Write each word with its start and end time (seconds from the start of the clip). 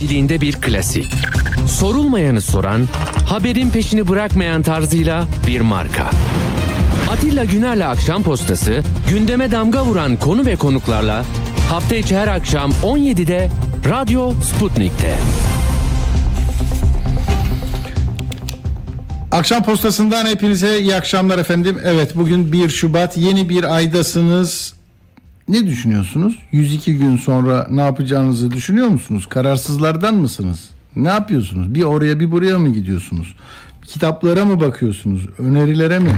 Diliğinde 0.00 0.40
bir 0.40 0.52
klasik. 0.52 1.12
Sorulmayanı 1.68 2.40
soran, 2.40 2.88
haberin 3.28 3.70
peşini 3.70 4.08
bırakmayan 4.08 4.62
tarzıyla 4.62 5.24
bir 5.46 5.60
marka. 5.60 6.10
Atilla 7.10 7.44
Güner'le 7.44 7.80
Akşam 7.80 8.22
Postası, 8.22 8.82
gündeme 9.10 9.50
damga 9.50 9.84
vuran 9.84 10.16
konu 10.16 10.46
ve 10.46 10.56
konuklarla 10.56 11.24
hafta 11.70 11.96
içi 11.96 12.16
her 12.16 12.28
akşam 12.28 12.70
17'de 12.70 13.50
Radyo 13.88 14.32
Sputnik'te. 14.42 15.14
Akşam 19.32 19.62
postasından 19.62 20.26
hepinize 20.26 20.80
iyi 20.80 20.94
akşamlar 20.94 21.38
efendim. 21.38 21.78
Evet 21.84 22.16
bugün 22.16 22.52
1 22.52 22.68
Şubat 22.68 23.16
yeni 23.16 23.48
bir 23.48 23.74
aydasınız. 23.76 24.75
Ne 25.48 25.66
düşünüyorsunuz? 25.66 26.38
102 26.52 26.98
gün 26.98 27.16
sonra 27.16 27.66
ne 27.70 27.80
yapacağınızı 27.80 28.50
düşünüyor 28.50 28.88
musunuz? 28.88 29.26
Kararsızlardan 29.28 30.14
mısınız? 30.14 30.70
Ne 30.96 31.08
yapıyorsunuz? 31.08 31.74
Bir 31.74 31.82
oraya 31.82 32.20
bir 32.20 32.30
buraya 32.30 32.58
mı 32.58 32.68
gidiyorsunuz? 32.68 33.36
Kitaplara 33.82 34.44
mı 34.44 34.60
bakıyorsunuz? 34.60 35.26
Önerilere 35.38 35.98
mi? 35.98 36.12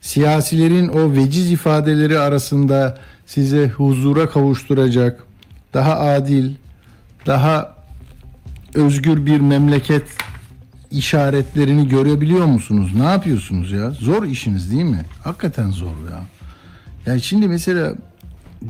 Siyasilerin 0.00 0.88
o 0.88 1.12
veciz 1.12 1.52
ifadeleri 1.52 2.18
arasında 2.18 2.98
size 3.26 3.68
huzura 3.68 4.28
kavuşturacak, 4.28 5.24
daha 5.74 5.98
adil, 6.00 6.54
daha 7.26 7.74
özgür 8.74 9.26
bir 9.26 9.40
memleket 9.40 10.06
işaretlerini 10.90 11.88
görebiliyor 11.88 12.44
musunuz? 12.44 12.90
Ne 12.96 13.04
yapıyorsunuz 13.04 13.72
ya? 13.72 13.90
Zor 13.90 14.24
işiniz 14.24 14.70
değil 14.72 14.84
mi? 14.84 15.04
Hakikaten 15.24 15.70
zor 15.70 15.86
ya. 16.10 16.20
Yani 17.06 17.22
şimdi 17.22 17.48
mesela 17.48 17.94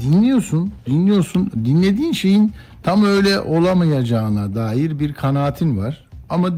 dinliyorsun, 0.00 0.72
dinliyorsun, 0.86 1.50
dinlediğin 1.64 2.12
şeyin 2.12 2.52
tam 2.82 3.04
öyle 3.04 3.40
olamayacağına 3.40 4.54
dair 4.54 4.98
bir 4.98 5.12
kanaatin 5.12 5.78
var. 5.78 6.08
Ama 6.28 6.48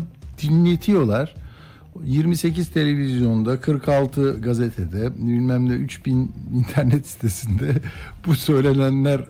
dinletiyorlar. 0.42 1.34
28 2.04 2.68
televizyonda, 2.68 3.60
46 3.60 4.40
gazetede, 4.40 5.16
bilmem 5.16 5.68
ne 5.68 5.72
3000 5.72 6.32
internet 6.54 7.06
sitesinde 7.06 7.72
bu 8.26 8.34
söylenenler 8.34 9.20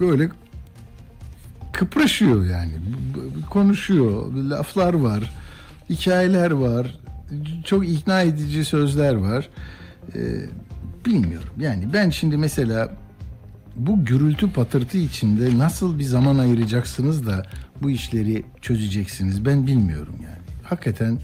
böyle 0.00 0.30
kıpraşıyor 1.72 2.46
yani. 2.46 2.72
Konuşuyor, 3.50 4.32
laflar 4.32 4.94
var, 4.94 5.32
hikayeler 5.90 6.50
var, 6.50 6.98
çok 7.64 7.88
ikna 7.88 8.22
edici 8.22 8.64
sözler 8.64 9.14
var. 9.14 9.48
Ee, 10.14 10.20
bilmiyorum. 11.06 11.52
Yani 11.58 11.92
ben 11.92 12.10
şimdi 12.10 12.36
mesela 12.36 12.90
bu 13.78 14.04
gürültü 14.04 14.52
patırtı 14.52 14.98
içinde 14.98 15.58
nasıl 15.58 15.98
bir 15.98 16.04
zaman 16.04 16.38
ayıracaksınız 16.38 17.26
da 17.26 17.42
bu 17.82 17.90
işleri 17.90 18.44
çözeceksiniz 18.60 19.44
ben 19.44 19.66
bilmiyorum 19.66 20.14
yani. 20.22 20.38
Hakikaten 20.62 21.18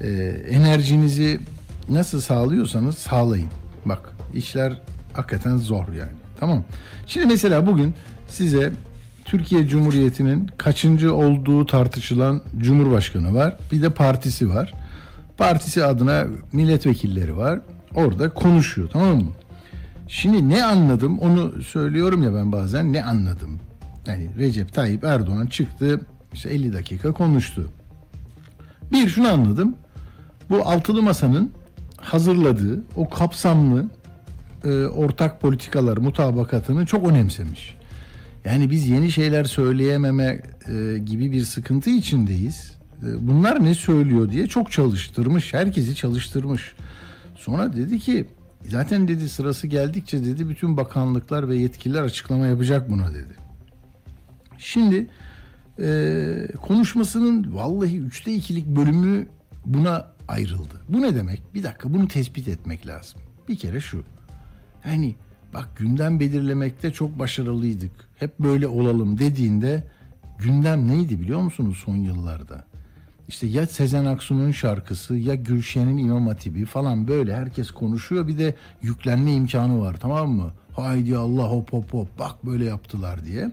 e, 0.00 0.08
enerjinizi 0.50 1.40
nasıl 1.88 2.20
sağlıyorsanız 2.20 2.98
sağlayın. 2.98 3.48
Bak 3.84 4.12
işler 4.34 4.80
hakikaten 5.12 5.56
zor 5.56 5.88
yani. 5.88 6.12
Tamam. 6.40 6.64
Şimdi 7.06 7.26
mesela 7.26 7.66
bugün 7.66 7.94
size 8.28 8.72
Türkiye 9.24 9.68
Cumhuriyeti'nin 9.68 10.50
kaçıncı 10.58 11.14
olduğu 11.14 11.66
tartışılan 11.66 12.42
Cumhurbaşkanı 12.58 13.34
var. 13.34 13.56
Bir 13.72 13.82
de 13.82 13.90
partisi 13.90 14.48
var. 14.48 14.74
Partisi 15.38 15.84
adına 15.84 16.26
milletvekilleri 16.52 17.36
var. 17.36 17.60
Orada 17.94 18.28
konuşuyor 18.30 18.88
tamam 18.92 19.16
mı? 19.16 19.30
Şimdi 20.08 20.48
ne 20.48 20.64
anladım 20.64 21.18
onu 21.18 21.62
söylüyorum 21.62 22.22
ya 22.22 22.34
ben 22.34 22.52
bazen 22.52 22.92
ne 22.92 23.04
anladım. 23.04 23.60
Yani 24.06 24.30
Recep 24.38 24.74
Tayyip 24.74 25.04
Erdoğan 25.04 25.46
çıktı 25.46 26.00
işte 26.32 26.50
50 26.50 26.72
dakika 26.72 27.12
konuştu. 27.12 27.70
Bir 28.92 29.08
şunu 29.08 29.28
anladım. 29.28 29.76
Bu 30.50 30.68
altılı 30.68 31.02
masanın 31.02 31.52
hazırladığı 31.96 32.84
o 32.96 33.08
kapsamlı 33.08 33.84
e, 34.64 34.68
ortak 34.84 35.40
politikalar 35.40 35.96
mutabakatını 35.96 36.86
çok 36.86 37.08
önemsemiş. 37.08 37.76
Yani 38.44 38.70
biz 38.70 38.88
yeni 38.88 39.12
şeyler 39.12 39.44
söyleyememe 39.44 40.42
e, 40.68 40.98
gibi 40.98 41.32
bir 41.32 41.44
sıkıntı 41.44 41.90
içindeyiz. 41.90 42.72
E, 43.02 43.28
bunlar 43.28 43.64
ne 43.64 43.74
söylüyor 43.74 44.30
diye 44.30 44.46
çok 44.46 44.72
çalıştırmış, 44.72 45.54
herkesi 45.54 45.94
çalıştırmış. 45.94 46.74
Sonra 47.36 47.72
dedi 47.72 47.98
ki 47.98 48.26
zaten 48.68 49.08
dedi 49.08 49.28
sırası 49.28 49.66
geldikçe 49.66 50.24
dedi 50.24 50.48
bütün 50.48 50.76
bakanlıklar 50.76 51.48
ve 51.48 51.56
yetkililer 51.56 52.02
açıklama 52.02 52.46
yapacak 52.46 52.90
buna 52.90 53.14
dedi. 53.14 53.34
Şimdi 54.58 55.06
e, 55.80 56.48
konuşmasının 56.62 57.54
vallahi 57.54 57.98
üçte 57.98 58.34
ikilik 58.34 58.66
bölümü 58.66 59.26
buna 59.66 60.08
ayrıldı. 60.28 60.80
Bu 60.88 61.02
ne 61.02 61.14
demek? 61.14 61.54
Bir 61.54 61.62
dakika 61.62 61.94
bunu 61.94 62.08
tespit 62.08 62.48
etmek 62.48 62.86
lazım. 62.86 63.20
Bir 63.48 63.56
kere 63.56 63.80
şu. 63.80 64.04
Yani 64.86 65.16
bak 65.54 65.68
gündem 65.76 66.20
belirlemekte 66.20 66.92
çok 66.92 67.18
başarılıydık. 67.18 67.92
Hep 68.16 68.38
böyle 68.38 68.68
olalım 68.68 69.18
dediğinde 69.18 69.84
gündem 70.38 70.88
neydi 70.88 71.20
biliyor 71.20 71.40
musunuz 71.40 71.82
son 71.84 71.96
yıllarda? 71.96 72.64
İşte 73.28 73.46
ya 73.46 73.66
Sezen 73.66 74.04
Aksu'nun 74.04 74.50
şarkısı 74.50 75.14
ya 75.14 75.34
Gülşen'in 75.34 75.98
İmam 75.98 76.26
Hatibi 76.26 76.64
falan 76.64 77.08
böyle 77.08 77.36
herkes 77.36 77.70
konuşuyor. 77.70 78.28
Bir 78.28 78.38
de 78.38 78.54
yüklenme 78.82 79.32
imkanı 79.32 79.80
var 79.80 79.96
tamam 80.00 80.30
mı? 80.30 80.52
Haydi 80.76 81.16
Allah 81.16 81.50
hop 81.50 81.72
hop 81.72 81.92
hop 81.92 82.18
bak 82.18 82.46
böyle 82.46 82.64
yaptılar 82.64 83.24
diye. 83.26 83.50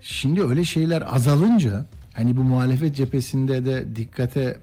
Şimdi 0.00 0.42
öyle 0.42 0.64
şeyler 0.64 1.14
azalınca 1.14 1.86
hani 2.14 2.36
bu 2.36 2.42
muhalefet 2.42 2.96
cephesinde 2.96 3.64
de 3.64 3.96
dikkate 3.96 4.58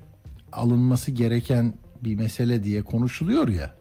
alınması 0.51 1.11
gereken 1.11 1.73
bir 2.03 2.16
mesele 2.16 2.63
diye 2.63 2.81
konuşuluyor 2.81 3.47
ya. 3.47 3.73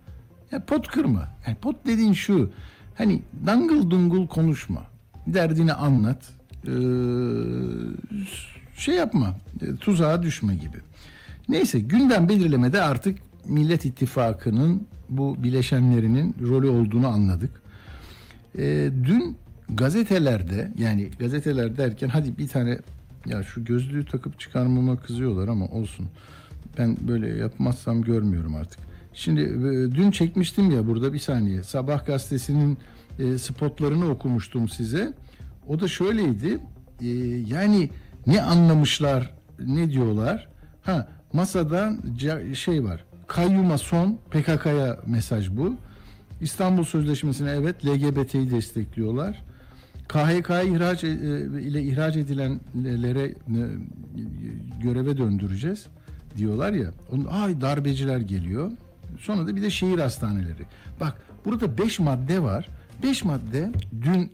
Ya 0.52 0.64
pot 0.64 0.88
kırma. 0.88 1.28
Yani 1.46 1.56
pot 1.56 1.86
dediğin 1.86 2.12
şu. 2.12 2.50
Hani 2.94 3.22
dangıl 3.46 3.90
dungul 3.90 4.26
konuşma. 4.26 4.82
Derdini 5.26 5.72
anlat. 5.72 6.22
Ee, 6.66 6.70
şey 8.78 8.94
yapma. 8.94 9.36
e, 9.62 9.76
Tuzağa 9.76 10.22
düşme 10.22 10.54
gibi. 10.54 10.76
Neyse 11.48 11.78
gündem 11.80 12.28
belirlemede 12.28 12.82
artık 12.82 13.18
Millet 13.48 13.84
İttifakı'nın 13.84 14.86
bu 15.08 15.42
bileşenlerinin 15.42 16.34
rolü 16.48 16.68
olduğunu 16.68 17.08
anladık. 17.08 17.50
Ee, 18.58 18.90
dün 19.04 19.36
gazetelerde 19.68 20.72
yani 20.78 21.10
gazeteler 21.18 21.76
derken 21.76 22.08
hadi 22.08 22.38
bir 22.38 22.48
tane 22.48 22.78
ya 23.26 23.42
şu 23.42 23.64
gözlüğü 23.64 24.04
takıp 24.04 24.40
çıkarmama 24.40 24.96
kızıyorlar 24.96 25.48
ama 25.48 25.66
olsun. 25.66 26.06
Ben 26.78 26.96
böyle 27.08 27.28
yapmazsam 27.28 28.02
görmüyorum 28.02 28.54
artık. 28.54 28.80
Şimdi 29.14 29.40
e, 29.40 29.94
dün 29.94 30.10
çekmiştim 30.10 30.70
ya 30.70 30.86
burada 30.86 31.12
bir 31.12 31.18
saniye. 31.18 31.62
Sabah 31.62 32.06
gazetesinin 32.06 32.78
e, 33.18 33.38
spotlarını 33.38 34.10
okumuştum 34.10 34.68
size. 34.68 35.12
O 35.68 35.80
da 35.80 35.88
şöyleydi. 35.88 36.58
E, 37.00 37.06
yani 37.54 37.90
ne 38.28 38.42
anlamışlar, 38.42 39.30
ne 39.58 39.90
diyorlar? 39.90 40.48
Ha 40.82 41.08
masadan 41.32 42.00
şey 42.54 42.84
var. 42.84 43.04
Kayyuma 43.26 43.78
son 43.78 44.18
PKK'ya 44.30 44.98
mesaj 45.06 45.50
bu. 45.50 45.74
İstanbul 46.40 46.84
Sözleşmesi'ne 46.84 47.50
evet 47.50 47.86
LGBT'yi 47.86 48.50
destekliyorlar. 48.50 49.42
KHK'ya 50.08 50.62
ihraç 50.62 51.04
e, 51.04 51.08
ile 51.60 51.82
ihraç 51.82 52.16
edilenlere 52.16 53.22
e, 53.22 53.34
göreve 54.82 55.16
döndüreceğiz 55.16 55.86
diyorlar 56.36 56.72
ya. 56.72 56.90
Onun, 57.12 57.24
ay 57.24 57.60
darbeciler 57.60 58.18
geliyor. 58.18 58.70
Sonra 59.20 59.46
da 59.46 59.56
bir 59.56 59.62
de 59.62 59.70
şehir 59.70 59.98
hastaneleri. 59.98 60.66
Bak 61.00 61.22
burada 61.44 61.78
5 61.78 61.98
madde 61.98 62.42
var. 62.42 62.68
5 63.02 63.24
madde 63.24 63.72
dün 64.02 64.32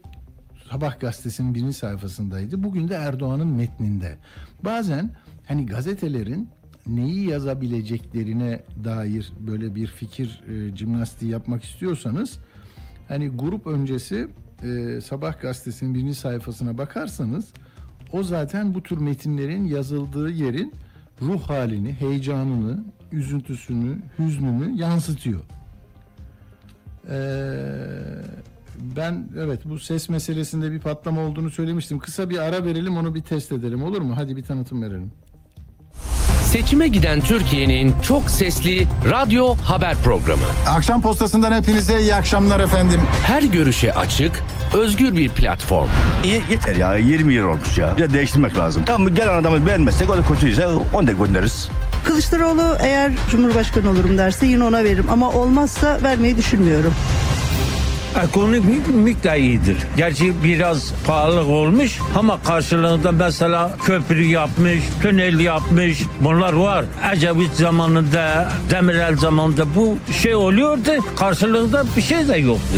Sabah 0.71 0.99
gazetesinin 0.99 1.55
birinci 1.55 1.73
sayfasındaydı. 1.73 2.63
Bugün 2.63 2.89
de 2.89 2.95
Erdoğan'ın 2.95 3.47
metninde. 3.47 4.17
Bazen 4.63 5.09
hani 5.47 5.65
gazetelerin 5.65 6.49
neyi 6.87 7.29
yazabileceklerine 7.29 8.63
dair 8.83 9.33
böyle 9.39 9.75
bir 9.75 9.87
fikir 9.87 10.43
e, 10.47 10.75
jimnastiği 10.75 11.31
yapmak 11.31 11.63
istiyorsanız 11.63 12.39
hani 13.07 13.29
grup 13.29 13.67
öncesi 13.67 14.27
e, 14.63 15.01
Sabah 15.01 15.41
gazetesinin 15.41 15.95
birinci 15.95 16.15
sayfasına 16.15 16.77
bakarsanız 16.77 17.53
o 18.11 18.23
zaten 18.23 18.73
bu 18.73 18.83
tür 18.83 18.97
metinlerin 18.97 19.65
yazıldığı 19.65 20.29
yerin 20.29 20.73
ruh 21.21 21.41
halini, 21.41 21.93
heyecanını, 21.93 22.83
üzüntüsünü, 23.11 23.97
hüznünü 24.19 24.81
yansıtıyor. 24.81 25.41
Ee, 27.09 27.15
ben 28.79 29.27
evet 29.39 29.59
bu 29.65 29.79
ses 29.79 30.09
meselesinde 30.09 30.71
bir 30.71 30.79
patlama 30.79 31.21
olduğunu 31.21 31.51
söylemiştim. 31.51 31.99
Kısa 31.99 32.29
bir 32.29 32.37
ara 32.37 32.65
verelim 32.65 32.97
onu 32.97 33.15
bir 33.15 33.21
test 33.21 33.51
edelim 33.51 33.83
olur 33.83 34.01
mu? 34.01 34.13
Hadi 34.17 34.35
bir 34.37 34.43
tanıtım 34.43 34.81
verelim. 34.81 35.11
Seçime 36.43 36.87
giden 36.87 37.21
Türkiye'nin 37.21 37.93
çok 38.01 38.29
sesli 38.29 38.87
radyo 39.11 39.55
haber 39.55 39.95
programı. 39.95 40.43
Akşam 40.69 41.01
postasından 41.01 41.51
hepinize 41.61 42.01
iyi 42.01 42.15
akşamlar 42.15 42.59
efendim. 42.59 43.01
Her 43.23 43.43
görüşe 43.43 43.93
açık, 43.93 44.43
özgür 44.73 45.15
bir 45.15 45.29
platform. 45.29 45.89
İyi 46.23 46.41
yeter 46.51 46.75
ya 46.75 46.97
20 46.97 47.33
yıl 47.33 47.45
olmuş 47.47 47.77
ya. 47.77 47.97
Bir 47.97 48.01
de 48.01 48.13
değiştirmek 48.13 48.57
lazım. 48.57 48.83
Tamam 48.85 49.15
gelen 49.15 49.37
adamı 49.41 49.65
beğenmezsek 49.65 50.09
o 50.09 50.17
da 50.17 50.21
kötüyse 50.21 50.67
onu 50.93 51.07
da 51.07 51.11
göndeririz. 51.11 51.69
Kılıçdaroğlu 52.05 52.77
eğer 52.79 53.11
Cumhurbaşkanı 53.31 53.89
olurum 53.89 54.17
derse 54.17 54.45
yine 54.47 54.63
ona 54.63 54.83
veririm 54.83 55.05
ama 55.09 55.29
olmazsa 55.31 55.99
vermeyi 56.03 56.37
düşünmüyorum. 56.37 56.93
Ekonomik 58.23 58.87
mük 58.95 59.23
de 59.23 59.39
iyidir. 59.39 59.77
Gerçi 59.97 60.43
biraz 60.43 60.93
pahalı 61.07 61.45
olmuş 61.45 61.99
ama 62.15 62.43
karşılığında 62.43 63.11
mesela 63.11 63.71
köprü 63.85 64.23
yapmış, 64.23 64.79
tünel 65.01 65.39
yapmış. 65.39 65.99
Bunlar 66.21 66.53
var. 66.53 66.85
Ecevit 67.13 67.53
zamanında, 67.53 68.51
Demirel 68.71 69.17
zamanında 69.17 69.75
bu 69.75 69.97
şey 70.21 70.35
oluyordu. 70.35 70.91
Karşılığında 71.15 71.83
bir 71.97 72.01
şey 72.01 72.27
de 72.27 72.37
yoktu. 72.37 72.77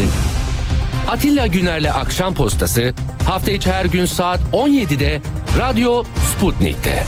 Atilla 1.08 1.46
Güner'le 1.46 1.90
Akşam 1.94 2.34
Postası 2.34 2.94
hafta 3.26 3.50
içi 3.50 3.72
her 3.72 3.84
gün 3.84 4.06
saat 4.06 4.40
17'de 4.52 5.20
Radyo 5.58 6.04
Sputnik'te. 6.36 7.04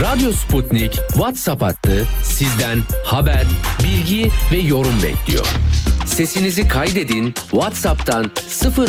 Radyo 0.00 0.32
Sputnik 0.32 0.92
WhatsApp 0.92 1.62
hattı 1.62 2.06
sizden 2.22 2.78
haber, 3.04 3.44
bilgi 3.84 4.30
ve 4.52 4.56
yorum 4.56 5.02
bekliyor. 5.02 5.46
Sesinizi 6.06 6.68
kaydedin 6.68 7.32
WhatsApp'tan 7.34 8.24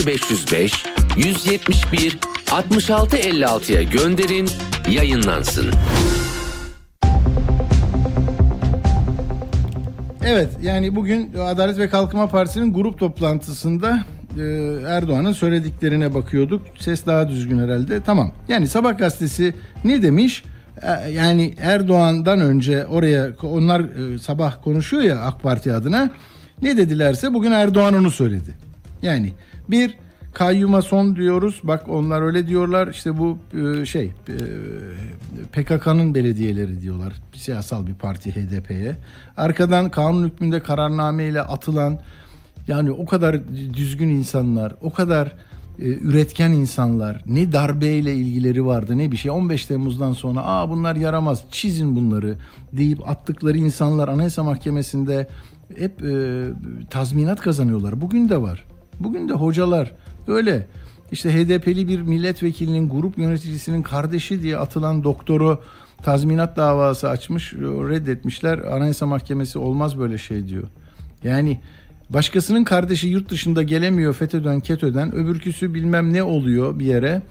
0505 0.08 0.86
171 1.18 2.20
66 2.52 3.18
56'ya 3.18 3.84
gönderin, 3.84 4.50
yayınlansın. 4.90 5.72
Evet 10.26 10.50
yani 10.62 10.96
bugün 10.96 11.34
Adalet 11.34 11.78
ve 11.78 11.90
Kalkınma 11.90 12.28
Partisi'nin 12.28 12.74
grup 12.74 13.00
toplantısında 13.00 14.04
e, 14.38 14.42
Erdoğan'ın 14.88 15.34
söylediklerine 15.34 16.14
bakıyorduk. 16.14 16.62
Ses 16.80 17.06
daha 17.06 17.30
düzgün 17.30 17.60
herhalde. 17.60 18.02
Tamam. 18.02 18.32
Yani 18.48 18.68
Sabah 18.68 18.98
gazetesi 18.98 19.54
ne 19.84 20.02
demiş? 20.02 20.44
E, 20.82 21.10
Yani 21.12 21.56
Erdoğan'dan 21.60 22.42
önce 22.42 22.86
oraya 22.86 23.30
onlar 23.44 23.80
e, 23.82 24.20
sabah 24.20 24.64
konuşuyor 24.64 25.04
ya 25.04 25.22
AK 25.22 25.44
Parti 25.44 25.74
adına. 25.74 26.10
Ne 26.62 26.78
dedilerse 26.78 27.34
bugün 27.34 27.52
Erdoğan 27.52 27.94
onu 27.94 28.12
söyledi. 28.12 28.56
Yani 29.02 29.34
bir 29.70 29.98
kayyuma 30.34 30.82
son 30.82 31.16
diyoruz. 31.16 31.60
Bak 31.64 31.90
onlar 31.90 32.22
öyle 32.22 32.48
diyorlar. 32.48 32.88
İşte 32.88 33.18
bu 33.18 33.38
e, 33.82 33.86
şey 33.86 34.12
PKK'nın 35.52 36.16
belediyeleri 36.16 36.82
diyorlar. 36.82 37.14
Siyasal 37.36 37.88
bir 37.88 37.94
parti 37.94 38.32
HDP'ye. 38.36 38.96
Arkadan 39.38 39.90
kanun 39.90 40.28
hükmünde 40.28 40.60
kararnameyle 40.60 41.42
atılan 41.42 42.00
yani 42.68 42.92
o 42.92 43.06
kadar 43.06 43.40
düzgün 43.74 44.10
insanlar, 44.10 44.74
o 44.82 44.94
kadar 44.94 45.32
üretken 45.82 46.52
insanlar, 46.52 47.22
ne 47.26 47.52
darbeyle 47.52 48.16
ilgileri 48.16 48.66
vardı 48.66 48.98
ne 48.98 49.12
bir 49.12 49.18
şey. 49.18 49.32
15 49.32 49.66
Temmuz'dan 49.66 50.14
sonra 50.14 50.42
aa 50.46 50.70
bunlar 50.70 50.96
yaramaz, 50.96 51.44
çizin 51.52 51.96
bunları 51.96 52.38
deyip 52.74 53.10
attıkları 53.10 53.58
insanlar 53.58 54.08
Anayasa 54.08 54.44
Mahkemesi'nde 54.44 55.28
hep 55.78 56.04
e, 56.04 56.48
tazminat 56.90 57.42
kazanıyorlar. 57.42 58.02
Bugün 58.02 58.30
de 58.30 58.42
var. 58.42 58.66
Bugün 59.00 59.30
de 59.30 59.34
hocalar 59.34 59.92
öyle. 60.28 60.68
İşte 61.12 61.34
HDP'li 61.34 61.88
bir 61.88 62.02
milletvekilinin 62.02 62.90
grup 62.90 63.18
yöneticisinin 63.18 63.82
kardeşi 63.82 64.44
diye 64.44 64.58
atılan 64.58 65.04
doktoru 65.04 65.60
tazminat 66.04 66.58
davası 66.58 67.10
açmış, 67.10 67.54
reddetmişler. 67.54 68.58
Anayasa 68.58 69.06
Mahkemesi 69.06 69.60
olmaz 69.60 70.00
böyle 70.00 70.18
şey 70.18 70.48
diyor. 70.48 70.68
Yani 71.24 71.60
başkasının 72.14 72.64
kardeşi 72.64 73.08
yurt 73.08 73.30
dışında 73.30 73.64
gelemiyor 73.64 74.14
FETÖ'den, 74.14 74.60
KETÖ'den, 74.60 75.16
öbürküsü 75.16 75.74
bilmem 75.74 76.14
ne 76.14 76.24
oluyor 76.24 76.80
bir 76.80 76.86
yere. 76.86 77.22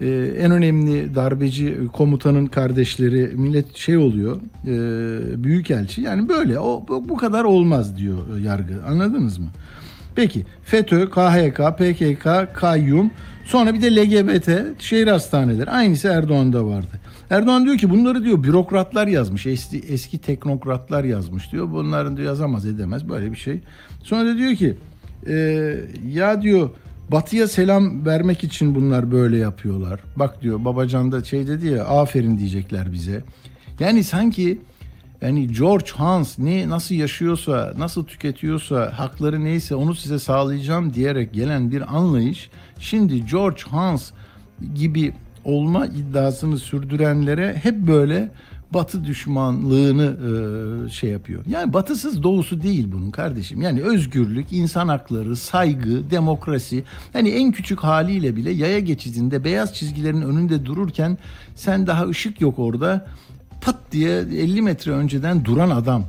Ee, 0.00 0.34
en 0.38 0.50
önemli 0.50 1.14
darbeci 1.14 1.78
komutanın 1.92 2.46
kardeşleri 2.46 3.30
millet 3.34 3.76
şey 3.76 3.96
oluyor, 3.96 4.36
e, 4.66 5.44
büyükelçi. 5.44 6.00
Yani 6.00 6.28
böyle 6.28 6.58
o 6.58 6.86
bu 6.88 7.16
kadar 7.16 7.44
olmaz 7.44 7.96
diyor 7.98 8.38
yargı. 8.38 8.84
Anladınız 8.88 9.38
mı? 9.38 9.46
Peki 10.14 10.46
FETÖ, 10.64 11.10
KHK, 11.10 11.60
PKK, 11.78 12.54
kayyum 12.54 13.10
sonra 13.50 13.74
bir 13.74 13.82
de 13.82 13.96
LGBT 13.96 14.50
şehir 14.82 15.06
hastaneleri. 15.06 15.70
Aynısı 15.70 16.08
Erdoğan'da 16.08 16.66
vardı. 16.66 17.00
Erdoğan 17.30 17.64
diyor 17.64 17.78
ki 17.78 17.90
bunları 17.90 18.24
diyor 18.24 18.42
bürokratlar 18.42 19.06
yazmış. 19.06 19.46
Eski, 19.46 19.78
eski 19.78 20.18
teknokratlar 20.18 21.04
yazmış 21.04 21.52
diyor. 21.52 21.70
Bunların 21.70 22.16
diyor 22.16 22.28
yazamaz 22.28 22.66
edemez 22.66 23.08
böyle 23.08 23.32
bir 23.32 23.36
şey. 23.36 23.60
Sonra 24.02 24.26
da 24.26 24.36
diyor 24.36 24.54
ki 24.54 24.76
e, 25.28 25.34
ya 26.08 26.42
diyor 26.42 26.70
Batı'ya 27.12 27.48
selam 27.48 28.06
vermek 28.06 28.44
için 28.44 28.74
bunlar 28.74 29.12
böyle 29.12 29.38
yapıyorlar. 29.38 30.00
Bak 30.16 30.42
diyor 30.42 30.64
Babacan 30.64 31.12
da 31.12 31.24
şey 31.24 31.46
dedi 31.46 31.66
ya 31.66 31.84
aferin 31.84 32.38
diyecekler 32.38 32.92
bize. 32.92 33.22
Yani 33.80 34.04
sanki 34.04 34.58
yani 35.22 35.52
George 35.52 35.90
Hans 35.96 36.38
ne 36.38 36.68
nasıl 36.68 36.94
yaşıyorsa, 36.94 37.74
nasıl 37.78 38.04
tüketiyorsa, 38.04 38.92
hakları 38.96 39.44
neyse 39.44 39.74
onu 39.74 39.94
size 39.94 40.18
sağlayacağım 40.18 40.94
diyerek 40.94 41.32
gelen 41.32 41.70
bir 41.70 41.96
anlayış 41.96 42.50
şimdi 42.78 43.26
George 43.26 43.62
Hans 43.70 44.10
gibi 44.74 45.12
olma 45.44 45.86
iddiasını 45.86 46.58
sürdürenlere 46.58 47.60
hep 47.62 47.74
böyle 47.74 48.30
Batı 48.74 49.04
düşmanlığını 49.04 50.16
e, 50.86 50.90
şey 50.90 51.10
yapıyor. 51.10 51.44
Yani 51.48 51.72
batısız 51.72 52.22
doğusu 52.22 52.62
değil 52.62 52.92
bunun 52.92 53.10
kardeşim. 53.10 53.62
Yani 53.62 53.82
özgürlük, 53.82 54.52
insan 54.52 54.88
hakları, 54.88 55.36
saygı, 55.36 56.10
demokrasi. 56.10 56.84
Yani 57.14 57.28
en 57.28 57.52
küçük 57.52 57.80
haliyle 57.80 58.36
bile 58.36 58.50
yaya 58.50 58.78
geçidinde 58.78 59.44
beyaz 59.44 59.74
çizgilerin 59.74 60.22
önünde 60.22 60.66
dururken 60.66 61.18
sen 61.54 61.86
daha 61.86 62.08
ışık 62.08 62.40
yok 62.40 62.58
orada 62.58 63.06
pat 63.60 63.76
diye 63.92 64.18
50 64.18 64.62
metre 64.62 64.92
önceden 64.92 65.44
duran 65.44 65.70
adam. 65.70 66.04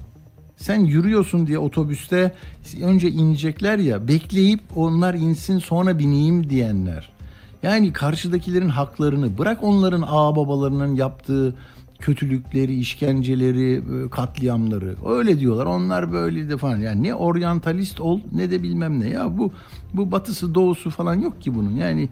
Sen 0.58 0.80
yürüyorsun 0.80 1.48
diye 1.48 1.60
otobüste 1.60 2.32
önce 2.82 3.10
inecekler 3.10 3.78
ya 3.78 4.08
bekleyip 4.08 4.62
onlar 4.76 5.14
insin 5.14 5.60
sonra 5.60 6.00
bineyim 6.00 6.50
diyenler. 6.50 7.12
Yani 7.64 7.94
karşıdakilerin 7.94 8.70
haklarını 8.70 9.38
bırak 9.38 9.64
onların 9.64 10.04
ağ 10.08 10.36
babalarının 10.36 10.96
yaptığı 10.96 11.56
kötülükleri, 12.02 12.80
işkenceleri, 12.80 13.74
e, 13.74 14.10
katliamları. 14.10 14.96
Öyle 15.10 15.40
diyorlar. 15.40 15.66
Onlar 15.66 16.12
böyle 16.12 16.50
de 16.50 16.58
falan. 16.58 16.78
Yani 16.78 17.04
ne 17.04 17.16
oryantalist 17.16 18.02
ol 18.02 18.20
ne 18.32 18.52
de 18.52 18.64
bilmem 18.64 19.00
ne. 19.00 19.10
Ya 19.10 19.38
bu 19.38 19.52
bu 19.94 20.12
batısı 20.12 20.56
doğusu 20.56 20.90
falan 20.90 21.16
yok 21.16 21.42
ki 21.42 21.56
bunun. 21.56 21.76
Yani 21.76 22.10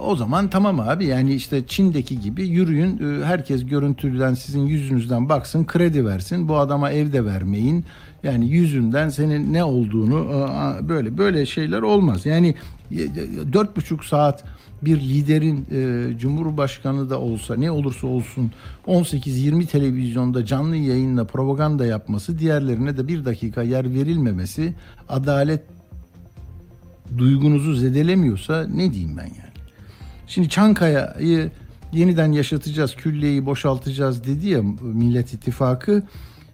o 0.00 0.16
zaman 0.16 0.50
tamam 0.50 0.80
abi. 0.80 1.06
Yani 1.06 1.34
işte 1.34 1.66
Çin'deki 1.66 2.20
gibi 2.20 2.48
yürüyün 2.48 3.20
e, 3.20 3.24
herkes 3.24 3.66
görüntüden 3.66 4.34
sizin 4.34 4.66
yüzünüzden 4.66 5.28
baksın 5.28 5.64
kredi 5.64 6.06
versin. 6.06 6.48
Bu 6.48 6.56
adama 6.56 6.90
evde 6.90 7.24
vermeyin. 7.24 7.84
Yani 8.22 8.48
yüzünden 8.48 9.08
senin 9.08 9.52
ne 9.52 9.64
olduğunu 9.64 10.46
e, 10.84 10.88
böyle 10.88 11.18
böyle 11.18 11.46
şeyler 11.46 11.82
olmaz. 11.82 12.26
Yani 12.26 12.54
dört 13.52 13.76
buçuk 13.76 14.04
saat 14.04 14.44
bir 14.82 15.00
liderin 15.00 15.66
e, 15.70 16.18
cumhurbaşkanı 16.18 17.10
da 17.10 17.20
olsa 17.20 17.56
ne 17.56 17.70
olursa 17.70 18.06
olsun 18.06 18.50
18-20 18.86 19.66
televizyonda 19.66 20.46
canlı 20.46 20.76
yayınla 20.76 21.24
propaganda 21.24 21.86
yapması 21.86 22.38
diğerlerine 22.38 22.96
de 22.96 23.08
bir 23.08 23.24
dakika 23.24 23.62
yer 23.62 23.94
verilmemesi 23.94 24.74
adalet 25.08 25.62
duygunuzu 27.18 27.74
zedelemiyorsa 27.74 28.66
ne 28.74 28.92
diyeyim 28.92 29.16
ben 29.16 29.24
yani. 29.24 29.50
Şimdi 30.26 30.48
Çankaya'yı 30.48 31.50
yeniden 31.92 32.32
yaşatacağız, 32.32 32.94
külliyeyi 32.94 33.46
boşaltacağız 33.46 34.24
dedi 34.24 34.48
ya 34.48 34.62
Millet 34.82 35.34
İttifakı. 35.34 36.02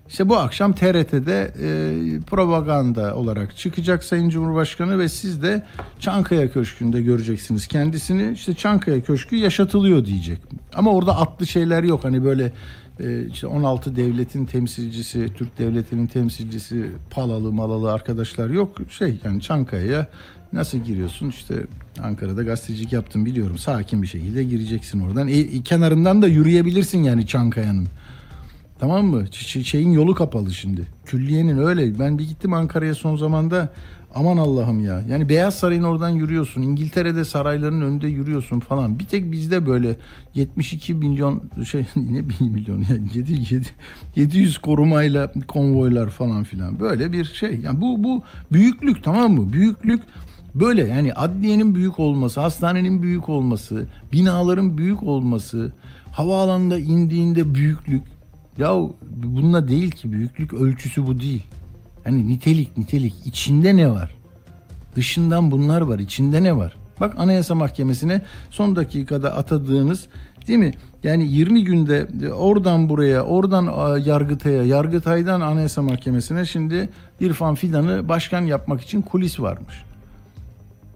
İşte 0.09 0.29
bu 0.29 0.37
akşam 0.37 0.73
TRT'de 0.73 1.53
e, 1.63 2.21
propaganda 2.21 3.15
olarak 3.17 3.57
çıkacak 3.57 4.05
Sayın 4.05 4.29
Cumhurbaşkanı 4.29 4.99
ve 4.99 5.09
siz 5.09 5.43
de 5.43 5.63
Çankaya 6.01 6.53
Köşkü'nde 6.53 7.03
göreceksiniz 7.03 7.67
kendisini. 7.67 8.33
İşte 8.33 8.55
Çankaya 8.55 9.03
Köşkü 9.03 9.37
yaşatılıyor 9.37 10.05
diyecek. 10.05 10.39
Ama 10.75 10.91
orada 10.91 11.17
atlı 11.17 11.47
şeyler 11.47 11.83
yok. 11.83 12.05
Hani 12.05 12.25
böyle 12.25 12.53
e, 13.01 13.27
işte 13.27 13.47
16 13.47 13.97
devletin 13.97 14.45
temsilcisi, 14.45 15.29
Türk 15.35 15.59
devletinin 15.59 16.07
temsilcisi, 16.07 16.91
palalı 17.11 17.53
malalı 17.53 17.93
arkadaşlar 17.93 18.51
yok. 18.51 18.77
Şey 18.91 19.21
yani 19.25 19.43
Çankaya'ya 19.43 20.07
Nasıl 20.53 20.79
giriyorsun? 20.79 21.29
İşte 21.29 21.67
Ankara'da 22.03 22.43
gazetecilik 22.43 22.93
yaptım 22.93 23.27
biliyorum. 23.27 23.59
Sakin 23.59 24.03
bir 24.03 24.07
şekilde 24.07 24.45
gireceksin 24.45 25.01
oradan. 25.01 25.29
E, 25.29 25.63
kenarından 25.63 26.23
da 26.23 26.29
yürüyebilirsin 26.29 27.03
yani 27.03 27.27
Çankaya'nın. 27.27 27.89
Tamam 28.79 29.07
mı? 29.07 29.23
Ç- 29.23 29.65
şeyin 29.65 29.93
yolu 29.93 30.15
kapalı 30.15 30.55
şimdi. 30.55 30.87
Külliyenin 31.05 31.59
öyle. 31.59 31.99
Ben 31.99 32.19
bir 32.19 32.29
gittim 32.29 32.53
Ankara'ya 32.53 32.95
son 32.95 33.17
zamanda. 33.17 33.73
Aman 34.15 34.37
Allah'ım 34.37 34.85
ya. 34.85 35.03
Yani 35.09 35.29
Beyaz 35.29 35.59
Saray'ın 35.59 35.83
oradan 35.83 36.09
yürüyorsun. 36.09 36.63
İngiltere'de 36.63 37.25
sarayların 37.25 37.81
önünde 37.81 38.09
yürüyorsun 38.09 38.61
falan. 38.61 38.99
Bir 38.99 39.05
tek 39.05 39.33
bizde 39.33 39.67
böyle 39.67 39.97
72 40.35 40.95
milyon 40.95 41.43
şey 41.71 41.87
ne 41.97 42.29
1 42.29 42.41
milyon 42.41 42.85
yani 42.91 43.09
7, 43.15 43.33
7, 43.33 43.67
700 44.17 44.59
korumayla 44.59 45.33
konvoylar 45.49 46.11
falan 46.11 46.45
filan. 46.45 46.81
Böyle 46.81 47.13
bir 47.13 47.25
şey. 47.25 47.61
Yani 47.61 47.81
bu 47.81 48.05
bu 48.05 48.23
büyüklük 48.53 49.05
tamam 49.05 49.33
mı? 49.33 49.53
Büyüklük 49.53 50.03
böyle 50.61 50.87
yani 50.87 51.15
adliyenin 51.15 51.75
büyük 51.75 51.99
olması, 51.99 52.41
hastanenin 52.41 53.03
büyük 53.03 53.29
olması, 53.29 53.87
binaların 54.13 54.79
büyük 54.79 55.03
olması, 55.03 55.73
havaalanında 56.13 56.79
indiğinde 56.79 57.55
büyüklük. 57.55 58.03
Ya 58.59 58.75
bununla 59.11 59.69
değil 59.69 59.91
ki 59.91 60.13
büyüklük 60.13 60.55
ölçüsü 60.55 61.07
bu 61.07 61.21
değil. 61.21 61.47
Hani 62.05 62.29
nitelik 62.29 62.79
nitelik 62.79 63.15
içinde 63.25 63.77
ne 63.77 63.91
var? 63.91 64.15
Dışından 64.97 65.51
bunlar 65.51 65.81
var. 65.81 65.99
içinde 65.99 66.43
ne 66.43 66.57
var? 66.57 66.77
Bak 67.01 67.15
Anayasa 67.19 67.55
Mahkemesi'ne 67.55 68.23
son 68.51 68.77
dakikada 68.77 69.35
atadığınız 69.35 70.07
değil 70.49 70.59
mi? 70.59 70.73
Yani 71.03 71.27
20 71.33 71.65
günde 71.65 72.09
e, 72.23 72.29
oradan 72.29 72.89
buraya, 72.89 73.23
oradan 73.23 73.99
Yargıtay'a, 73.99 74.63
Yargıtay'dan 74.63 75.41
Anayasa 75.41 75.83
Mahkemesi'ne 75.83 76.45
şimdi 76.45 76.89
İrfan 77.21 77.55
Fidan'ı 77.55 78.09
başkan 78.09 78.43
yapmak 78.43 78.81
için 78.81 79.03
kulis 79.03 79.41
varmış. 79.41 79.85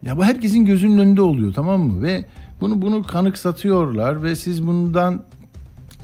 Ya 0.03 0.17
bu 0.17 0.25
herkesin 0.25 0.65
gözünün 0.65 0.99
önünde 0.99 1.23
oluyor 1.23 1.55
tamam 1.55 1.81
mı? 1.81 2.03
Ve 2.03 2.25
bunu 2.61 2.83
bunu 2.83 3.03
kanıksatıyorlar 3.03 4.23
ve 4.23 4.37
siz 4.37 4.67
bundan 4.67 5.23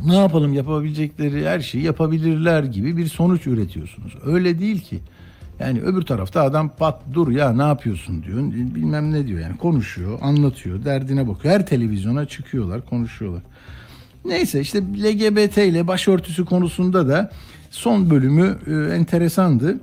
ne 0.04 0.14
yapalım 0.14 0.52
yapabilecekleri 0.52 1.48
her 1.48 1.60
şeyi 1.60 1.84
yapabilirler 1.84 2.64
gibi 2.64 2.96
bir 2.96 3.06
sonuç 3.06 3.46
üretiyorsunuz. 3.46 4.14
Öyle 4.26 4.58
değil 4.58 4.80
ki. 4.80 5.00
Yani 5.60 5.80
öbür 5.80 6.02
tarafta 6.02 6.42
adam 6.42 6.68
pat 6.68 7.02
dur 7.12 7.30
ya 7.30 7.52
ne 7.52 7.62
yapıyorsun 7.62 8.22
diyor. 8.22 8.38
Bilmem 8.74 9.12
ne 9.12 9.26
diyor 9.26 9.40
yani 9.40 9.56
konuşuyor, 9.56 10.18
anlatıyor, 10.22 10.84
derdine 10.84 11.28
bakıyor. 11.28 11.54
Her 11.54 11.66
televizyona 11.66 12.26
çıkıyorlar, 12.26 12.86
konuşuyorlar. 12.86 13.42
Neyse 14.24 14.60
işte 14.60 14.82
LGBT 14.82 15.58
ile 15.58 15.86
başörtüsü 15.86 16.44
konusunda 16.44 17.08
da 17.08 17.30
son 17.70 18.10
bölümü 18.10 18.58
e, 18.66 18.94
enteresandı. 18.94 19.78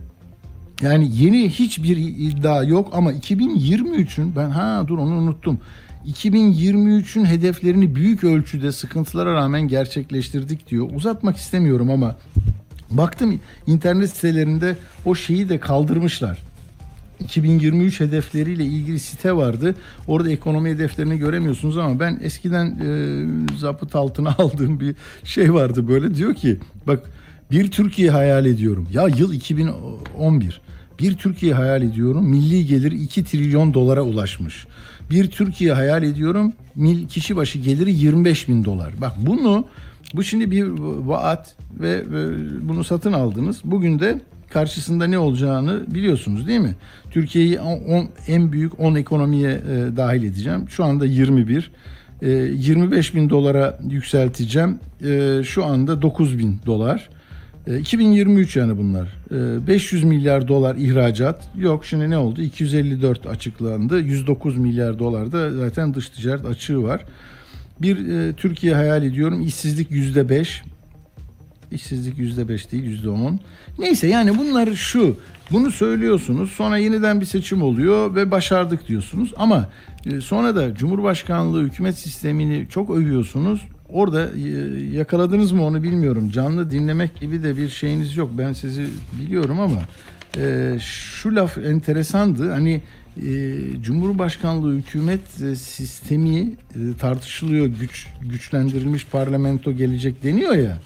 Yani 0.81 1.11
yeni 1.13 1.49
hiçbir 1.49 1.97
iddia 1.97 2.63
yok 2.63 2.89
ama 2.93 3.13
2023'ün 3.13 4.35
ben 4.35 4.49
ha 4.49 4.85
dur 4.87 4.97
onu 4.97 5.15
unuttum. 5.15 5.59
2023'ün 6.07 7.25
hedeflerini 7.25 7.95
büyük 7.95 8.23
ölçüde 8.23 8.71
sıkıntılara 8.71 9.33
rağmen 9.33 9.61
gerçekleştirdik 9.67 10.69
diyor. 10.69 10.89
Uzatmak 10.93 11.37
istemiyorum 11.37 11.89
ama 11.89 12.15
baktım 12.91 13.39
internet 13.67 14.09
sitelerinde 14.09 14.77
o 15.05 15.15
şeyi 15.15 15.49
de 15.49 15.59
kaldırmışlar. 15.59 16.37
2023 17.19 17.99
hedefleriyle 17.99 18.65
ilgili 18.65 18.99
site 18.99 19.35
vardı. 19.35 19.75
Orada 20.07 20.31
ekonomi 20.31 20.69
hedeflerini 20.69 21.17
göremiyorsunuz 21.17 21.77
ama 21.77 21.99
ben 21.99 22.19
eskiden 22.23 22.65
e, 22.65 23.57
zapıt 23.57 23.95
altına 23.95 24.35
aldığım 24.37 24.79
bir 24.79 24.95
şey 25.23 25.53
vardı 25.53 25.87
böyle 25.87 26.15
diyor 26.15 26.35
ki 26.35 26.59
bak 26.87 27.11
bir 27.53 27.71
Türkiye 27.71 28.11
hayal 28.11 28.45
ediyorum. 28.45 28.87
Ya 28.93 29.07
yıl 29.07 29.33
2011. 29.33 30.61
Bir 30.99 31.15
Türkiye 31.17 31.53
hayal 31.53 31.81
ediyorum. 31.81 32.29
Milli 32.29 32.65
gelir 32.65 32.91
2 32.91 33.23
trilyon 33.23 33.73
dolara 33.73 34.01
ulaşmış. 34.01 34.67
Bir 35.09 35.27
Türkiye 35.27 35.73
hayal 35.73 36.03
ediyorum. 36.03 36.53
Mil, 36.75 37.07
kişi 37.07 37.35
başı 37.35 37.59
geliri 37.59 37.93
25 37.93 38.47
bin 38.47 38.65
dolar. 38.65 38.93
Bak 39.01 39.11
bunu 39.17 39.65
bu 40.13 40.23
şimdi 40.23 40.51
bir 40.51 40.67
vaat 41.07 41.55
ve, 41.79 42.11
ve 42.11 42.27
bunu 42.69 42.83
satın 42.83 43.13
aldınız. 43.13 43.61
Bugün 43.63 43.99
de 43.99 44.21
karşısında 44.49 45.07
ne 45.07 45.17
olacağını 45.17 45.83
biliyorsunuz 45.87 46.47
değil 46.47 46.59
mi? 46.59 46.75
Türkiye'yi 47.11 47.59
10 47.59 48.09
en 48.27 48.51
büyük 48.51 48.79
10 48.79 48.95
ekonomiye 48.95 49.51
e, 49.51 49.97
dahil 49.97 50.23
edeceğim. 50.23 50.65
Şu 50.69 50.83
anda 50.83 51.05
21. 51.05 51.71
E, 52.21 52.29
25 52.29 53.15
bin 53.15 53.29
dolara 53.29 53.79
yükselteceğim. 53.89 54.79
E, 55.05 55.41
şu 55.43 55.65
anda 55.65 56.01
9 56.01 56.37
bin 56.37 56.59
dolar. 56.65 57.09
E, 57.67 57.79
2023 57.79 58.55
yani 58.55 58.77
bunlar. 58.77 59.07
E, 59.31 59.67
500 59.67 60.03
milyar 60.03 60.47
dolar 60.47 60.75
ihracat. 60.75 61.43
Yok 61.57 61.85
şimdi 61.85 62.09
ne 62.09 62.17
oldu? 62.17 62.41
254 62.41 63.27
açıklandı. 63.27 63.99
109 63.99 64.57
milyar 64.57 64.99
dolar 64.99 65.31
da 65.31 65.51
zaten 65.51 65.93
dış 65.93 66.09
ticaret 66.09 66.45
açığı 66.45 66.83
var. 66.83 67.05
Bir 67.81 68.09
e, 68.09 68.33
Türkiye 68.33 68.75
hayal 68.75 69.03
ediyorum. 69.03 69.41
İşsizlik 69.41 69.91
yüzde 69.91 70.29
beş. 70.29 70.63
İşsizlik 71.71 72.17
yüzde 72.17 72.47
beş 72.47 72.71
değil 72.71 72.83
yüzde 72.83 73.09
on. 73.09 73.39
Neyse 73.79 74.07
yani 74.07 74.37
bunlar 74.37 74.73
şu. 74.73 75.17
Bunu 75.51 75.71
söylüyorsunuz. 75.71 76.51
Sonra 76.51 76.77
yeniden 76.77 77.21
bir 77.21 77.25
seçim 77.25 77.61
oluyor 77.61 78.15
ve 78.15 78.31
başardık 78.31 78.87
diyorsunuz. 78.87 79.33
Ama 79.37 79.69
e, 80.05 80.21
sonra 80.21 80.55
da 80.55 80.75
Cumhurbaşkanlığı 80.75 81.63
hükümet 81.63 81.97
sistemini 81.97 82.67
çok 82.69 82.89
övüyorsunuz. 82.89 83.61
Orada 83.93 84.29
e, 84.35 84.49
yakaladınız 84.95 85.51
mı 85.51 85.65
onu 85.65 85.83
bilmiyorum. 85.83 86.29
Canlı 86.29 86.71
dinlemek 86.71 87.19
gibi 87.19 87.43
de 87.43 87.57
bir 87.57 87.69
şeyiniz 87.69 88.17
yok. 88.17 88.29
Ben 88.37 88.53
sizi 88.53 88.85
biliyorum 89.21 89.59
ama 89.59 89.79
e, 90.37 90.75
şu 90.79 91.35
laf 91.35 91.57
enteresandı. 91.57 92.51
Hani 92.51 92.81
e, 93.17 93.57
Cumhurbaşkanlığı 93.81 94.75
hükümet 94.75 95.41
e, 95.41 95.55
sistemi 95.55 96.39
e, 96.39 96.53
tartışılıyor. 96.99 97.65
Güç 97.65 98.07
güçlendirilmiş 98.21 99.05
parlamento 99.05 99.71
gelecek 99.71 100.23
deniyor 100.23 100.55
ya. 100.55 100.77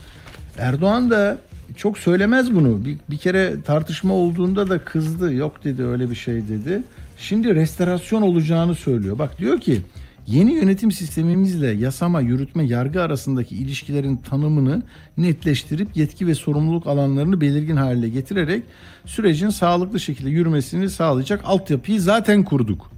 Erdoğan 0.57 1.09
da 1.09 1.37
çok 1.77 1.97
söylemez 1.97 2.55
bunu. 2.55 2.85
Bir, 2.85 2.97
bir 3.09 3.17
kere 3.17 3.61
tartışma 3.61 4.13
olduğunda 4.13 4.69
da 4.69 4.79
kızdı. 4.79 5.33
Yok 5.33 5.63
dedi 5.63 5.85
öyle 5.85 6.09
bir 6.09 6.15
şey 6.15 6.35
dedi. 6.35 6.83
Şimdi 7.17 7.55
restorasyon 7.55 8.21
olacağını 8.21 8.75
söylüyor. 8.75 9.19
Bak 9.19 9.37
diyor 9.37 9.59
ki 9.59 9.81
yeni 10.27 10.53
yönetim 10.53 10.91
sistemimizle 10.91 11.67
yasama, 11.67 12.21
yürütme, 12.21 12.63
yargı 12.63 13.01
arasındaki 13.01 13.55
ilişkilerin 13.55 14.17
tanımını 14.17 14.83
netleştirip 15.17 15.97
yetki 15.97 16.27
ve 16.27 16.35
sorumluluk 16.35 16.87
alanlarını 16.87 17.41
belirgin 17.41 17.75
hale 17.75 18.09
getirerek 18.09 18.63
sürecin 19.05 19.49
sağlıklı 19.49 19.99
şekilde 19.99 20.29
yürümesini 20.29 20.89
sağlayacak 20.89 21.41
altyapıyı 21.43 22.01
zaten 22.01 22.43
kurduk. 22.43 22.91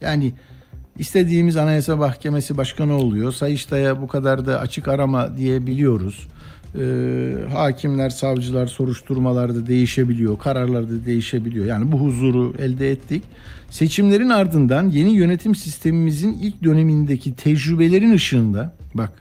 Yani 0.00 0.32
istediğimiz 0.98 1.56
Anayasa 1.56 1.96
Mahkemesi 1.96 2.56
Başkanı 2.56 2.94
oluyor. 2.94 3.32
Sayıştay'a 3.32 4.02
bu 4.02 4.08
kadar 4.08 4.46
da 4.46 4.60
açık 4.60 4.88
arama 4.88 5.36
diyebiliyoruz. 5.36 6.28
Ee, 6.78 7.34
hakimler, 7.52 8.10
savcılar 8.10 8.66
soruşturmalarda 8.66 9.66
değişebiliyor, 9.66 10.38
kararlarda 10.38 11.04
değişebiliyor. 11.04 11.66
Yani 11.66 11.92
bu 11.92 12.00
huzuru 12.00 12.54
elde 12.58 12.90
ettik. 12.90 13.22
Seçimlerin 13.70 14.28
ardından 14.28 14.88
yeni 14.88 15.10
yönetim 15.10 15.54
sistemimizin 15.54 16.32
ilk 16.32 16.64
dönemindeki 16.64 17.34
tecrübelerin 17.34 18.12
ışığında, 18.12 18.76
bak 18.94 19.12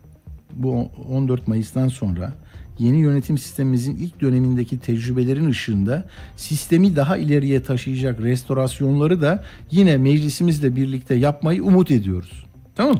bu 0.54 0.90
14 1.10 1.48
Mayıs'tan 1.48 1.88
sonra 1.88 2.34
yeni 2.80 2.98
yönetim 2.98 3.38
sistemimizin 3.38 3.96
ilk 3.96 4.22
dönemindeki 4.22 4.80
tecrübelerin 4.80 5.50
ışığında 5.50 6.06
sistemi 6.38 6.96
daha 6.96 7.18
ileriye 7.18 7.64
taşıyacak 7.64 8.22
restorasyonları 8.22 9.22
da 9.22 9.44
yine 9.72 9.98
meclisimizle 9.98 10.76
birlikte 10.76 11.16
yapmayı 11.16 11.64
umut 11.64 11.92
ediyoruz. 11.92 12.46
Tamam? 12.76 13.00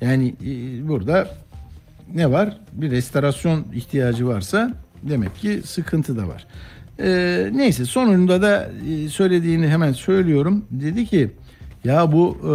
Yani 0.00 0.34
e, 0.44 0.88
burada 0.88 1.28
ne 2.16 2.30
var? 2.30 2.60
Bir 2.72 2.90
restorasyon 2.90 3.66
ihtiyacı 3.74 4.26
varsa 4.28 4.72
demek 5.02 5.36
ki 5.36 5.62
sıkıntı 5.64 6.16
da 6.16 6.28
var. 6.28 6.46
Ee, 7.00 7.50
neyse 7.52 7.84
sonunda 7.84 8.42
da 8.42 8.70
e, 8.88 9.08
söylediğini 9.08 9.68
hemen 9.68 9.92
söylüyorum. 9.92 10.64
Dedi 10.70 11.06
ki 11.06 11.30
ya 11.84 12.12
bu 12.12 12.38
e, 12.44 12.54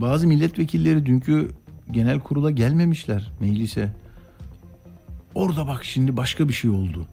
bazı 0.00 0.26
milletvekilleri 0.26 1.06
dünkü 1.06 1.50
genel 1.90 2.20
kurula 2.20 2.50
gelmemişler 2.50 3.32
meclise. 3.40 3.88
Orada 5.34 5.66
bak 5.66 5.84
şimdi 5.84 6.16
başka 6.16 6.48
bir 6.48 6.52
şey 6.52 6.70
oldu. 6.70 7.06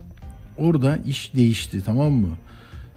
Orada 0.57 0.97
iş 0.97 1.33
değişti 1.33 1.83
tamam 1.85 2.11
mı? 2.11 2.29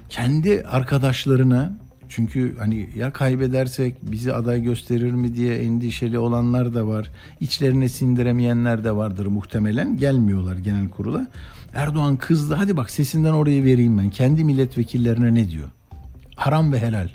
Kendi 0.09 0.63
arkadaşlarına 0.63 1.73
çünkü 2.09 2.57
hani 2.59 2.91
ya 2.97 3.13
kaybedersek 3.13 3.95
bizi 4.03 4.35
aday 4.35 4.63
gösterir 4.63 5.13
mi 5.13 5.35
diye 5.35 5.59
endişeli 5.59 6.19
olanlar 6.19 6.75
da 6.75 6.87
var. 6.87 7.11
İçlerine 7.41 7.89
sindiremeyenler 7.89 8.85
de 8.85 8.97
vardır 8.97 9.27
muhtemelen. 9.27 9.97
Gelmiyorlar 9.97 10.57
genel 10.57 10.89
kurula. 10.89 11.27
Erdoğan 11.75 12.17
kızdı. 12.17 12.55
Hadi 12.55 12.77
bak 12.77 12.91
sesinden 12.91 13.33
orayı 13.33 13.65
vereyim 13.65 13.99
ben. 13.99 14.11
Kendi 14.11 14.45
milletvekillerine 14.45 15.35
ne 15.35 15.51
diyor? 15.51 15.69
Haram 16.37 16.73
ve 16.73 16.79
helal. 16.79 17.09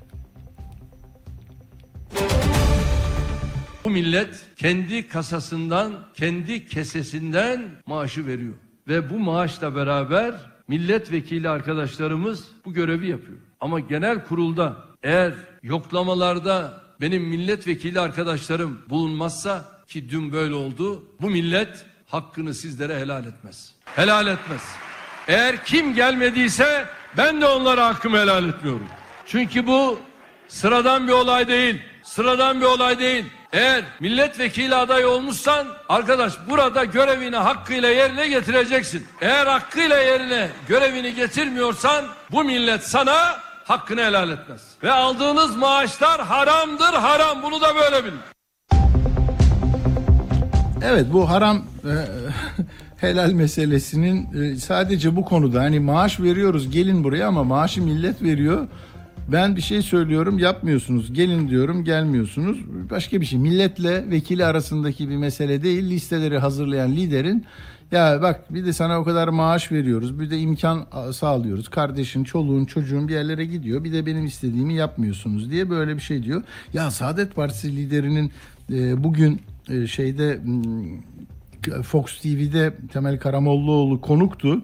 Bu 3.85 3.89
millet 3.89 4.45
kendi 4.55 5.07
kasasından, 5.07 5.93
kendi 6.13 6.67
kesesinden 6.67 7.61
maaşı 7.87 8.27
veriyor. 8.27 8.53
Ve 8.87 9.09
bu 9.09 9.19
maaşla 9.19 9.75
beraber 9.75 10.33
milletvekili 10.67 11.49
arkadaşlarımız 11.49 12.47
bu 12.65 12.73
görevi 12.73 13.07
yapıyor. 13.07 13.37
Ama 13.63 13.79
genel 13.79 14.25
kurulda 14.25 14.75
eğer 15.03 15.33
yoklamalarda 15.61 16.81
benim 17.01 17.23
milletvekili 17.23 17.99
arkadaşlarım 17.99 18.81
bulunmazsa 18.89 19.65
ki 19.87 20.09
dün 20.09 20.33
böyle 20.33 20.53
oldu 20.53 21.03
bu 21.21 21.29
millet 21.29 21.85
hakkını 22.07 22.53
sizlere 22.53 22.99
helal 22.99 23.25
etmez. 23.25 23.71
Helal 23.85 24.27
etmez. 24.27 24.61
Eğer 25.27 25.65
kim 25.65 25.93
gelmediyse 25.93 26.85
ben 27.17 27.41
de 27.41 27.45
onlara 27.45 27.87
hakkımı 27.87 28.17
helal 28.17 28.49
etmiyorum. 28.49 28.87
Çünkü 29.25 29.67
bu 29.67 29.99
sıradan 30.47 31.07
bir 31.07 31.13
olay 31.13 31.47
değil. 31.47 31.81
Sıradan 32.03 32.61
bir 32.61 32.65
olay 32.65 32.99
değil. 32.99 33.25
Eğer 33.53 33.83
milletvekili 33.99 34.75
adayı 34.75 35.07
olmuşsan 35.07 35.67
arkadaş 35.89 36.33
burada 36.49 36.85
görevini 36.85 37.35
hakkıyla 37.35 37.89
yerine 37.89 38.27
getireceksin. 38.27 39.07
Eğer 39.21 39.47
hakkıyla 39.47 39.97
yerine 39.97 40.49
görevini 40.67 41.15
getirmiyorsan 41.15 42.05
bu 42.31 42.43
millet 42.43 42.83
sana 42.83 43.42
hakkını 43.63 44.01
helal 44.01 44.29
etmez. 44.29 44.61
Ve 44.83 44.91
aldığınız 44.91 45.55
maaşlar 45.55 46.21
haramdır 46.21 46.93
haram 46.93 47.43
bunu 47.43 47.61
da 47.61 47.75
böyle 47.75 48.05
bilin. 48.05 48.19
Evet 50.83 51.05
bu 51.13 51.29
haram 51.29 51.57
e, 51.57 51.93
helal 53.07 53.31
meselesinin 53.31 54.41
e, 54.41 54.55
sadece 54.55 55.15
bu 55.15 55.25
konuda 55.25 55.61
hani 55.61 55.79
maaş 55.79 56.19
veriyoruz 56.19 56.71
gelin 56.71 57.03
buraya 57.03 57.27
ama 57.27 57.43
maaşı 57.43 57.81
millet 57.81 58.21
veriyor. 58.21 58.67
Ben 59.27 59.55
bir 59.55 59.61
şey 59.61 59.81
söylüyorum 59.81 60.39
yapmıyorsunuz. 60.39 61.13
Gelin 61.13 61.49
diyorum 61.49 61.83
gelmiyorsunuz. 61.83 62.57
Başka 62.91 63.21
bir 63.21 63.25
şey. 63.25 63.39
Milletle 63.39 64.09
vekili 64.09 64.45
arasındaki 64.45 65.09
bir 65.09 65.17
mesele 65.17 65.63
değil. 65.63 65.89
Listeleri 65.89 66.37
hazırlayan 66.37 66.91
liderin 66.91 67.45
ya 67.93 68.21
bak 68.21 68.53
bir 68.53 68.65
de 68.65 68.73
sana 68.73 68.99
o 68.99 69.03
kadar 69.03 69.27
maaş 69.27 69.71
veriyoruz. 69.71 70.19
Bir 70.19 70.29
de 70.29 70.39
imkan 70.39 70.85
sağlıyoruz. 71.11 71.69
Kardeşin, 71.69 72.23
çoluğun, 72.23 72.65
çocuğun 72.65 73.07
bir 73.07 73.13
yerlere 73.13 73.45
gidiyor. 73.45 73.83
Bir 73.83 73.93
de 73.93 74.05
benim 74.05 74.25
istediğimi 74.25 74.73
yapmıyorsunuz 74.73 75.51
diye 75.51 75.69
böyle 75.69 75.95
bir 75.95 76.01
şey 76.01 76.23
diyor. 76.23 76.43
Ya 76.73 76.91
Saadet 76.91 77.35
Partisi 77.35 77.75
liderinin 77.75 78.31
e, 78.71 79.03
bugün 79.03 79.41
e, 79.69 79.87
şeyde 79.87 80.39
m, 80.43 81.83
Fox 81.83 82.21
TV'de 82.21 82.73
Temel 82.93 83.19
Karamollaoğlu 83.19 84.01
konuktu. 84.01 84.61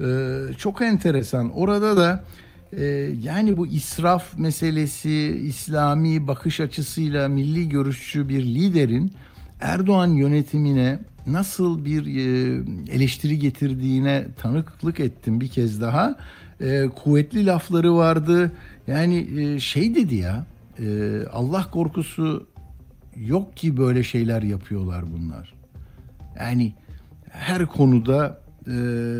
Ee, 0.00 0.38
çok 0.58 0.82
enteresan. 0.82 1.50
Orada 1.50 1.96
da 1.96 2.24
e, 2.72 2.84
yani 3.22 3.56
bu 3.56 3.66
israf 3.66 4.38
meselesi 4.38 5.40
İslami 5.46 6.26
bakış 6.26 6.60
açısıyla 6.60 7.28
milli 7.28 7.68
görüşçü 7.68 8.28
bir 8.28 8.42
liderin 8.42 9.12
Erdoğan 9.60 10.08
yönetimine 10.08 10.98
nasıl 11.26 11.84
bir 11.84 12.06
e, 12.06 12.62
eleştiri 12.92 13.38
getirdiğine 13.38 14.26
tanıklık 14.42 15.00
ettim 15.00 15.40
bir 15.40 15.48
kez 15.48 15.80
daha. 15.80 16.16
E, 16.60 16.88
kuvvetli 16.88 17.46
lafları 17.46 17.94
vardı. 17.96 18.52
Yani 18.86 19.28
e, 19.40 19.60
şey 19.60 19.94
dedi 19.94 20.14
ya 20.14 20.46
e, 20.78 21.18
Allah 21.32 21.70
korkusu 21.70 22.46
yok 23.16 23.56
ki 23.56 23.76
böyle 23.76 24.02
şeyler 24.02 24.42
yapıyorlar 24.42 25.04
bunlar. 25.12 25.54
Yani 26.38 26.72
her 27.30 27.66
konuda 27.66 28.40
e, 28.66 28.72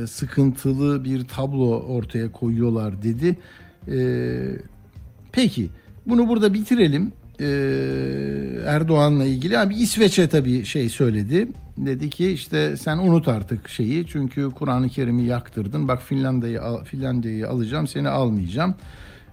sıkıntılı 0.07 1.05
bir 1.05 1.25
tablo 1.25 1.81
ortaya 1.81 2.33
koyuyorlar 2.33 3.03
dedi. 3.03 3.37
E, 3.89 3.99
peki 5.33 5.71
bunu 6.07 6.29
burada 6.29 6.55
bitirelim. 6.55 7.13
E, 7.41 7.47
Erdoğan'la 8.67 9.25
ilgili 9.25 9.59
abi 9.59 9.75
İsveç'e 9.75 10.29
tabii 10.29 10.65
şey 10.65 10.89
söyledi. 10.89 11.49
Dedi 11.77 12.11
ki 12.11 12.31
işte 12.31 12.77
sen 12.77 12.99
unut 12.99 13.29
artık 13.29 13.69
şeyi 13.69 14.07
çünkü 14.07 14.51
Kur'an-ı 14.51 14.89
Kerim'i 14.89 15.23
yaktırdın. 15.23 15.89
Bak 15.89 16.03
Finlandiya'yı 16.03 16.63
al- 16.63 16.85
Finlandiya'yı 16.85 17.49
alacağım 17.49 17.87
seni 17.87 18.09
almayacağım. 18.09 18.75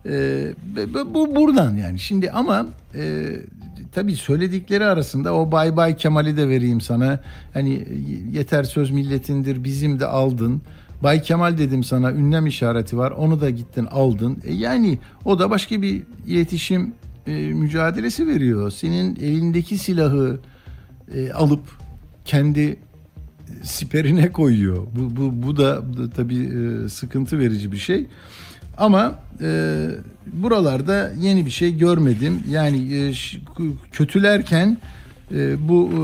Ee, 0.05 0.53
bu- 0.93 1.13
bu 1.13 1.35
buradan 1.35 1.75
yani. 1.77 1.99
Şimdi 1.99 2.31
ama 2.31 2.65
e, 2.95 3.25
tabii 3.91 4.15
söyledikleri 4.15 4.85
arasında 4.85 5.33
o 5.35 5.51
bay 5.51 5.77
bay 5.77 5.97
Kemal'i 5.97 6.37
de 6.37 6.49
vereyim 6.49 6.81
sana. 6.81 7.19
Hani 7.53 7.87
yeter 8.33 8.63
söz 8.63 8.91
milletindir 8.91 9.63
bizim 9.63 9.99
de 9.99 10.05
aldın. 10.05 10.61
Bay 11.03 11.21
Kemal 11.21 11.57
dedim 11.57 11.83
sana 11.83 12.11
ünlem 12.11 12.47
işareti 12.47 12.97
var 12.97 13.11
onu 13.11 13.41
da 13.41 13.49
gittin 13.49 13.85
aldın. 13.85 14.37
E 14.45 14.53
yani 14.53 14.99
o 15.25 15.39
da 15.39 15.49
başka 15.49 15.81
bir 15.81 16.03
iletişim 16.27 16.93
e, 17.27 17.31
mücadelesi 17.53 18.27
veriyor. 18.27 18.71
Senin 18.71 19.15
elindeki 19.15 19.77
silahı 19.77 20.39
e, 21.15 21.31
alıp 21.31 21.61
kendi 22.29 22.77
siperine 23.63 24.31
koyuyor. 24.31 24.87
Bu, 24.95 25.15
bu, 25.15 25.47
bu 25.47 25.57
da, 25.57 25.97
da 25.97 26.09
tabii 26.09 26.49
e, 26.85 26.89
sıkıntı 26.89 27.39
verici 27.39 27.71
bir 27.71 27.77
şey. 27.77 28.05
Ama 28.77 29.19
e, 29.41 29.87
buralarda 30.33 31.11
yeni 31.19 31.45
bir 31.45 31.51
şey 31.51 31.77
görmedim. 31.77 32.43
Yani 32.49 32.95
e, 32.95 33.13
kötülerken 33.91 34.77
e, 35.31 35.67
bu 35.69 35.89
e, 35.91 36.01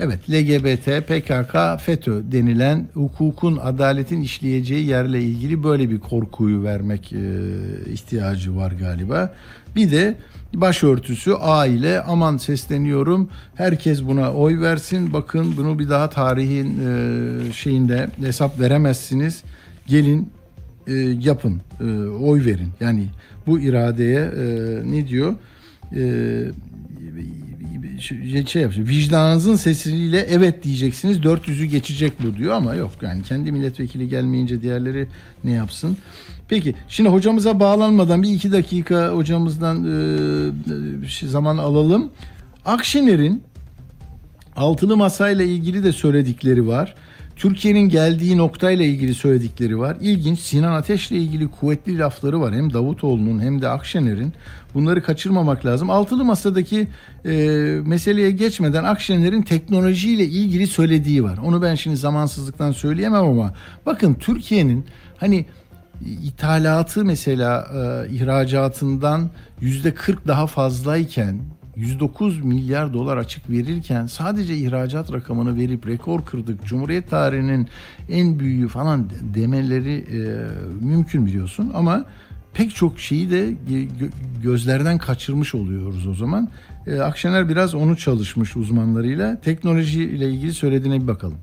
evet 0.00 0.30
LGBT, 0.30 1.06
PKK, 1.08 1.84
FETÖ 1.84 2.22
denilen 2.32 2.88
hukukun, 2.94 3.56
adaletin 3.56 4.22
işleyeceği 4.22 4.86
yerle 4.86 5.22
ilgili 5.22 5.64
böyle 5.64 5.90
bir 5.90 6.00
korkuyu 6.00 6.62
vermek 6.62 7.12
e, 7.12 7.20
ihtiyacı 7.92 8.56
var 8.56 8.72
galiba. 8.72 9.34
Bir 9.76 9.90
de 9.90 10.16
başörtüsü 10.60 11.32
aile 11.32 12.02
aman 12.02 12.36
sesleniyorum 12.36 13.28
herkes 13.54 14.02
buna 14.02 14.32
oy 14.32 14.60
versin 14.60 15.12
bakın 15.12 15.54
bunu 15.56 15.78
bir 15.78 15.88
daha 15.88 16.10
tarihin 16.10 16.78
e, 16.80 17.52
şeyinde 17.52 18.10
hesap 18.20 18.60
veremezsiniz 18.60 19.42
gelin 19.86 20.32
e, 20.86 20.92
yapın, 21.20 21.60
e, 21.80 21.84
oy 22.08 22.44
verin. 22.44 22.68
Yani 22.80 23.06
bu 23.46 23.60
iradeye 23.60 24.20
e, 24.20 24.46
ne 24.84 25.08
diyor? 25.08 25.34
E, 25.96 26.44
şey, 28.46 28.62
yapıyor. 28.62 28.88
Vicdanınızın 28.88 29.56
sesiyle 29.56 30.20
evet 30.20 30.64
diyeceksiniz. 30.64 31.18
400'ü 31.18 31.64
geçecek 31.64 32.12
bu 32.22 32.36
diyor 32.36 32.54
ama 32.54 32.74
yok 32.74 32.90
yani 33.02 33.22
kendi 33.22 33.52
milletvekili 33.52 34.08
gelmeyince 34.08 34.62
diğerleri 34.62 35.06
ne 35.44 35.50
yapsın? 35.50 35.96
Peki 36.48 36.74
şimdi 36.88 37.08
hocamıza 37.08 37.60
bağlanmadan 37.60 38.22
bir 38.22 38.28
iki 38.28 38.52
dakika 38.52 39.08
hocamızdan 39.08 39.84
e, 39.84 41.08
şey 41.08 41.28
zaman 41.28 41.56
alalım. 41.56 42.10
Akşener'in 42.64 43.42
Altılı 44.56 44.96
masayla 44.96 45.44
ilgili 45.44 45.84
de 45.84 45.92
söyledikleri 45.92 46.66
var. 46.66 46.94
Türkiye'nin 47.36 47.88
geldiği 47.88 48.36
noktayla 48.36 48.84
ilgili 48.84 49.14
söyledikleri 49.14 49.78
var. 49.78 49.96
İlginç 50.00 50.38
Sinan 50.38 50.72
Ateş'le 50.72 51.10
ilgili 51.10 51.48
kuvvetli 51.48 51.98
lafları 51.98 52.40
var. 52.40 52.54
Hem 52.54 52.72
Davutoğlu'nun 52.72 53.40
hem 53.40 53.62
de 53.62 53.68
Akşener'in. 53.68 54.32
Bunları 54.74 55.02
kaçırmamak 55.02 55.66
lazım. 55.66 55.90
Altılı 55.90 56.24
masadaki 56.24 56.88
e, 57.24 57.32
meseleye 57.86 58.30
geçmeden 58.30 58.84
Akşener'in 58.84 59.42
teknolojiyle 59.42 60.24
ilgili 60.24 60.66
söylediği 60.66 61.24
var. 61.24 61.38
Onu 61.44 61.62
ben 61.62 61.74
şimdi 61.74 61.96
zamansızlıktan 61.96 62.72
söyleyemem 62.72 63.24
ama 63.24 63.54
bakın 63.86 64.14
Türkiye'nin 64.14 64.84
hani 65.16 65.46
ithalatı 66.04 67.04
mesela 67.04 67.68
e, 67.74 68.14
ihracatından 68.14 69.30
yüzde 69.60 69.94
40 69.94 70.26
daha 70.26 70.46
fazlayken 70.46 71.40
109 71.76 72.44
milyar 72.44 72.92
dolar 72.94 73.16
açık 73.16 73.50
verirken 73.50 74.06
sadece 74.06 74.56
ihracat 74.56 75.12
rakamını 75.12 75.56
verip 75.56 75.86
rekor 75.86 76.24
kırdık. 76.24 76.64
Cumhuriyet 76.64 77.10
tarihinin 77.10 77.68
en 78.08 78.38
büyüğü 78.38 78.68
falan 78.68 79.10
demeleri 79.34 79.94
e, 79.94 80.46
mümkün 80.84 81.26
biliyorsun 81.26 81.70
ama 81.74 82.04
pek 82.54 82.74
çok 82.74 83.00
şeyi 83.00 83.30
de 83.30 83.54
gö- 83.70 83.88
gözlerden 84.42 84.98
kaçırmış 84.98 85.54
oluyoruz 85.54 86.06
o 86.06 86.14
zaman. 86.14 86.48
E, 86.86 87.00
Akşener 87.00 87.48
biraz 87.48 87.74
onu 87.74 87.96
çalışmış 87.96 88.56
uzmanlarıyla. 88.56 89.40
Teknoloji 89.40 90.04
ile 90.04 90.30
ilgili 90.30 90.54
söylediğine 90.54 91.02
bir 91.02 91.06
bakalım. 91.08 91.38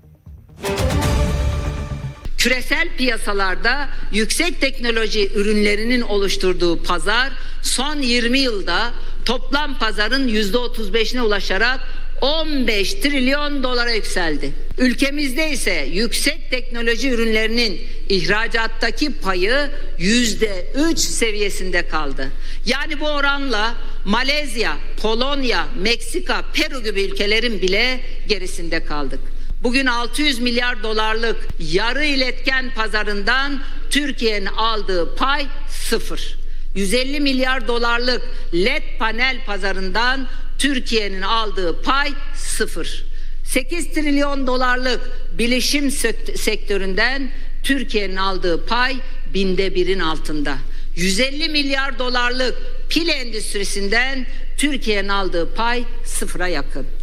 Küresel 2.41 2.87
piyasalarda 2.97 3.89
yüksek 4.11 4.61
teknoloji 4.61 5.31
ürünlerinin 5.35 6.01
oluşturduğu 6.01 6.83
pazar 6.83 7.31
son 7.63 8.01
20 8.01 8.39
yılda 8.39 8.91
toplam 9.25 9.79
pazarın 9.79 10.27
%35'ine 10.27 11.21
ulaşarak 11.21 11.79
15 12.21 12.93
trilyon 12.93 13.63
dolara 13.63 13.91
yükseldi. 13.91 14.51
Ülkemizde 14.77 15.51
ise 15.51 15.87
yüksek 15.91 16.51
teknoloji 16.51 17.09
ürünlerinin 17.09 17.81
ihracattaki 18.09 19.13
payı 19.13 19.69
%3 19.99 20.97
seviyesinde 20.97 21.87
kaldı. 21.87 22.27
Yani 22.65 22.99
bu 22.99 23.07
oranla 23.07 23.75
Malezya, 24.05 24.77
Polonya, 25.01 25.67
Meksika, 25.81 26.43
Peru 26.53 26.83
gibi 26.83 27.01
ülkelerin 27.01 27.61
bile 27.61 27.99
gerisinde 28.27 28.85
kaldık. 28.85 29.40
Bugün 29.63 29.85
600 29.85 30.39
milyar 30.39 30.83
dolarlık 30.83 31.37
yarı 31.59 32.05
iletken 32.05 32.73
pazarından 32.73 33.61
Türkiye'nin 33.89 34.45
aldığı 34.45 35.15
pay 35.15 35.47
sıfır. 35.69 36.37
150 36.75 37.19
milyar 37.19 37.67
dolarlık 37.67 38.21
LED 38.53 38.83
panel 38.99 39.45
pazarından 39.45 40.27
Türkiye'nin 40.59 41.21
aldığı 41.21 41.81
pay 41.81 42.11
sıfır. 42.35 43.03
8 43.45 43.93
trilyon 43.93 44.47
dolarlık 44.47 45.01
bilişim 45.37 45.87
sekt- 45.87 46.37
sektöründen 46.37 47.31
Türkiye'nin 47.63 48.15
aldığı 48.15 48.65
pay 48.65 48.95
binde 49.33 49.75
birin 49.75 49.99
altında. 49.99 50.57
150 50.95 51.49
milyar 51.49 51.99
dolarlık 51.99 52.57
pil 52.89 53.07
endüstrisinden 53.07 54.25
Türkiye'nin 54.57 55.09
aldığı 55.09 55.53
pay 55.55 55.83
sıfıra 56.05 56.47
yakın. 56.47 57.00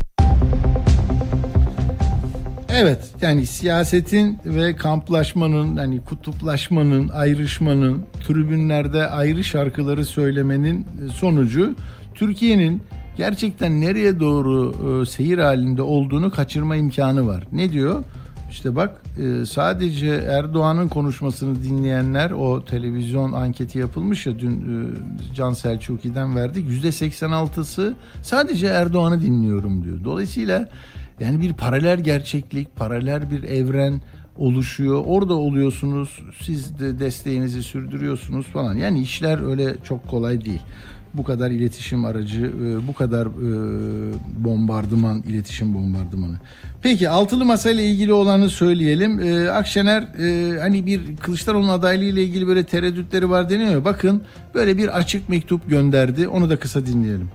Evet 2.69 3.11
yani 3.23 3.47
siyasetin 3.47 4.39
ve 4.45 4.77
kamplaşmanın 4.77 5.77
hani 5.77 6.01
kutuplaşmanın 6.01 7.09
ayrışmanın 7.09 8.05
tribünlerde 8.27 9.07
ayrı 9.07 9.45
şarkıları 9.45 10.05
söylemenin 10.05 10.81
e, 10.81 11.09
sonucu 11.09 11.75
Türkiye'nin 12.15 12.83
gerçekten 13.17 13.81
nereye 13.81 14.21
doğru 14.21 14.75
e, 15.03 15.07
seyir 15.07 15.39
halinde 15.39 15.83
olduğunu 15.83 16.31
kaçırma 16.31 16.77
imkanı 16.77 17.27
var. 17.27 17.45
Ne 17.53 17.73
diyor? 17.73 18.05
İşte 18.51 18.77
bak 18.77 19.03
e, 19.19 19.47
sadece 19.47 20.09
Erdoğan'ın 20.09 20.89
konuşmasını 20.89 21.63
dinleyenler 21.63 22.31
o 22.31 22.65
televizyon 22.65 23.33
anketi 23.33 23.79
yapılmış 23.79 24.27
ya 24.27 24.39
dün 24.39 24.57
e, 24.57 25.35
Can 25.35 25.53
Selçuk'iden 25.53 26.37
verdik. 26.37 26.85
%86'sı 26.85 27.95
sadece 28.23 28.67
Erdoğan'ı 28.67 29.23
dinliyorum 29.23 29.85
diyor. 29.85 30.05
Dolayısıyla 30.05 30.69
yani 31.21 31.41
bir 31.41 31.53
paralel 31.53 32.01
gerçeklik, 32.01 32.77
paralel 32.77 33.31
bir 33.31 33.43
evren 33.43 34.01
oluşuyor. 34.37 35.03
Orada 35.07 35.35
oluyorsunuz. 35.35 36.19
Siz 36.43 36.79
de 36.79 36.99
desteğinizi 36.99 37.63
sürdürüyorsunuz 37.63 38.47
falan. 38.47 38.75
Yani 38.75 39.01
işler 39.01 39.51
öyle 39.51 39.77
çok 39.85 40.09
kolay 40.09 40.45
değil. 40.45 40.61
Bu 41.15 41.25
kadar 41.25 41.51
iletişim 41.51 42.05
aracı, 42.05 42.45
e, 42.45 42.89
bu 42.89 42.95
kadar 42.95 43.27
e, 43.27 43.51
bombardıman, 44.45 45.23
iletişim 45.29 45.75
bombardımanı. 45.75 46.37
Peki 46.83 47.09
altılı 47.09 47.45
masa 47.45 47.71
ile 47.71 47.85
ilgili 47.85 48.13
olanı 48.13 48.51
söyleyelim. 48.51 49.21
E, 49.21 49.51
Akşener 49.51 50.03
hani 50.61 50.87
bir 50.87 51.17
Kılıçdaroğlu'nun 51.17 51.69
adaylığı 51.69 52.05
ile 52.05 52.23
ilgili 52.23 52.47
böyle 52.47 52.65
tereddütleri 52.65 53.31
var 53.31 53.51
deniyor. 53.51 53.85
Bakın 53.85 54.23
böyle 54.55 54.79
bir 54.79 54.99
açık 54.99 55.29
mektup 55.29 55.71
gönderdi. 55.71 56.29
Onu 56.29 56.51
da 56.51 56.59
kısa 56.59 56.87
dinleyelim. 56.87 57.31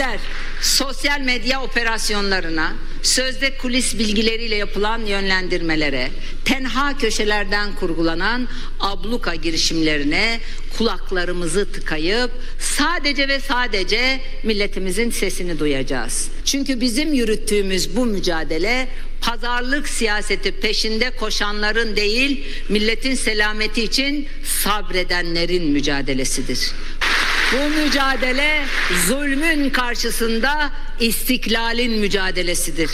Bizler 0.00 0.20
sosyal 0.62 1.20
medya 1.20 1.62
operasyonlarına, 1.62 2.72
sözde 3.02 3.56
kulis 3.56 3.98
bilgileriyle 3.98 4.54
yapılan 4.54 5.06
yönlendirmelere, 5.06 6.10
tenha 6.44 6.98
köşelerden 6.98 7.74
kurgulanan 7.74 8.48
abluka 8.80 9.34
girişimlerine 9.34 10.40
kulaklarımızı 10.78 11.72
tıkayıp 11.72 12.30
sadece 12.58 13.28
ve 13.28 13.40
sadece 13.40 14.20
milletimizin 14.42 15.10
sesini 15.10 15.58
duyacağız. 15.58 16.28
Çünkü 16.44 16.80
bizim 16.80 17.12
yürüttüğümüz 17.12 17.96
bu 17.96 18.06
mücadele 18.06 18.88
pazarlık 19.20 19.88
siyaseti 19.88 20.52
peşinde 20.52 21.10
koşanların 21.10 21.96
değil, 21.96 22.44
milletin 22.68 23.14
selameti 23.14 23.82
için 23.82 24.28
sabredenlerin 24.44 25.64
mücadelesidir. 25.70 26.72
Bu 27.52 27.80
mücadele 27.82 28.64
zulmün 29.06 29.70
karşısında 29.70 30.70
istiklalin 31.00 31.98
mücadelesidir. 31.98 32.90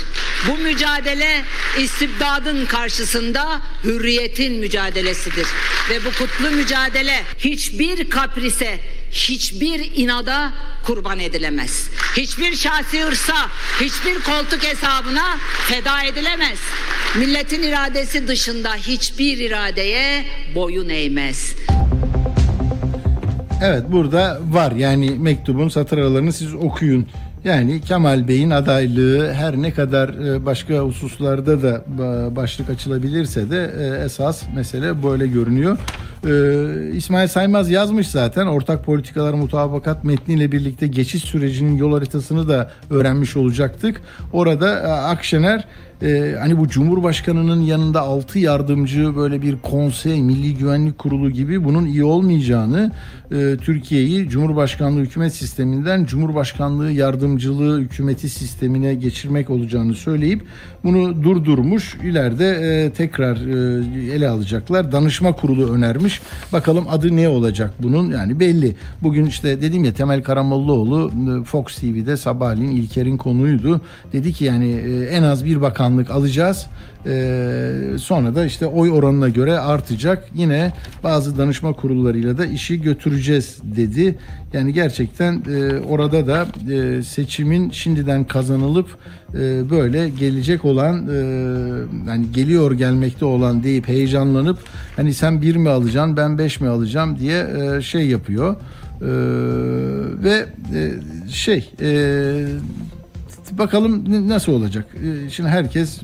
Bu 0.49 0.57
mücadele 0.57 1.45
istibdadın 1.79 2.67
karşısında 2.67 3.61
hürriyetin 3.85 4.53
mücadelesidir. 4.53 5.47
Ve 5.91 6.05
bu 6.05 6.11
kutlu 6.19 6.51
mücadele 6.51 7.23
hiçbir 7.39 8.11
kaprise, 8.11 8.81
hiçbir 9.11 9.91
inada 9.95 10.53
kurban 10.85 11.21
edilemez. 11.21 11.91
Hiçbir 12.17 12.57
şahsi 12.57 13.03
hırsa, 13.03 13.51
hiçbir 13.81 14.15
koltuk 14.15 14.63
hesabına 14.63 15.39
feda 15.69 16.03
edilemez. 16.03 16.59
Milletin 17.15 17.63
iradesi 17.63 18.29
dışında 18.29 18.75
hiçbir 18.75 19.39
iradeye 19.39 20.25
boyun 20.55 20.89
eğmez. 20.89 21.55
Evet 23.63 23.85
burada 23.93 24.39
var 24.51 24.73
yani 24.73 25.11
mektubun 25.11 25.69
satır 25.69 25.99
aralarını 25.99 26.33
siz 26.33 26.55
okuyun. 26.55 27.07
Yani 27.45 27.81
Kemal 27.81 28.29
Bey'in 28.29 28.51
adaylığı 28.51 29.33
her 29.33 29.57
ne 29.57 29.73
kadar 29.73 30.09
e, 30.09 30.47
başka 30.47 30.79
hususlarda 30.79 31.63
da 31.63 31.83
ba- 31.99 32.37
başlık 32.37 32.71
açılabilirse 32.71 33.51
de 33.51 33.71
e, 33.79 34.05
esas 34.05 34.43
mesele 34.55 35.03
böyle 35.03 35.27
görünüyor. 35.27 35.79
E, 36.27 36.97
İsmail 36.97 37.29
Saymaz 37.29 37.71
yazmış 37.71 38.09
zaten 38.09 38.47
ortak 38.47 38.85
politikalar 38.85 39.35
mutabakat 39.35 40.05
metniyle 40.05 40.53
birlikte 40.53 40.87
geçiş 40.87 41.23
sürecinin 41.23 41.77
yol 41.77 41.93
haritasını 41.93 42.49
da 42.49 42.71
öğrenmiş 42.91 43.37
olacaktık. 43.37 44.01
Orada 44.33 44.81
e, 44.81 44.87
Akşener 44.87 45.65
e, 46.03 46.35
hani 46.41 46.59
bu 46.59 46.69
Cumhurbaşkanı'nın 46.69 47.61
yanında 47.61 48.01
altı 48.01 48.39
yardımcı 48.39 49.17
böyle 49.17 49.43
bir 49.43 49.59
konsey, 49.59 50.23
Milli 50.23 50.55
Güvenlik 50.55 50.99
Kurulu 50.99 51.31
gibi 51.31 51.65
bunun 51.65 51.87
iyi 51.87 52.05
olmayacağını, 52.05 52.93
e, 53.33 53.57
Türkiye'yi 53.57 54.29
Cumhurbaşkanlığı 54.29 55.01
hükümet 55.01 55.35
sisteminden 55.35 56.05
Cumhurbaşkanlığı 56.05 56.91
yardımcılığı 56.93 57.81
hükümeti 57.81 58.29
sistemine 58.29 58.95
geçirmek 58.95 59.51
olacağını 59.51 59.95
söyleyip 59.95 60.43
bunu 60.85 61.23
durdurmuş. 61.23 61.95
İleride 62.05 62.49
e, 62.51 62.91
tekrar 62.91 63.37
e, 63.37 64.13
ele 64.15 64.29
alacaklar. 64.29 64.93
Danışma 64.93 65.33
kurulu 65.33 65.73
önermiş. 65.73 66.21
Bakalım 66.53 66.85
adı 66.89 67.17
ne 67.17 67.29
olacak 67.29 67.71
bunun? 67.83 68.11
Yani 68.11 68.41
belli. 68.41 68.77
Bugün 69.03 69.27
işte 69.27 69.63
dedim 69.63 69.85
ya 69.85 69.93
Temel 69.93 70.23
Karamollaoğlu 70.23 71.13
e, 71.41 71.45
Fox 71.45 71.65
TV'de 71.77 72.17
sabahleyin 72.17 72.71
İlker'in 72.71 73.17
konuydu. 73.17 73.81
Dedi 74.13 74.33
ki 74.33 74.45
yani 74.45 74.73
e, 74.73 75.05
en 75.05 75.23
az 75.23 75.45
bir 75.45 75.61
bakanlık 75.61 76.11
alacağız. 76.11 76.67
Ee, 77.09 77.99
sonra 77.99 78.35
da 78.35 78.45
işte 78.45 78.67
oy 78.67 78.91
oranına 78.91 79.29
göre 79.29 79.59
artacak. 79.59 80.29
Yine 80.35 80.73
bazı 81.05 81.39
danışma 81.39 81.73
kurullarıyla 81.73 82.39
da 82.39 82.47
işi 82.47 82.83
götüreceğiz 82.83 83.59
dedi. 83.63 84.19
Yani 84.53 84.73
gerçekten 84.73 85.43
e, 85.51 85.81
orada 85.81 86.27
da 86.27 86.47
e, 86.73 87.03
seçimin 87.03 87.71
şimdiden 87.71 88.25
kazanılıp 88.25 88.87
e, 89.35 89.71
böyle 89.71 90.09
gelecek 90.09 90.65
olan 90.65 91.09
e, 91.09 91.17
yani 92.09 92.33
geliyor 92.33 92.73
gelmekte 92.73 93.25
olan 93.25 93.63
deyip 93.63 93.89
heyecanlanıp 93.89 94.59
hani 94.97 95.15
sen 95.15 95.43
bir 95.43 95.57
mi 95.57 95.69
alacaksın 95.69 96.17
ben 96.17 96.39
beş 96.39 96.61
mi 96.61 96.69
alacağım 96.69 97.19
diye 97.19 97.47
şey 97.83 98.07
yapıyor. 98.09 98.57
E, 99.01 99.09
ve 100.25 100.47
e, 100.75 100.93
şey 101.29 101.71
e, 101.81 101.89
Bakalım 103.53 104.05
nasıl 104.29 104.53
olacak. 104.53 104.87
Ee, 105.27 105.31
Şimdi 105.31 105.49
herkes 105.49 106.01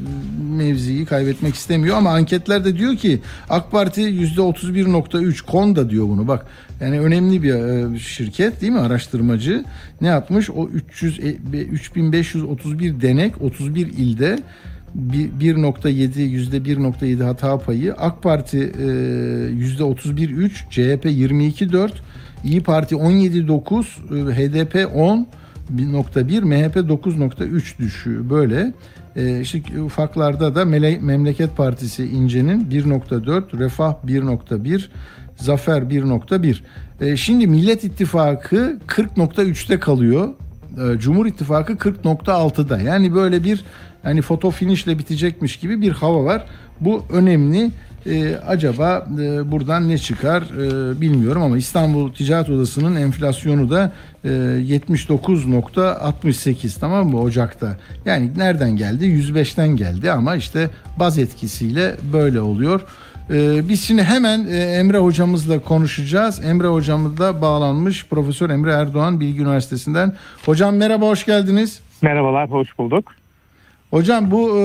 mevziyi 0.57 1.05
kaybetmek 1.07 1.55
istemiyor 1.55 1.97
ama 1.97 2.11
anketler 2.11 2.65
de 2.65 2.79
diyor 2.79 2.97
ki 2.97 3.21
AK 3.51 3.71
Parti 3.71 4.01
%31.3 4.01 5.43
Konda 5.47 5.91
diyor 5.91 6.09
bunu 6.09 6.29
bak. 6.29 6.47
Yani 6.81 7.01
önemli 7.01 7.43
bir 7.43 7.55
e, 7.55 7.99
şirket 7.99 8.61
değil 8.61 8.73
mi 8.73 8.79
araştırmacı. 8.79 9.65
Ne 10.01 10.09
yapmış? 10.09 10.51
O 10.51 10.69
300 10.69 11.19
e, 11.21 11.37
3531 11.63 13.01
denek 13.01 13.43
31 13.43 13.87
ilde 13.87 14.39
bir- 14.95 15.31
1.7 15.55 16.21
yüzde 16.21 16.57
1.7 16.65 17.23
hata 17.25 17.59
payı 17.59 17.95
AK 17.95 18.23
Parti 18.23 18.59
e, 18.59 18.85
yüzde 19.55 19.83
31.3 19.83 20.51
CHP 20.71 21.05
22.4 21.07 21.91
İyi 22.45 22.63
Parti 22.63 22.95
17.9 22.95 24.31
e, 24.31 24.35
HDP 24.35 24.97
10 24.97 25.27
1.1 25.77 26.41
MHP 26.45 26.77
9.3 26.77 27.79
düşüyor 27.79 28.31
böyle. 28.31 28.73
Ee, 29.17 29.41
işte 29.41 29.63
ufaklarda 29.85 30.55
da 30.55 30.63
Mele- 30.63 31.01
Memleket 31.01 31.57
Partisi 31.57 32.05
İnce'nin 32.05 32.65
1.4, 32.71 33.59
Refah 33.59 33.95
1.1, 34.07 34.89
Zafer 35.37 35.83
1.1. 35.83 36.61
Ee, 37.01 37.17
şimdi 37.17 37.47
Millet 37.47 37.85
İttifakı 37.85 38.79
40.3'te 38.87 39.81
kalıyor. 39.81 40.29
Ee, 40.79 40.99
Cumhur 40.99 41.27
İttifakı 41.27 41.73
40.6'da. 41.73 42.79
Yani 42.81 43.15
böyle 43.15 43.45
bir 43.45 43.65
hani 44.03 44.23
foto 44.23 44.51
finişle 44.51 44.99
bitecekmiş 44.99 45.57
gibi 45.57 45.81
bir 45.81 45.93
hava 45.93 46.25
var. 46.25 46.47
Bu 46.81 47.05
önemli. 47.13 47.71
Ee, 48.07 48.37
acaba 48.47 49.07
e, 49.21 49.51
buradan 49.53 49.89
ne 49.89 49.99
çıkar 49.99 50.43
e, 50.43 51.01
bilmiyorum 51.01 51.43
ama 51.43 51.59
İstanbul 51.59 52.13
Ticaret 52.13 52.51
Odası'nın 52.51 52.97
enflasyonu 52.97 53.71
da 53.71 53.85
e, 53.85 54.12
79.68 54.25 56.81
tamam 56.81 57.09
mı 57.09 57.21
Ocak'ta. 57.21 57.77
Yani 58.05 58.31
nereden 58.37 58.77
geldi? 58.77 59.05
105'ten 59.05 59.69
geldi 59.69 60.13
ama 60.13 60.37
işte 60.37 60.71
baz 60.99 61.19
etkisiyle 61.19 61.97
böyle 62.13 62.41
oluyor. 62.41 62.81
Ee, 63.31 63.69
biz 63.69 63.85
şimdi 63.85 64.03
hemen 64.03 64.47
e, 64.51 64.57
Emre 64.57 64.99
hocamızla 64.99 65.59
konuşacağız. 65.59 66.41
Emre 66.45 66.67
hocamız 66.67 67.19
da 67.19 67.43
bağlanmış. 67.43 68.07
Profesör 68.07 68.51
Emre 68.51 68.73
Erdoğan 68.73 69.21
Bilgi 69.21 69.41
Üniversitesi'nden. 69.41 70.13
Hocam 70.47 70.77
merhaba 70.77 71.07
hoş 71.07 71.25
geldiniz. 71.27 71.81
Merhabalar, 72.03 72.51
hoş 72.51 72.79
bulduk. 72.79 73.13
Hocam 73.91 74.31
bu 74.31 74.59
e, 74.59 74.63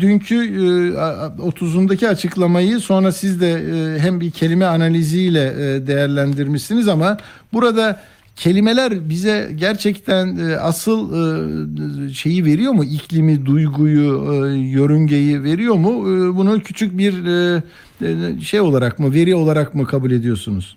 dünkü 0.00 0.36
e, 0.36 0.98
a- 0.98 1.26
30'undaki 1.26 2.08
açıklamayı 2.08 2.80
sonra 2.80 3.12
siz 3.12 3.40
de 3.40 3.52
e, 3.52 3.98
hem 3.98 4.20
bir 4.20 4.30
kelime 4.30 4.64
analiziyle 4.64 5.44
e, 5.46 5.86
değerlendirmişsiniz 5.86 6.88
ama 6.88 7.16
burada 7.52 8.00
kelimeler 8.36 9.08
bize 9.08 9.50
gerçekten 9.54 10.36
e, 10.36 10.56
asıl 10.56 11.12
e, 11.12 12.12
şeyi 12.12 12.44
veriyor 12.44 12.72
mu? 12.72 12.84
İklimi, 12.84 13.46
duyguyu, 13.46 14.24
e, 14.32 14.58
yörüngeyi 14.58 15.42
veriyor 15.42 15.74
mu? 15.74 15.90
E, 15.90 16.36
bunu 16.36 16.60
küçük 16.60 16.98
bir 16.98 17.14
e, 17.26 18.40
şey 18.40 18.60
olarak 18.60 18.98
mı, 18.98 19.14
veri 19.14 19.34
olarak 19.34 19.74
mı 19.74 19.84
kabul 19.84 20.10
ediyorsunuz? 20.10 20.76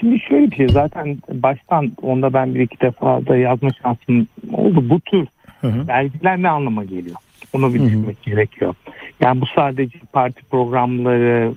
Şimdi 0.00 0.20
şöyle 0.20 0.50
bir 0.50 0.56
şey 0.56 0.68
zaten 0.68 1.18
baştan 1.32 1.92
onda 2.02 2.32
ben 2.32 2.54
bir 2.54 2.60
iki 2.60 2.80
defa 2.80 3.26
da 3.26 3.36
yazma 3.36 3.70
şansım 3.82 4.28
oldu. 4.52 4.90
Bu 4.90 5.00
tür 5.00 5.26
Hı 5.60 5.66
hı. 5.66 5.88
belgeler 5.88 6.42
ne 6.42 6.48
anlama 6.48 6.84
geliyor? 6.84 7.16
Onu 7.52 7.74
bir 7.74 7.80
düşünmek 7.80 8.22
gerekiyor. 8.22 8.74
Yani 9.20 9.40
bu 9.40 9.44
sadece 9.54 9.98
parti 10.12 10.42
programları, 10.50 11.52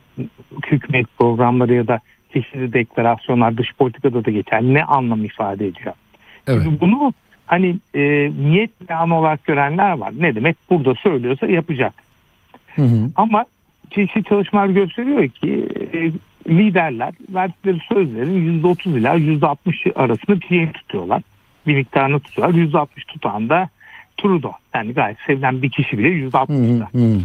hükümet 0.72 1.06
programları 1.18 1.74
ya 1.74 1.88
da 1.88 2.00
çeşitli 2.36 2.74
deklarasyonlar 2.74 3.58
dış 3.58 3.74
politikada 3.74 4.26
da 4.26 4.32
geçer. 4.32 4.62
Ne 4.62 4.84
anlam 4.84 5.26
ifade 5.26 5.68
ediyor? 5.68 5.94
Evet. 6.48 6.64
Şimdi 6.64 6.82
bunu 6.82 7.14
hani 7.46 7.76
e, 7.94 8.02
niyet 8.42 8.90
beyanı 8.90 9.20
olarak 9.20 9.44
görenler 9.44 9.92
var. 9.92 10.14
Ne 10.18 10.36
demek? 10.36 10.58
Burada 10.70 10.96
söylüyorsa 10.96 11.48
yapacak. 11.48 11.94
Hı 12.76 12.82
hı. 12.82 13.10
Ama 13.16 13.46
çeşitli 13.92 14.24
çalışmalar 14.24 14.68
gösteriyor 14.68 15.28
ki 15.28 15.68
e, 15.94 16.12
liderler 16.50 17.14
verdikleri 17.30 17.80
sözlerin 17.94 18.64
%30 18.64 18.98
ila 19.00 19.16
%60 19.16 19.94
arasında 19.96 20.42
bir 20.42 20.48
şey 20.48 20.72
tutuyorlar. 20.72 21.22
Bir 21.68 21.76
miktarını 21.76 22.20
tutuyorlar. 22.20 22.56
%60 22.56 22.88
tutan 23.08 23.50
da 23.50 23.70
Trudeau. 24.18 24.54
Yani 24.76 24.94
gayet 24.94 25.18
sevilen 25.28 25.62
bir 25.62 25.70
kişi 25.70 25.98
bile 25.98 26.10
Hı 26.10 26.30
%60'da. 26.30 26.88
hı. 26.94 26.98
hı. 26.98 27.20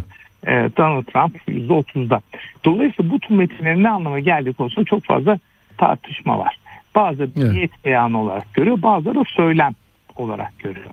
E, 0.47 0.51
Donald 0.77 1.03
Trump 1.03 1.35
%30'da. 1.47 2.21
Dolayısıyla 2.65 3.11
bu 3.11 3.19
tür 3.19 3.35
metinlerin 3.35 3.83
ne 3.83 3.89
anlama 3.89 4.19
geldiği 4.19 4.53
konusunda 4.53 4.85
çok 4.85 5.03
fazla 5.03 5.39
tartışma 5.77 6.39
var. 6.39 6.57
Bazı 6.95 7.23
Evet. 7.23 7.51
niyet 7.51 7.85
beyanı 7.85 8.21
olarak 8.21 8.53
görüyor, 8.53 8.81
bazıları 8.81 9.15
da 9.19 9.23
söylem 9.27 9.73
olarak 10.15 10.59
görüyor. 10.59 10.89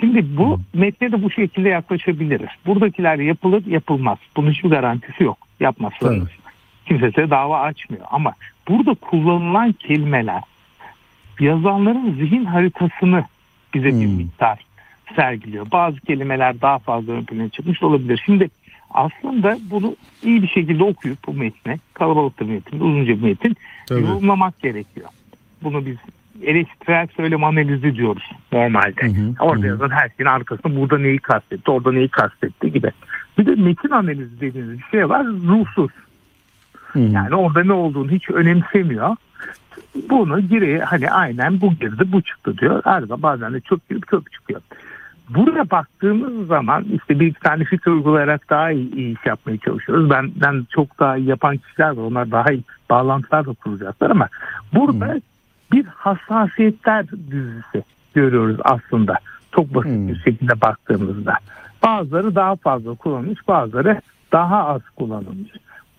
Şimdi 0.00 0.36
bu 0.36 0.60
metne 0.74 1.12
de 1.12 1.22
bu 1.22 1.30
şekilde 1.30 1.68
yaklaşabiliriz. 1.68 2.48
Buradakiler 2.66 3.18
yapılır 3.18 3.66
yapılmaz. 3.66 4.18
Bunun 4.36 4.50
hiçbir 4.50 4.70
garantisi 4.70 5.24
yok. 5.24 5.38
Yapmazlar. 5.60 5.98
Tabii. 6.00 6.30
Kimse 6.86 7.06
size 7.12 7.30
dava 7.30 7.60
açmıyor. 7.60 8.04
Ama 8.10 8.32
burada 8.68 8.94
kullanılan 8.94 9.72
kelimeler 9.72 10.42
yazanların 11.40 12.14
zihin 12.14 12.44
haritasını 12.44 13.24
bize 13.74 13.86
bir 13.86 13.92
Hmm. 13.92 14.16
miktar 14.16 14.58
sergiliyor. 15.16 15.70
Bazı 15.70 16.00
kelimeler 16.00 16.60
daha 16.60 16.78
fazla 16.78 17.12
ön 17.12 17.24
plana 17.24 17.48
çıkmış 17.48 17.82
olabilir. 17.82 18.22
Şimdi 18.26 18.48
aslında 18.96 19.58
bunu 19.70 19.96
iyi 20.22 20.42
bir 20.42 20.48
şekilde 20.48 20.84
okuyup 20.84 21.18
bu 21.26 21.32
metni, 21.32 21.76
kalabalık 21.94 22.40
bir 22.40 22.46
metin, 22.46 22.80
uzunca 22.80 23.16
bir 23.16 23.22
metin 23.22 23.56
Tabii. 23.86 24.00
yorumlamak 24.00 24.58
gerekiyor. 24.58 25.08
Bunu 25.62 25.86
biz 25.86 25.96
eleştirel 26.42 27.08
söylem 27.16 27.44
analizi 27.44 27.94
diyoruz 27.94 28.30
normalde. 28.52 29.02
Hı 29.02 29.06
hı, 29.06 29.34
Orada 29.40 29.62
hı. 29.62 29.66
yazan 29.66 29.90
her 29.90 30.10
şeyin 30.16 30.30
arkasında 30.30 30.76
burada 30.76 30.98
neyi 30.98 31.18
kastetti, 31.18 31.70
orada 31.70 31.92
neyi 31.92 32.08
kastetti 32.08 32.72
gibi. 32.72 32.90
Bir 33.38 33.46
de 33.46 33.54
metin 33.54 33.90
analizi 33.90 34.40
dediğimiz 34.40 34.78
bir 34.78 34.84
şey 34.90 35.08
var, 35.08 35.26
ruhsuz. 35.26 35.90
Hı. 36.74 36.98
Yani 36.98 37.34
orada 37.34 37.64
ne 37.64 37.72
olduğunu 37.72 38.10
hiç 38.10 38.30
önemsemiyor. 38.30 39.16
Bunu 40.10 40.48
geri 40.48 40.80
hani 40.80 41.10
aynen 41.10 41.60
bu 41.60 41.74
girdi 41.74 42.12
bu 42.12 42.22
çıktı 42.22 42.58
diyor. 42.58 42.82
Zaman 42.84 43.22
bazen 43.22 43.54
de 43.54 43.60
çok 43.60 43.88
girip 43.88 44.08
çok 44.08 44.32
çıkıyor. 44.32 44.60
Buraya 45.28 45.70
baktığımız 45.70 46.46
zaman 46.46 46.84
işte 46.84 47.20
bir 47.20 47.34
tane 47.34 47.64
fikir 47.64 47.90
uygulayarak 47.90 48.50
daha 48.50 48.70
iyi, 48.70 48.94
iyi 48.94 49.18
iş 49.18 49.26
yapmaya 49.26 49.58
çalışıyoruz. 49.58 50.10
Benden 50.10 50.66
çok 50.70 51.00
daha 51.00 51.16
iyi 51.16 51.28
yapan 51.28 51.56
kişiler 51.56 51.90
var. 51.90 52.02
Onlar 52.02 52.30
daha 52.30 52.52
iyi 52.52 52.64
bağlantılar 52.90 53.46
da 53.46 53.52
kuracaklar 53.52 54.10
ama 54.10 54.28
burada 54.74 55.20
bir 55.72 55.84
hassasiyetler 55.86 57.06
dizisi 57.10 57.84
görüyoruz 58.14 58.56
aslında. 58.64 59.18
Çok 59.52 59.74
basit 59.74 59.90
Hmm. 59.92 60.08
bir 60.08 60.18
şekilde 60.18 60.60
baktığımızda. 60.60 61.34
Bazıları 61.82 62.34
daha 62.34 62.56
fazla 62.56 62.94
kullanılmış, 62.94 63.48
bazıları 63.48 64.00
daha 64.32 64.66
az 64.66 64.82
kullanılmış. 64.96 65.50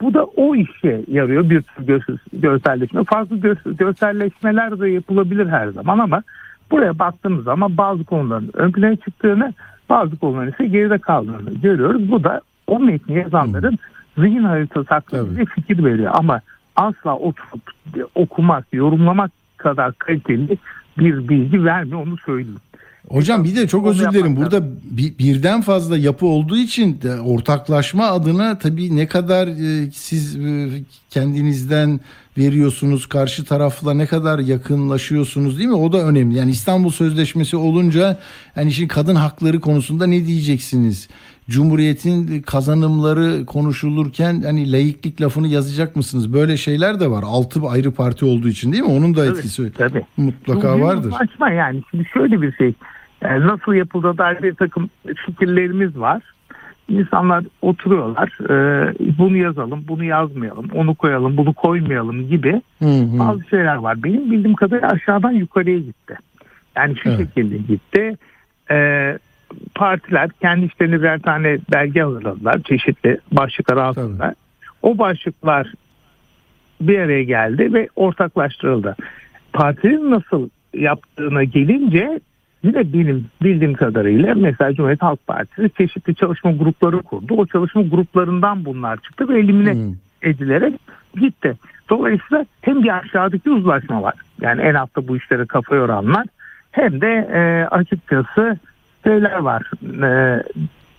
Bu 0.02 0.14
da 0.14 0.24
o 0.24 0.56
işe 0.56 1.04
yarıyor 1.08 1.50
bir 1.50 1.62
tür 1.62 1.84
göz, 1.88 2.02
görselleşme. 2.34 3.04
Farklı 3.04 3.38
göz, 3.38 3.58
görselleşmeler 3.66 4.80
de 4.80 4.90
yapılabilir 4.90 5.48
her 5.48 5.68
zaman 5.68 6.00
ama 6.00 6.24
buraya 6.72 7.00
baktığımız 7.00 7.44
zaman 7.44 7.78
bazı 7.78 8.04
konuların 8.04 8.52
ön 8.54 8.72
plana 8.72 8.96
çıktığını, 8.96 9.54
bazı 9.90 10.18
konuların 10.18 10.52
ise 10.52 10.68
geride 10.68 10.98
kaldığını 10.98 11.54
görüyoruz. 11.62 12.12
Bu 12.12 12.24
da 12.24 12.42
o 12.68 12.80
metni 12.80 13.16
yazanların 13.18 13.78
zihin 14.18 14.44
haritası 14.44 14.88
hakkında 14.90 15.40
bir 15.40 15.46
fikir 15.46 15.84
veriyor 15.86 16.12
ama 16.16 16.42
asla 16.76 17.16
oturup 17.16 17.62
okumak, 18.16 18.66
yorumlamak 18.74 19.32
kadar 19.58 19.94
kaliteli 19.94 20.58
bir 20.98 21.30
bilgi 21.30 21.64
vermiyor 21.66 22.08
onu 22.08 22.18
söyleyeyim. 22.26 22.60
Hocam 23.10 23.44
bir 23.44 23.56
de 23.56 23.68
çok 23.68 23.88
özür 23.88 24.12
dilerim. 24.12 24.36
Burada 24.36 24.64
bir- 24.84 25.18
birden 25.18 25.62
fazla 25.62 25.98
yapı 25.98 26.26
olduğu 26.26 26.58
için 26.58 27.02
de 27.02 27.20
ortaklaşma 27.22 28.06
adına 28.06 28.58
tabii 28.58 28.96
ne 28.96 29.08
kadar 29.08 29.48
e, 29.48 29.92
siz 29.92 30.36
e, 30.36 30.70
kendinizden 31.10 32.00
veriyorsunuz 32.38 33.06
karşı 33.06 33.46
tarafla 33.46 33.94
ne 33.94 34.06
kadar 34.06 34.40
yakınlaşıyorsunuz 34.40 35.58
değil 35.58 35.70
mi? 35.70 35.76
O 35.76 35.92
da 35.92 35.98
önemli. 35.98 36.38
Yani 36.38 36.52
İstanbul 36.52 36.90
Sözleşmesi 36.90 37.58
olunca 37.58 38.18
hani 38.56 38.72
şimdi 38.72 38.88
kadın 38.88 39.16
hakları 39.16 39.60
konusunda 39.60 40.08
ne 40.08 40.26
diyeceksiniz? 40.26 41.10
Cumhuriyetin 41.50 42.42
kazanımları 42.42 43.46
konuşulurken 43.46 44.42
hani 44.42 44.72
laiklik 44.72 45.22
lafını 45.22 45.48
yazacak 45.48 45.96
mısınız? 45.96 46.34
Böyle 46.34 46.58
şeyler 46.58 47.00
de 47.00 47.12
var. 47.12 47.24
Altı 47.26 47.60
ayrı 47.70 47.92
parti 47.92 48.26
olduğu 48.26 48.48
için 48.48 48.72
değil 48.72 48.84
mi? 48.84 48.90
Onun 48.90 49.16
da 49.16 49.26
Tabii, 49.26 49.38
etkisi 49.38 49.74
tabii. 49.74 50.06
mutlaka 50.18 50.78
Bu 50.78 50.82
vardır. 50.82 51.12
Saçma 51.12 51.50
yani. 51.50 51.82
Şimdi 51.92 52.06
şöyle 52.14 52.42
bir 52.42 52.52
şey. 52.52 52.74
Yani 53.22 53.48
nasıl 53.48 53.74
yapıldığı 53.74 54.18
dair 54.18 54.44
bir 54.44 54.56
takım 54.56 54.90
fikirlerimiz 55.26 55.98
var. 56.00 56.22
İnsanlar 56.90 57.44
oturuyorlar. 57.62 58.30
e, 58.50 58.94
bunu 59.18 59.38
yazalım, 59.38 59.86
bunu 59.88 60.04
yazmayalım, 60.04 60.70
onu 60.74 60.96
koyalım, 60.96 61.38
bunu 61.38 61.54
koymayalım 61.54 62.28
gibi 62.30 62.62
Hı 62.80 62.86
hı. 62.86 63.20
bazı 63.20 63.44
şeyler 63.50 63.76
var. 63.76 64.04
Benim 64.04 64.32
bildiğim 64.32 64.56
kadarıyla 64.56 64.90
aşağıdan 64.90 65.32
yukarıya 65.32 65.78
gitti. 65.80 66.18
Yani 66.76 66.96
şu 67.04 67.10
Evet. 67.10 67.20
şekilde 67.20 67.58
gitti. 67.58 68.18
E, 68.72 69.18
partiler 69.76 70.30
kendi 70.42 70.66
işlerine 70.66 71.00
birer 71.00 71.20
tane 71.20 71.58
belge 71.74 72.02
hazırladılar. 72.02 72.62
Çeşitli 72.64 73.20
başlıklar 73.32 73.78
altında. 73.78 74.36
O 74.82 74.98
başlıklar 74.98 75.74
bir 76.82 77.00
araya 77.00 77.24
geldi 77.24 77.74
ve 77.74 77.90
ortaklaştırıldı. 77.96 78.96
Partinin 79.54 80.12
nasıl 80.12 80.50
yaptığına 80.74 81.44
gelince 81.44 82.20
yine 82.68 82.94
benim 82.94 83.26
bildiğim 83.44 83.74
kadarıyla 83.74 84.36
mesela 84.36 84.74
Cumhuriyet 84.74 85.02
Halk 85.02 85.28
Partisi 85.28 85.70
çeşitli 85.78 86.16
çalışma 86.16 86.52
grupları 86.52 87.02
kurdu. 87.02 87.34
O 87.34 87.46
çalışma 87.46 87.82
gruplarından 87.82 88.66
bunlar 88.66 88.98
çıktı 88.98 89.30
ve 89.30 89.40
elimine 89.40 89.74
Hı. 89.74 89.94
edilerek 90.22 90.74
gitti. 91.16 91.58
Dolayısıyla 91.90 92.46
hem 92.62 92.84
bir 92.84 92.98
aşağıdaki 92.98 93.50
uzlaşma 93.52 94.02
var. 94.02 94.14
Yani 94.42 94.62
en 94.62 94.74
altta 94.74 95.08
bu 95.08 95.18
işlere 95.18 95.46
kafa 95.46 95.76
yoranlar 95.76 96.26
hem 96.72 97.02
de 97.02 97.30
e, 97.34 97.68
açıkçası 97.68 98.60
şeyler 99.04 99.38
var. 99.38 99.72
E, 100.04 100.44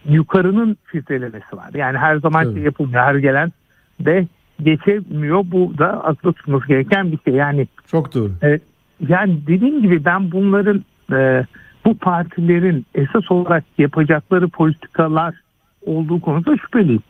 yukarının 0.08 0.76
filtrelemesi 0.84 1.56
var. 1.56 1.70
Yani 1.74 1.98
her 1.98 2.16
zaman 2.16 2.44
Tabii. 2.44 2.54
şey 2.54 2.62
yapılmıyor. 2.62 3.02
Her 3.02 3.14
gelen 3.14 3.52
de 4.00 4.26
geçemiyor. 4.62 5.44
Bu 5.44 5.78
da 5.78 6.04
akla 6.04 6.32
tutması 6.32 6.68
gereken 6.68 7.12
bir 7.12 7.18
şey. 7.24 7.34
Yani 7.34 7.66
Çok 7.86 8.14
doğru. 8.14 8.32
e, 8.42 8.60
yani 9.08 9.38
dediğim 9.46 9.82
gibi 9.82 10.04
ben 10.04 10.32
bunların 10.32 10.84
e, 11.12 11.46
bu 11.84 11.98
partilerin 11.98 12.86
esas 12.94 13.30
olarak 13.30 13.64
yapacakları 13.78 14.48
politikalar 14.48 15.34
olduğu 15.86 16.20
konusunda 16.20 16.56
şüpheliyim. 16.56 17.02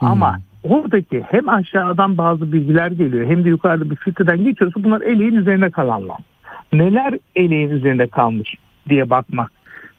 Ama 0.00 0.38
oradaki 0.62 1.24
hem 1.30 1.48
aşağıdan 1.48 2.18
bazı 2.18 2.52
bilgiler 2.52 2.90
geliyor 2.90 3.26
hem 3.26 3.44
de 3.44 3.48
yukarıda 3.48 3.90
bir 3.90 3.96
filtreden 3.96 4.44
geçiyorsa 4.44 4.84
bunlar 4.84 5.00
eleğin 5.00 5.34
üzerine 5.34 5.70
kalanlar. 5.70 6.16
Neler 6.72 7.18
eleğin 7.36 7.70
üzerinde 7.70 8.06
kalmış 8.06 8.54
diye 8.88 9.10
bakmak 9.10 9.50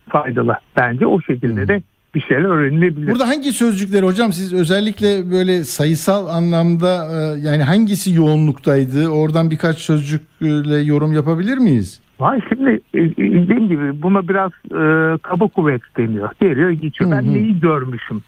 faydalı. 0.10 0.58
Bence 0.78 1.06
o 1.06 1.22
şekilde 1.22 1.68
de 1.68 1.82
bir 2.16 2.22
şeyler 2.22 2.50
öğrenilebilir. 2.50 3.12
Burada 3.12 3.28
hangi 3.28 3.52
sözcükler 3.52 4.04
hocam 4.04 4.34
siz 4.34 4.54
özellikle 4.54 5.32
böyle 5.32 5.64
sayısal 5.64 6.28
anlamda 6.28 7.08
e, 7.12 7.40
yani 7.40 7.64
hangisi 7.64 8.14
yoğunluktaydı? 8.14 9.08
Oradan 9.08 9.52
birkaç 9.52 9.78
sözcükle 9.78 10.78
yorum 10.78 11.14
yapabilir 11.14 11.58
miyiz? 11.58 12.02
Vay 12.20 12.40
şimdi 12.50 12.70
e, 12.94 13.00
dediğim 13.18 13.68
gibi 13.70 14.02
buna 14.02 14.28
biraz 14.28 14.52
e, 14.72 15.18
kaba 15.18 15.48
kuvvet 15.48 15.82
deniyor. 15.98 16.30
Geliyor 16.42 16.70
geçiyor. 16.70 17.12
Hı 17.12 17.16
Ben 17.16 17.24
hı. 17.24 17.34
neyi 17.34 17.60
görmüşüm? 17.60 18.22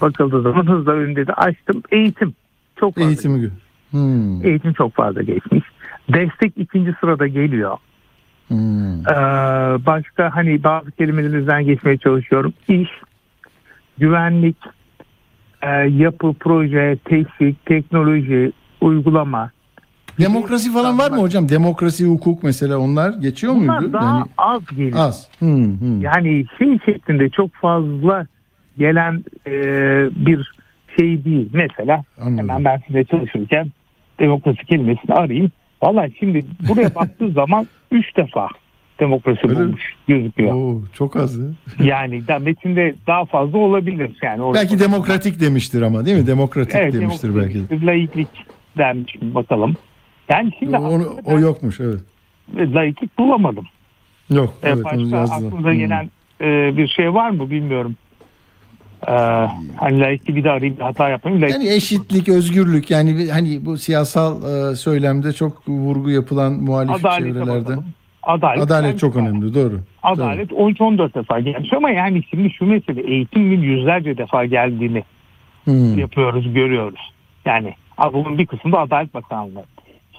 Bakıldığı 0.00 0.42
zaman 0.42 0.66
hızla 0.66 0.92
önünde 0.92 1.26
de 1.26 1.32
açtım. 1.32 1.82
Eğitim. 1.90 2.34
Çok 2.80 2.94
fazla. 2.94 3.08
Eğitimi 3.08 3.38
gö- 3.38 3.50
Hmm, 3.90 4.46
Eğitim 4.46 4.72
çok 4.72 4.94
fazla 4.94 5.22
geçmiş. 5.22 5.64
Destek 6.14 6.52
ikinci 6.56 6.94
sırada 7.00 7.26
geliyor. 7.26 7.76
hmm. 8.48 9.00
Ee, 9.00 9.14
başka 9.86 10.30
hani 10.36 10.64
bazı 10.64 10.90
kelimelerimizden 10.90 11.64
geçmeye 11.64 11.96
çalışıyorum. 11.98 12.52
İş, 12.68 12.88
güvenlik, 13.98 14.56
e, 15.62 15.68
yapı, 15.70 16.34
proje, 16.40 16.98
teşvik, 17.04 17.66
teknoloji, 17.66 18.52
uygulama. 18.80 19.50
Demokrasi 20.18 20.72
falan 20.72 20.98
var 20.98 21.10
mı 21.10 21.16
hocam? 21.16 21.48
Demokrasi, 21.48 22.06
hukuk 22.06 22.42
mesela 22.42 22.78
onlar 22.78 23.14
geçiyor 23.20 23.54
Bunlar 23.54 23.78
muydu? 23.78 23.92
daha 23.92 24.04
Yani 24.18 24.24
az 24.38 24.66
geliyor. 24.70 24.98
az. 24.98 25.28
Hmm, 25.38 25.80
hmm. 25.80 26.00
Yani 26.00 26.44
şey 26.58 26.78
şeklinde 26.86 27.28
çok 27.30 27.54
fazla 27.54 28.26
gelen 28.78 29.24
e, 29.46 29.52
bir 30.26 30.52
şey 30.98 31.24
değil. 31.24 31.48
Mesela 31.52 32.04
Anladım. 32.20 32.38
hemen 32.38 32.64
ben 32.64 32.82
size 32.86 33.04
çalışırken 33.04 33.70
demokrasi 34.20 34.64
kelimesini 34.66 35.14
arayayım. 35.14 35.50
Vallahi 35.82 36.12
şimdi 36.18 36.44
buraya 36.68 36.94
baktığı 36.94 37.30
zaman 37.30 37.66
3 37.90 38.16
defa 38.16 38.48
demokrasi 39.00 39.40
Öyle 39.48 39.58
mi? 39.60 39.66
bulmuş 39.66 39.82
gözüküyor. 40.08 40.54
Oo, 40.54 40.80
çok 40.94 41.16
az. 41.16 41.38
ya. 41.38 41.44
Yani 41.78 42.22
metinde 42.40 42.94
daha 43.06 43.24
fazla 43.24 43.58
olabilir. 43.58 44.10
Yani 44.22 44.42
orada- 44.42 44.60
Belki 44.60 44.78
demokratik 44.78 45.40
demiştir 45.40 45.82
ama 45.82 46.06
değil 46.06 46.16
mi? 46.18 46.26
Demokratik 46.26 46.74
evet, 46.74 46.92
demiştir 46.94 47.36
belki. 47.36 47.54
demokrasi, 47.54 47.86
Laiklik 47.86 48.28
dermiş 48.78 49.16
bakalım. 49.22 49.76
Yani 50.28 50.50
şimdi 50.58 50.76
aslında 50.76 51.08
o 51.24 51.38
yokmuş 51.38 51.80
evet. 51.80 52.00
laiklik 52.56 53.18
bulamadım. 53.18 53.64
Yok 54.30 54.54
Ee, 54.62 54.68
evet 54.68 54.84
başka 54.84 55.18
aklınıza 55.20 55.70
Hmm. 55.70 55.78
gelen 55.78 56.10
e, 56.40 56.76
bir 56.76 56.88
şey 56.88 57.14
var 57.14 57.30
mı 57.30 57.50
bilmiyorum. 57.50 57.96
Ee, 59.08 59.12
hani 59.76 60.00
laikliği 60.00 60.36
bir 60.36 60.44
daha 60.44 60.52
arayayım 60.54 60.76
bir 60.76 60.82
hata 60.82 61.08
yapmayayım. 61.08 61.44
Laik- 61.44 61.52
Yani 61.52 61.68
eşitlik, 61.68 62.28
özgürlük 62.28 62.90
yani 62.90 63.30
hani 63.30 63.64
bu 63.66 63.78
siyasal 63.78 64.42
e, 64.72 64.76
söylemde 64.76 65.32
çok 65.32 65.68
vurgu 65.68 66.10
yapılan 66.10 66.52
muhalif 66.52 66.90
Adalete 67.06 67.24
çevrelerde. 67.32 67.64
bakalım. 67.64 67.84
Adalet, 68.22 68.62
Adalet 68.62 68.90
yani 68.90 68.98
çok 68.98 69.16
önemli 69.16 69.54
doğru. 69.54 69.80
Adalet 70.02 70.50
13-14 70.52 71.14
defa 71.14 71.40
gelmiş 71.40 71.72
ama 71.72 71.90
yani 71.90 72.22
şimdi 72.30 72.50
şu 72.50 72.66
mesele 72.66 73.00
eğitimin 73.14 73.60
yüzlerce 73.62 74.18
defa 74.18 74.44
geldiğini 74.44 75.04
Hmm. 75.64 75.98
yapıyoruz, 75.98 76.54
görüyoruz. 76.54 77.12
Yani 77.44 77.74
bunun 78.12 78.38
bir 78.38 78.46
kısmı 78.46 78.72
da 78.72 78.78
Adalet 78.78 79.14
Bakanlığı. 79.14 79.64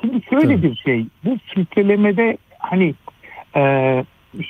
Şimdi 0.03 0.21
şöyle 0.29 0.55
Tabii. 0.55 0.63
bir 0.63 0.75
şey, 0.75 1.05
bu 1.25 1.37
filtrelemede 1.45 2.37
hani 2.59 2.95
e, 3.55 3.61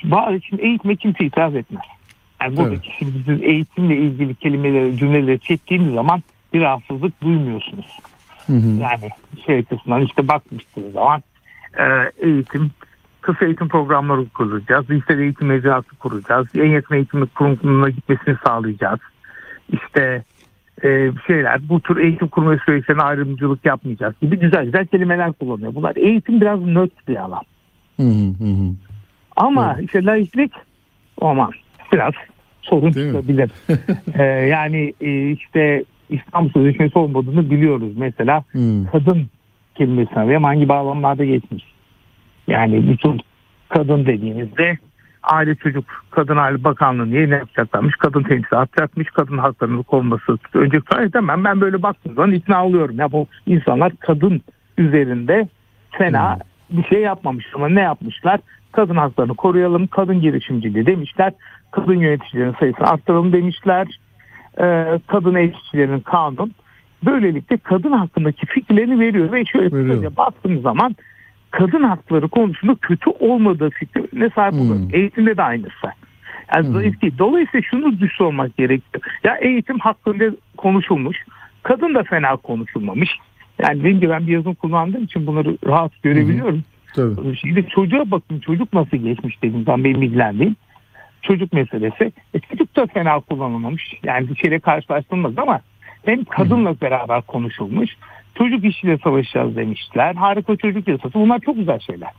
bazı 0.04 0.40
şimdi 0.42 0.62
eğitime 0.62 0.96
kimse 0.96 1.24
itiraz 1.24 1.54
etmez. 1.54 1.82
Yani 2.42 2.56
buradaki 2.56 2.90
şimdi 2.98 3.12
siz 3.26 3.42
eğitimle 3.42 3.96
ilgili 3.96 4.34
kelimeleri, 4.34 4.96
cümleleri 4.96 5.40
çektiğiniz 5.40 5.94
zaman 5.94 6.22
bir 6.54 6.60
rahatsızlık 6.60 7.22
duymuyorsunuz. 7.22 7.98
Hı 8.46 8.52
hı. 8.52 8.80
Yani 8.80 9.10
şey 9.46 9.58
açısından 9.58 10.02
işte 10.02 10.28
bakmıştınız 10.28 10.92
zaman 10.92 11.22
e, 11.78 11.84
eğitim, 12.18 12.70
kısa 13.20 13.44
eğitim 13.44 13.68
programları 13.68 14.28
kuracağız. 14.28 14.90
Liseli 14.90 15.22
eğitim 15.22 15.46
mecrası 15.46 15.96
kuracağız. 15.96 16.46
En 16.58 16.70
yakın 16.70 16.94
eğitim 16.94 17.26
kurumuna 17.26 17.90
gitmesini 17.90 18.36
sağlayacağız. 18.46 19.00
İşte 19.72 20.24
e, 20.82 21.10
şeyler 21.26 21.68
bu 21.68 21.80
tür 21.80 21.96
eğitim 21.96 22.28
kurumu 22.28 22.58
süreçlerine 22.58 23.02
ayrımcılık 23.02 23.64
yapmayacağız 23.64 24.14
gibi 24.22 24.38
güzel 24.38 24.64
güzel 24.64 24.86
kelimeler 24.86 25.32
kullanıyor. 25.32 25.74
Bunlar 25.74 25.96
eğitim 25.96 26.40
biraz 26.40 26.60
nötr 26.60 27.08
bir 27.08 27.16
alan. 27.16 27.42
Hı 27.96 28.02
hı 28.02 28.44
hı 28.44 28.44
hı. 28.44 28.74
Ama 29.36 29.76
işte 29.80 30.04
laiklik 30.04 30.52
aman 31.20 31.50
biraz 31.92 32.12
sorun 32.62 32.94
Değil 32.94 33.06
çıkabilir. 33.06 33.50
Ee, 34.18 34.22
yani 34.50 34.94
e, 35.00 35.30
işte 35.30 35.84
İslam 36.10 36.50
Sözleşmesi 36.50 36.98
olmadığını 36.98 37.50
biliyoruz. 37.50 37.92
Mesela 37.96 38.44
Hı. 38.52 38.86
kadın 38.92 39.26
kelimesini 39.74 40.18
arayalım 40.18 40.44
hangi 40.44 40.68
bağlamlarda 40.68 41.24
geçmiş. 41.24 41.64
Yani 42.48 42.88
bütün 42.88 43.20
kadın 43.68 44.06
dediğimizde 44.06 44.78
Aile 45.24 45.54
Çocuk 45.54 45.84
Kadın 46.10 46.36
Aile 46.36 46.64
Bakanlığı 46.64 47.10
niye 47.10 47.30
ne 47.30 47.34
yapacaklarmış? 47.34 47.96
Kadın 47.96 48.22
temsil 48.22 48.58
atacakmış. 48.58 49.08
Kadın 49.10 49.38
haklarının 49.38 49.82
korunması. 49.82 50.38
Önce 50.54 50.80
demem 51.14 51.44
ben 51.44 51.60
böyle 51.60 51.82
baktığım 51.82 52.14
zaman 52.14 52.32
ikna 52.32 52.66
oluyorum. 52.66 52.98
Ya 52.98 53.12
bu 53.12 53.26
insanlar 53.46 53.92
kadın 54.00 54.40
üzerinde 54.78 55.48
fena 55.90 56.38
bir 56.70 56.84
şey 56.84 57.00
yapmamış 57.00 57.46
ama 57.54 57.68
ne 57.68 57.80
yapmışlar? 57.80 58.40
Kadın 58.72 58.96
haklarını 58.96 59.34
koruyalım, 59.34 59.86
kadın 59.86 60.20
girişimciliği 60.20 60.86
demişler. 60.86 61.32
Kadın 61.70 61.94
yöneticilerin 61.94 62.54
sayısını 62.60 62.86
arttıralım 62.86 63.32
demişler. 63.32 63.86
Ee, 64.60 64.98
kadın 65.06 65.34
eğitimcilerin 65.34 66.00
kanun. 66.00 66.52
Böylelikle 67.04 67.56
kadın 67.56 67.92
hakkındaki 67.92 68.46
fikirlerini 68.46 69.00
veriyor 69.00 69.32
ve 69.32 69.44
şöyle 69.44 69.70
kısaca 69.70 70.16
baktığım 70.16 70.60
zaman 70.60 70.96
kadın 71.58 71.82
hakları 71.82 72.28
konusunda 72.28 72.74
kötü 72.74 73.10
olmadığı 73.10 73.70
fikrine 73.70 74.30
sahip 74.34 74.52
Hmm. 74.52 74.60
oluyoruz. 74.60 74.88
Eğitimde 74.92 75.36
de 75.36 75.42
aynısı. 75.42 75.86
Yani 76.54 76.66
Hmm. 76.66 76.74
zayıf 76.74 77.02
değil. 77.02 77.14
Dolayısıyla 77.18 77.62
şunu 77.70 78.00
düşün 78.00 78.24
olmak 78.24 78.56
gerekiyor. 78.56 79.04
Ya 79.24 79.36
eğitim 79.36 79.78
hakkında 79.78 80.24
konuşulmuş. 80.56 81.16
Kadın 81.62 81.94
da 81.94 82.02
fena 82.02 82.36
konuşulmamış. 82.36 83.10
Yani 83.62 83.78
dediğim 83.80 84.00
gibi 84.00 84.10
ben 84.10 84.26
bir 84.26 84.32
yazım 84.32 84.54
kullandığım 84.54 85.04
için 85.04 85.26
bunları 85.26 85.58
rahat 85.66 86.02
görebiliyorum. 86.02 86.64
Tabii. 86.94 87.36
Şimdi 87.36 87.68
çocuğa 87.68 88.10
bakın 88.10 88.40
çocuk 88.40 88.72
nasıl 88.72 88.96
geçmiş 88.96 89.42
dedim 89.42 89.64
ben 89.66 89.84
benim 89.84 90.02
ilgilendiğim. 90.02 90.56
Çocuk 91.22 91.52
meselesi. 91.52 92.12
E, 92.34 92.40
çocuk 92.40 92.76
da 92.76 92.86
fena 92.86 93.20
kullanılmamış. 93.20 93.94
Yani 94.04 94.28
bir 94.28 94.36
şeyle 94.36 94.58
karşılaştırılmaz 94.58 95.32
ama 95.38 95.60
hem 96.04 96.24
kadınla 96.24 96.80
beraber 96.80 97.22
konuşulmuş. 97.22 97.90
Çocuk 98.38 98.64
işiyle 98.64 98.98
savaşacağız 98.98 99.56
demişler. 99.56 100.14
Harika 100.14 100.56
çocuk 100.56 100.88
yasası. 100.88 101.14
Bunlar 101.14 101.38
çok 101.38 101.56
güzel 101.56 101.78
şeyler. 101.78 102.10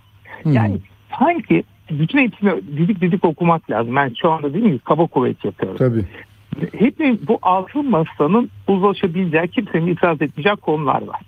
Hı. 0.43 0.49
Yani 0.49 0.77
sanki 1.19 1.63
bütün 1.91 2.19
hepsini 2.19 2.51
didik 2.77 3.01
didik 3.01 3.25
okumak 3.25 3.71
lazım. 3.71 3.95
Ben 3.95 4.13
şu 4.21 4.31
anda 4.31 4.53
değil 4.53 4.65
mi 4.65 4.79
kaba 4.79 5.07
kuvvet 5.07 5.45
yapıyorum. 5.45 5.77
Tabii. 5.77 6.05
Hep 6.79 6.99
bu 7.27 7.39
altın 7.41 7.89
masanın 7.89 8.49
uzlaşabileceği 8.67 9.47
kimsenin 9.47 9.87
itiraz 9.87 10.21
etmeyecek 10.21 10.61
konular 10.61 11.01
var. 11.01 11.21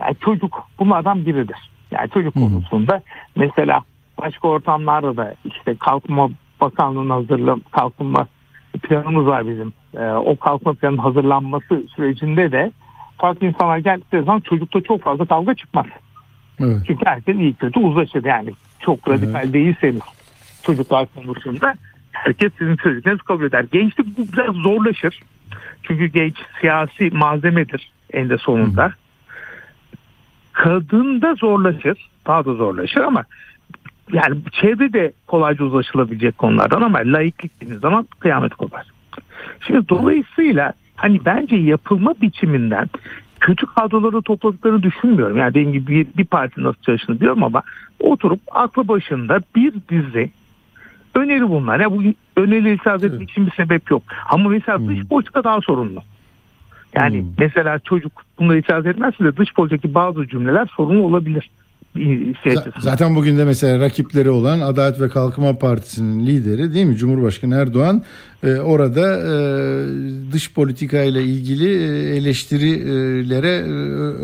Yani 0.00 0.16
çocuk 0.24 0.66
bunlardan 0.78 1.26
biridir. 1.26 1.70
Yani 1.90 2.10
çocuk 2.10 2.36
hı. 2.36 2.40
konusunda 2.40 3.02
mesela 3.36 3.80
başka 4.20 4.48
ortamlarda 4.48 5.16
da 5.16 5.34
işte 5.44 5.74
kalkınma 5.74 6.30
bakanlığının 6.60 7.10
hazırlam 7.10 7.60
kalkınma 7.70 8.26
planımız 8.82 9.26
var 9.26 9.48
bizim. 9.48 9.72
Ee, 9.96 10.10
o 10.12 10.36
kalkınma 10.36 10.74
planının 10.74 10.98
hazırlanması 10.98 11.82
sürecinde 11.96 12.52
de 12.52 12.72
farklı 13.18 13.46
insanlar 13.46 13.78
geldikleri 13.78 14.24
zaman 14.24 14.40
çocukta 14.40 14.80
çok 14.80 15.02
fazla 15.02 15.26
kavga 15.26 15.54
çıkmaz. 15.54 15.86
Evet. 16.60 16.76
Çünkü 16.86 17.06
herkes 17.06 17.36
iyi 17.36 17.54
kötü 17.54 17.80
uzlaşır 17.80 18.24
yani. 18.24 18.50
Çok 18.80 19.08
radikal 19.08 19.52
değilseniz 19.52 20.02
çocuklar 20.62 21.06
konusunda 21.14 21.74
herkes 22.12 22.52
sizin 22.58 22.76
söylediklerinizi 22.76 23.24
kabul 23.24 23.44
eder. 23.44 23.66
Gençlik 23.72 24.18
bu 24.18 24.32
biraz 24.32 24.54
zorlaşır. 24.54 25.20
Çünkü 25.82 26.06
genç 26.06 26.34
siyasi 26.60 27.10
malzemedir 27.10 27.92
en 28.12 28.28
de 28.30 28.38
sonunda. 28.38 28.92
Kadında 30.52 31.34
zorlaşır. 31.34 32.10
Daha 32.26 32.44
da 32.44 32.54
zorlaşır 32.54 33.00
ama 33.00 33.24
yani 34.12 34.36
çevre 34.52 34.92
de 34.92 35.12
kolayca 35.26 35.64
uzlaşılabilecek 35.64 36.38
konulardan 36.38 36.82
ama 36.82 36.98
laiklik 36.98 37.60
dediğiniz 37.60 37.80
zaman 37.80 38.08
kıyamet 38.18 38.54
kopar. 38.54 38.86
Şimdi 39.66 39.88
dolayısıyla 39.88 40.72
hani 40.98 41.20
bence 41.24 41.56
yapılma 41.56 42.14
biçiminden 42.22 42.86
kötü 43.40 43.66
kadroları 43.66 44.22
topladıklarını 44.22 44.82
düşünmüyorum. 44.82 45.36
Yani 45.36 45.50
dediğim 45.50 45.72
gibi 45.72 45.86
bir, 45.86 46.06
bir 46.18 46.24
parti 46.24 46.62
nasıl 46.62 46.82
çalıştığını 46.82 47.20
biliyorum 47.20 47.44
ama 47.44 47.62
oturup 48.00 48.40
aklı 48.52 48.88
başında 48.88 49.40
bir 49.56 49.72
dizi 49.88 50.30
öneri 51.14 51.48
bunlar. 51.48 51.80
Ya 51.80 51.92
bu 51.92 52.02
öneri 52.36 52.74
itiraz 52.74 53.04
etmek 53.04 53.20
Evet. 53.20 53.30
için 53.30 53.46
bir 53.46 53.50
sebep 53.52 53.90
yok. 53.90 54.02
Ama 54.28 54.48
mesela 54.50 54.78
Hmm. 54.78 54.88
dış 54.88 55.04
politika 55.04 55.44
daha 55.44 55.60
sorunlu. 55.60 56.00
Yani 56.94 57.20
Hmm. 57.20 57.26
mesela 57.38 57.78
çocuk 57.78 58.12
bunları 58.38 58.58
itiraz 58.58 58.86
etmezse 58.86 59.24
de 59.24 59.36
dış 59.36 59.54
politikadaki 59.54 59.94
bazı 59.94 60.28
cümleler 60.28 60.66
sorunlu 60.76 61.02
olabilir. 61.02 61.50
Şey. 62.42 62.54
Zaten 62.78 63.14
bugün 63.16 63.38
de 63.38 63.44
mesela 63.44 63.80
rakipleri 63.80 64.30
olan 64.30 64.60
Adalet 64.60 65.00
ve 65.00 65.08
Kalkınma 65.08 65.58
Partisi'nin 65.58 66.26
lideri 66.26 66.74
değil 66.74 66.86
mi 66.86 66.96
Cumhurbaşkanı 66.96 67.54
Erdoğan 67.54 68.02
e, 68.42 68.54
orada 68.54 69.18
e, 69.18 69.32
dış 70.32 70.54
politika 70.54 71.02
ile 71.02 71.22
ilgili 71.22 71.68
e, 71.68 72.16
eleştirilere 72.16 73.48
e, 73.48 73.72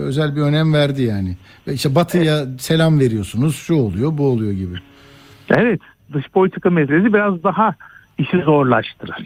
özel 0.00 0.37
bir 0.37 0.40
önem 0.40 0.74
verdi 0.74 1.03
yani. 1.03 1.37
Ve 1.68 1.72
işte 1.72 1.94
Batı'ya 1.94 2.44
selam 2.59 3.00
veriyorsunuz 3.00 3.57
şu 3.57 3.74
oluyor 3.74 4.18
bu 4.18 4.27
oluyor 4.27 4.53
gibi. 4.53 4.74
Evet 5.50 5.81
dış 6.12 6.29
politika 6.29 6.70
meselesi 6.70 7.14
biraz 7.14 7.42
daha 7.42 7.74
işi 8.18 8.38
zorlaştırır. 8.38 9.24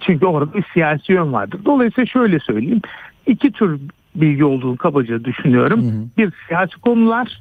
Çünkü 0.00 0.26
orada 0.26 0.54
bir 0.54 0.64
siyasi 0.72 1.12
yön 1.12 1.32
vardır. 1.32 1.60
Dolayısıyla 1.64 2.06
şöyle 2.06 2.38
söyleyeyim. 2.38 2.80
iki 3.26 3.52
tür 3.52 3.80
bilgi 4.14 4.44
olduğunu 4.44 4.76
kabaca 4.76 5.24
düşünüyorum. 5.24 5.82
Hı 5.82 5.88
hı. 5.88 6.04
Bir 6.18 6.32
siyasi 6.48 6.80
konular. 6.80 7.40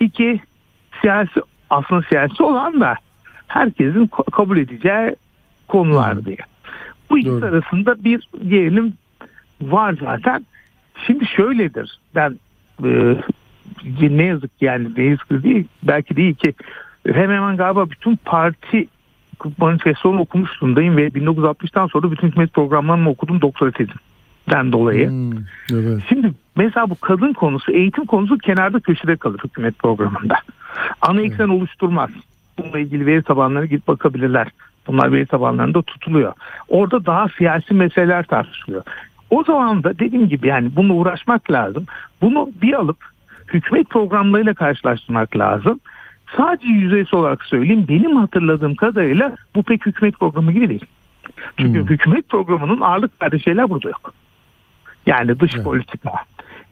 İki 0.00 0.40
siyasi 1.00 1.40
aslında 1.70 2.02
siyasi 2.02 2.42
olan 2.42 2.80
da 2.80 2.94
herkesin 3.46 4.10
kabul 4.32 4.58
edeceği 4.58 5.16
konular 5.68 6.24
diye. 6.24 6.36
Bu 7.10 7.18
ikisi 7.18 7.40
Doğru. 7.40 7.46
arasında 7.46 8.04
bir 8.04 8.28
gerilim 8.48 8.92
var 9.62 9.94
zaten. 10.00 10.46
Şimdi 11.06 11.26
şöyledir. 11.26 11.98
Ben 12.14 12.38
e, 12.84 13.16
ne 14.00 14.24
yazık 14.24 14.58
ki 14.58 14.64
yani 14.64 14.88
ne 14.96 15.04
yazık 15.04 15.28
ki 15.28 15.42
değil 15.42 15.66
belki 15.82 16.16
değil 16.16 16.34
ki 16.34 16.54
hemen 17.06 17.36
hemen 17.36 17.56
galiba 17.56 17.90
bütün 17.90 18.16
parti 18.16 18.88
manifestolarını 19.58 20.20
okumuş 20.20 20.60
durumdayım 20.60 20.96
ve 20.96 21.08
1960'tan 21.08 21.90
sonra 21.90 22.10
bütün 22.10 22.28
hükümet 22.28 22.52
programlarını 22.52 23.08
okudum 23.08 23.40
doktora 23.40 23.70
tezimden 24.44 24.72
dolayı. 24.72 25.08
Hmm, 25.08 25.32
evet. 25.72 26.02
Şimdi 26.08 26.32
mesela 26.56 26.90
bu 26.90 26.94
kadın 26.94 27.32
konusu, 27.32 27.72
eğitim 27.72 28.06
konusu 28.06 28.38
kenarda 28.38 28.80
köşede 28.80 29.16
kalır 29.16 29.40
hükümet 29.44 29.78
programında. 29.78 30.34
Ana 31.00 31.20
eksen 31.20 31.48
oluşturmaz. 31.48 32.10
Bununla 32.58 32.78
ilgili 32.78 33.06
veri 33.06 33.22
tabanlarına 33.22 33.66
gidip 33.66 33.88
bakabilirler. 33.88 34.48
Bunlar 34.86 35.12
veri 35.12 35.26
tabanlarında 35.26 35.82
tutuluyor. 35.82 36.32
Orada 36.68 37.06
daha 37.06 37.28
siyasi 37.28 37.74
meseleler 37.74 38.24
tartışılıyor. 38.24 38.82
O 39.30 39.44
zaman 39.44 39.84
da 39.84 39.98
dediğim 39.98 40.28
gibi 40.28 40.46
yani 40.46 40.76
bununla 40.76 40.94
uğraşmak 40.94 41.50
lazım. 41.50 41.86
Bunu 42.22 42.50
bir 42.62 42.72
alıp 42.72 42.96
hükümet 43.54 43.90
programlarıyla 43.90 44.54
karşılaştırmak 44.54 45.36
lazım. 45.36 45.80
Sadece 46.36 46.68
yüzeysel 46.68 47.20
olarak 47.20 47.44
söyleyeyim 47.44 47.86
benim 47.88 48.16
hatırladığım 48.16 48.74
kadarıyla 48.74 49.36
bu 49.54 49.62
pek 49.62 49.86
hükümet 49.86 50.18
programı 50.18 50.52
gibi 50.52 50.68
değil. 50.68 50.84
Çünkü 51.56 51.80
Hmm. 51.80 51.88
hükümet 51.88 52.28
programının 52.28 52.80
ağırlık 52.80 53.22
verdiği 53.22 53.42
şeyler 53.42 53.70
burada 53.70 53.88
yok. 53.88 54.14
Yani 55.06 55.40
dış 55.40 55.52
Evet. 55.54 55.64
politika, 55.64 56.10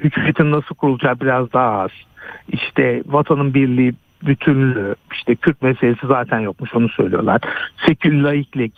hükümetin 0.00 0.50
nasıl 0.52 0.74
kurulacağı 0.74 1.20
biraz 1.20 1.52
daha 1.52 1.70
az. 1.80 1.90
İşte 2.52 3.02
vatanın 3.06 3.54
birliği, 3.54 3.94
bütünlüğü, 4.26 4.94
işte 5.14 5.34
Kürt 5.34 5.62
meselesi 5.62 6.06
zaten 6.06 6.40
yokmuş 6.40 6.74
onu 6.74 6.88
söylüyorlar. 6.88 7.40
Sekül 7.86 8.24
laiklik. 8.24 8.72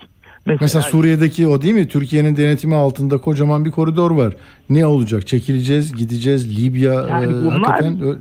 Mesela 0.61 0.83
Suriye'deki 0.83 1.47
o 1.47 1.63
değil 1.63 1.75
mi? 1.75 1.89
Türkiye'nin 1.89 2.37
denetimi 2.37 2.75
altında 2.75 3.19
kocaman 3.19 3.65
bir 3.65 3.71
koridor 3.71 4.11
var. 4.11 4.35
Ne 4.71 4.87
olacak? 4.87 5.27
Çekileceğiz, 5.27 5.97
gideceğiz. 5.97 6.65
Libya 6.65 6.93
Yani 6.95 7.25
e, 7.25 7.29
bunlar- 7.29 7.63
hakikaten 7.63 8.01
ö- 8.03 8.17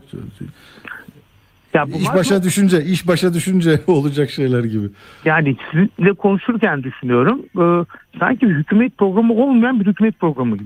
ya 1.73 1.85
iş 1.99 2.13
başa 2.13 2.43
düşünce, 2.43 2.83
iş 2.85 3.07
başa 3.07 3.33
düşünce 3.33 3.79
olacak 3.87 4.29
şeyler 4.29 4.63
gibi. 4.63 4.87
Yani 5.25 5.55
sizinle 5.71 6.13
konuşurken 6.13 6.83
düşünüyorum. 6.83 7.41
e, 7.59 7.85
sanki 8.19 8.45
hükümet 8.47 8.97
programı 8.97 9.33
olmayan 9.33 9.79
bir 9.79 9.85
hükümet 9.85 10.19
programı 10.19 10.57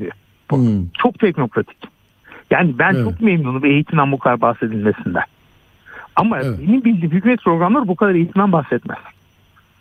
Hmm. 0.50 0.88
Çok 0.94 1.20
teknokratik. 1.20 1.78
Yani 2.52 2.80
ben 2.80 2.94
Evet. 2.94 3.04
çok 3.04 3.22
memnunum 3.22 3.66
eğitimden 3.66 4.12
bu 4.12 4.20
kadar 4.20 4.42
bahsedilmesinden. 4.42 5.24
Ama 6.16 6.40
Evet. 6.40 6.60
benim 6.68 6.84
bildiğim 6.84 7.12
hükümet 7.12 7.44
programları 7.44 7.88
bu 7.88 7.96
kadar 7.96 8.16
eğitimden 8.16 8.52
bahsetmez. 8.52 8.98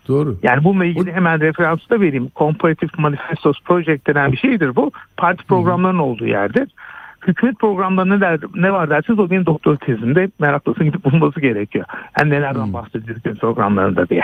Doğru. 0.09 0.39
Yani 0.43 0.64
bununla 0.64 0.85
ilgili 0.85 1.11
O- 1.11 1.14
hemen 1.14 1.41
referansı 1.41 1.91
da 1.91 2.01
vereyim. 2.01 2.29
Comparative 2.37 2.91
Manifestos 2.99 3.61
Project 3.64 4.07
denen 4.07 4.33
bir 4.33 4.37
şeydir 4.37 4.77
bu. 4.77 4.91
Parti 5.17 5.45
programlarının 5.45 5.99
olduğu 5.99 6.27
yerdir. 6.27 6.69
Hükümet 7.27 7.59
programlarında 7.59 8.14
ne, 8.14 8.20
der, 8.20 8.41
ne 8.55 8.72
var 8.72 8.91
derseniz 8.91 9.18
o 9.18 9.31
benim 9.31 9.47
doktor 9.47 9.77
tezimde 9.77 10.29
meraklısın 10.39 10.85
gidip 10.85 11.05
bulması 11.05 11.41
gerekiyor. 11.41 11.85
Yani 12.18 12.31
nelerden 12.31 12.64
Hmm. 12.64 12.72
bahsediyor 12.72 13.16
hükümet 13.16 13.41
programlarında 13.41 14.09
diye. 14.09 14.22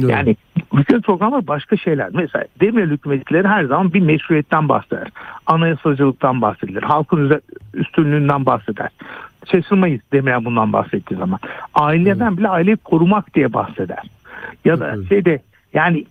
Doğru. 0.00 0.10
Yani 0.10 0.36
hükümet 0.74 1.04
programları 1.04 1.46
başka 1.46 1.76
şeyler. 1.76 2.08
Mesela 2.12 2.44
Demirel 2.60 2.90
hükümetleri 2.90 3.48
her 3.48 3.64
zaman 3.64 3.92
bir 3.92 4.00
meşruiyetten 4.00 4.68
bahseder. 4.68 5.08
Anayasacılıktan 5.46 6.42
bahsedilir. 6.42 6.82
Halkın 6.82 7.40
üstünlüğünden 7.74 8.46
bahseder. 8.46 8.88
Şaşırmayız 9.50 10.00
Demirel 10.12 10.44
bundan 10.44 10.72
bahsettiği 10.72 11.18
zaman. 11.18 11.38
Aileden 11.74 12.36
bile 12.36 12.48
aileyi 12.48 12.76
korumak 12.76 13.34
diye 13.34 13.52
bahseder. 13.52 13.98
Ya 14.64 14.80
da 14.80 14.92
Evet. 14.94 15.08
şeyde 15.08 15.42
yani 15.74 16.04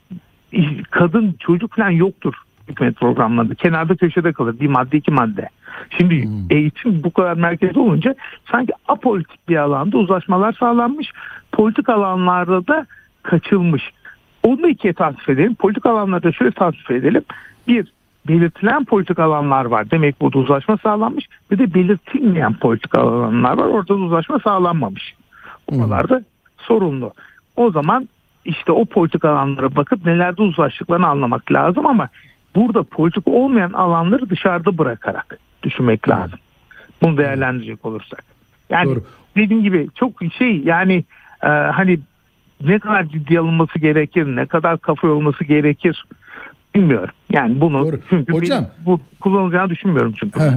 kadın 0.91 1.35
çocuk 1.39 1.75
falan 1.75 1.89
yoktur 1.89 2.33
hükümet 2.67 2.95
programlarında. 2.95 3.55
Kenarda 3.55 3.95
köşede 3.95 4.33
kalır. 4.33 4.59
Bir 4.59 4.67
madde 4.67 4.97
iki 4.97 5.11
madde. 5.11 5.49
Şimdi 5.97 6.23
Hmm. 6.23 6.31
eğitim 6.49 7.03
bu 7.03 7.11
kadar 7.13 7.33
merkezde 7.33 7.79
olunca 7.79 8.15
sanki 8.51 8.73
apolitik 8.87 9.49
bir 9.49 9.55
alanda 9.55 9.97
uzlaşmalar 9.97 10.53
sağlanmış. 10.53 11.11
Politik 11.51 11.89
alanlarda 11.89 12.67
da 12.67 12.85
kaçılmış. 13.23 13.83
Onu 14.43 14.63
da 14.63 14.67
ikiye 14.69 14.93
tasnif 14.93 15.29
edelim. 15.29 15.55
Politik 15.55 15.85
alanlarda 15.85 16.31
şöyle 16.31 16.51
tasnif 16.51 16.91
edelim. 16.91 17.23
Bir, 17.67 17.93
belirtilen 18.27 18.85
politik 18.85 19.19
alanlar 19.19 19.65
var. 19.65 19.91
Demek 19.91 20.21
burada 20.21 20.39
uzlaşma 20.39 20.77
sağlanmış. 20.77 21.25
Bir 21.51 21.59
de 21.59 21.73
belirtilmeyen 21.73 22.53
politik 22.53 22.97
alanlar 22.97 23.57
var. 23.57 23.65
Orada 23.65 23.87
da 23.87 23.93
uzlaşma 23.93 24.39
sağlanmamış. 24.39 25.15
Oralar 25.67 26.09
da 26.09 26.23
sorunlu. 26.57 27.13
O 27.55 27.71
zaman 27.71 28.09
işte 28.45 28.71
o 28.71 28.85
politik 28.85 29.25
alanlara 29.25 29.75
bakıp 29.75 30.05
nelerde 30.05 30.41
uzlaştıklarını 30.41 31.07
anlamak 31.07 31.51
lazım 31.51 31.87
ama 31.87 32.09
burada 32.55 32.83
politik 32.83 33.27
olmayan 33.27 33.71
alanları 33.73 34.29
dışarıda 34.29 34.77
bırakarak 34.77 35.37
düşünmek 35.63 36.09
lazım. 36.09 36.39
Bunu 37.01 37.17
değerlendirecek 37.17 37.85
olursak. 37.85 38.23
Yani 38.69 38.85
Doğru. 38.89 39.03
dediğim 39.37 39.63
gibi 39.63 39.87
çok 39.95 40.13
şey 40.37 40.57
yani 40.59 41.03
e, 41.43 41.47
hani 41.47 41.99
ne 42.61 42.79
kadar 42.79 43.03
ciddi 43.09 43.39
alınması 43.39 43.79
gerekir, 43.79 44.25
ne 44.25 44.45
kadar 44.45 44.77
kafa 44.77 45.07
olması 45.07 45.43
gerekir 45.43 46.05
bilmiyorum. 46.75 47.15
Yani 47.29 47.61
bunu 47.61 47.79
Doğru. 47.85 47.99
çünkü 48.09 48.33
Hocam. 48.33 48.65
bu 48.85 48.99
kullanılacağını 49.19 49.69
düşünmüyorum 49.69 50.13
çünkü. 50.19 50.39
He. 50.39 50.51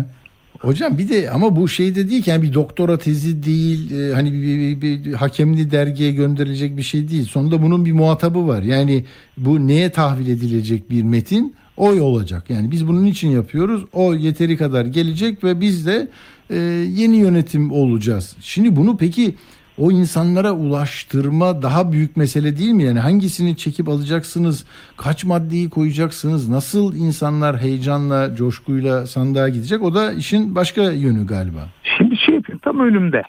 Hocam 0.60 0.98
bir 0.98 1.08
de 1.08 1.30
ama 1.30 1.56
bu 1.56 1.68
şey 1.68 1.94
de 1.94 2.10
değil 2.10 2.22
ki 2.22 2.30
yani 2.30 2.42
bir 2.42 2.54
doktora 2.54 2.98
tezi 2.98 3.42
değil 3.44 3.90
e, 4.10 4.14
hani 4.14 4.32
bir, 4.32 4.42
bir, 4.42 4.80
bir- 4.82 5.04
bir 5.04 5.12
hakemli 5.14 5.70
dergiye 5.70 6.12
gönderilecek 6.12 6.76
bir 6.76 6.82
şey 6.82 7.08
değil. 7.10 7.24
Sonunda 7.24 7.62
bunun 7.62 7.84
bir 7.84 7.92
muhatabı 7.92 8.48
var. 8.48 8.62
Yani 8.62 9.04
bu 9.38 9.66
neye 9.68 9.90
tahvil 9.90 10.26
edilecek 10.28 10.90
bir 10.90 11.02
metin 11.02 11.54
oy 11.76 12.00
olacak. 12.00 12.50
Yani 12.50 12.70
biz 12.70 12.88
bunun 12.88 13.06
için 13.06 13.28
yapıyoruz. 13.28 13.84
O 13.92 14.14
yeteri 14.14 14.56
kadar 14.56 14.84
gelecek 14.84 15.44
ve 15.44 15.60
biz 15.60 15.86
de 15.86 16.08
e, 16.50 16.56
yeni 16.88 17.16
yönetim 17.16 17.72
olacağız. 17.72 18.36
Şimdi 18.40 18.76
bunu 18.76 18.96
peki 18.96 19.34
o 19.78 19.90
insanlara 19.90 20.52
ulaştırma 20.52 21.62
daha 21.62 21.92
büyük 21.92 22.16
mesele 22.16 22.58
değil 22.58 22.70
mi? 22.70 22.82
Yani 22.82 22.98
hangisini 22.98 23.56
çekip 23.56 23.88
alacaksınız? 23.88 24.64
Kaç 24.96 25.24
maddeyi 25.24 25.70
koyacaksınız? 25.70 26.48
Nasıl 26.48 26.96
insanlar 26.96 27.58
heyecanla, 27.58 28.36
coşkuyla 28.36 29.06
sandığa 29.06 29.48
gidecek? 29.48 29.82
O 29.82 29.94
da 29.94 30.12
işin 30.12 30.54
başka 30.54 30.82
yönü 30.82 31.26
galiba. 31.26 31.68
Şimdi 31.98 32.16
şey 32.16 32.34
yapayım 32.34 32.60
tam 32.64 32.80
önümde. 32.80 33.22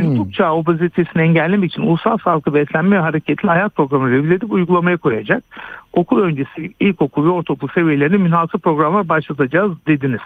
Çocukluk 0.00 0.26
Hmm. 0.26 0.30
çağı 0.32 0.52
obezitesini 0.54 1.22
engellemek 1.22 1.70
için 1.72 1.82
Ulusal 1.82 2.18
Sağlıklı 2.18 2.54
Beslenme 2.54 2.96
ve 2.96 3.00
Hareketli 3.00 3.48
Hayat 3.48 3.74
Programı 3.74 4.10
revize 4.10 4.34
edip 4.34 4.52
uygulamaya 4.52 4.96
koyacak. 4.96 5.44
Okul 5.92 6.18
öncesi 6.22 6.74
ilkokul 6.80 7.24
ve 7.24 7.28
ortaokul 7.30 7.68
seviyelerinde 7.74 8.16
münhasır 8.16 8.58
programlar 8.58 9.08
başlatacağız 9.08 9.72
dediniz. 9.86 10.20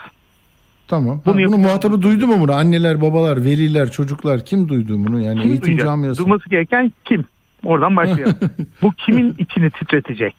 Tamam. 0.89 1.17
Ha, 1.17 1.23
Bunu 1.27 1.35
bunu 1.35 1.41
yapacağız. 1.41 1.65
muhatabı 1.65 2.03
duydu 2.03 2.27
mu 2.27 2.35
bunu? 2.41 2.53
Anneler, 2.53 3.01
babalar, 3.01 3.37
veliler, 3.45 3.91
çocuklar 3.91 4.45
kim 4.45 4.69
duydu 4.69 4.95
bunu? 5.07 5.21
Yani 5.21 5.41
Kim 5.41 5.51
eğitim 5.51 5.67
duyacak? 5.67 5.87
camiası. 5.87 6.19
Duyması 6.25 6.49
gereken 6.51 6.93
kim? 7.05 7.25
Oradan 7.65 7.97
başlayalım. 7.97 8.35
Bu 8.83 8.93
kimin 8.93 9.35
içini 9.39 9.71
titretecek? 9.71 10.35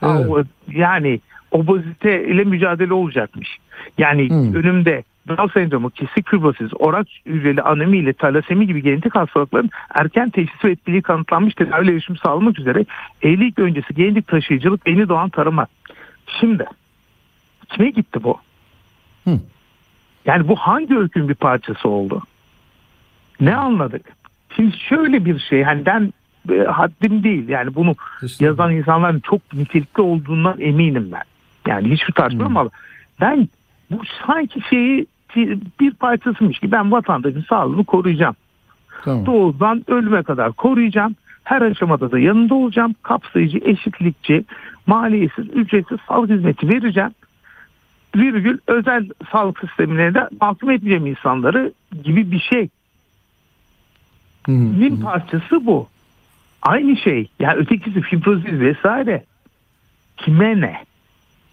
Ha, 0.00 0.20
Evet. 0.34 0.46
Yani 0.72 1.20
obezite 1.50 2.26
ile 2.28 2.44
mücadele 2.44 2.92
olacakmış. 2.94 3.58
Yani 3.98 4.28
Hmm. 4.28 4.54
önümde 4.54 5.04
Down 5.28 5.46
sendromu, 5.54 5.90
kesik 5.90 6.26
kürbasiz, 6.26 6.70
orak 6.74 7.06
hücreli 7.26 7.62
anemi 7.62 7.98
ile 7.98 8.12
talasemi 8.12 8.66
gibi 8.66 8.82
genetik 8.82 9.14
hastalıkların 9.14 9.70
erken 9.94 10.30
teşhisi 10.30 10.68
ve 10.68 10.70
etkiliği 10.72 11.02
kanıtlanmış 11.02 11.54
tedavi 11.54 11.90
erişimi 11.90 12.18
sağlamak 12.18 12.58
üzere 12.58 12.84
evlilik 13.22 13.58
öncesi 13.58 13.94
genetik 13.94 14.28
taşıyıcılık 14.28 14.88
yeni 14.88 15.08
doğan 15.08 15.30
tarıma. 15.30 15.66
Şimdi 16.40 16.64
kime 17.68 17.90
gitti 17.90 18.22
bu? 18.24 18.38
Hı. 19.24 19.40
Yani 20.24 20.48
bu 20.48 20.56
hangi 20.56 20.98
öykünün 20.98 21.28
bir 21.28 21.34
parçası 21.34 21.88
oldu? 21.88 22.22
Ne 23.40 23.56
anladık? 23.56 24.12
Şimdi 24.56 24.78
şöyle 24.78 25.24
bir 25.24 25.38
şey 25.38 25.62
hani 25.62 25.86
ben 25.86 26.12
e, 26.52 26.58
haddim 26.58 27.24
değil 27.24 27.48
yani 27.48 27.74
bunu 27.74 27.90
Estağfurullah. 27.90 28.40
yazan 28.40 28.72
insanların 28.76 29.20
çok 29.20 29.52
nitelikli 29.52 30.00
olduğundan 30.00 30.60
eminim 30.60 31.08
ben. 31.12 31.22
Yani 31.66 31.90
hiçbir 31.90 32.12
tartışmam 32.12 32.56
ama 32.56 32.70
ben 33.20 33.48
bu 33.90 34.02
sanki 34.26 34.60
şeyi 34.70 35.06
bir 35.80 35.94
parçasıymış 35.94 36.58
ki 36.58 36.72
ben 36.72 36.92
vatandaşın 36.92 37.44
sağlığını 37.48 37.84
koruyacağım. 37.84 38.36
Tamam. 39.04 39.26
Doğudan 39.26 39.84
ölüme 39.88 40.22
kadar 40.22 40.52
koruyacağım. 40.52 41.16
Her 41.44 41.62
aşamada 41.62 42.12
da 42.12 42.18
yanında 42.18 42.54
olacağım. 42.54 42.94
Kapsayıcı, 43.02 43.58
eşitlikçi, 43.64 44.44
maliyetsiz, 44.86 45.46
ücretsiz 45.54 45.98
sağlık 46.08 46.30
hizmeti 46.30 46.68
vereceğim. 46.68 47.10
Virgül 48.16 48.58
özel 48.66 49.08
sağlık 49.32 49.60
sistemine 49.60 50.14
de 50.14 50.28
mahkum 50.40 50.70
etmeyeceğim 50.70 51.06
insanları 51.06 51.72
gibi 52.04 52.30
bir 52.30 52.40
şey. 52.40 52.68
Hı. 54.46 54.52
Nin 54.52 55.00
parçası 55.00 55.66
bu. 55.66 55.88
Aynı 56.62 56.96
şey. 56.96 57.28
Yani 57.40 57.56
ötekisi 57.56 58.00
fibrozis 58.00 58.52
vesaire. 58.52 59.24
Kime 60.16 60.60
ne? 60.60 60.84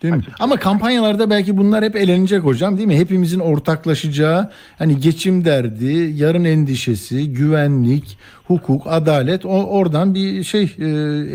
Değil 0.02 0.14
mi? 0.14 0.22
Ama 0.40 0.56
kampanyalarda 0.58 1.30
belki 1.30 1.58
bunlar 1.58 1.84
hep 1.84 1.96
elenecek 1.96 2.44
hocam 2.44 2.78
değil 2.78 2.88
mi? 2.88 2.98
Hepimizin 3.00 3.40
ortaklaşacağı 3.40 4.50
hani 4.78 5.00
geçim 5.00 5.46
derdi, 5.46 6.12
yarın 6.16 6.44
endişesi, 6.44 7.34
güvenlik, 7.34 8.18
hukuk, 8.48 8.82
adalet 8.86 9.46
o, 9.46 9.66
oradan 9.66 10.16
bir 10.16 10.44
şey 10.44 10.64
e, 10.80 10.88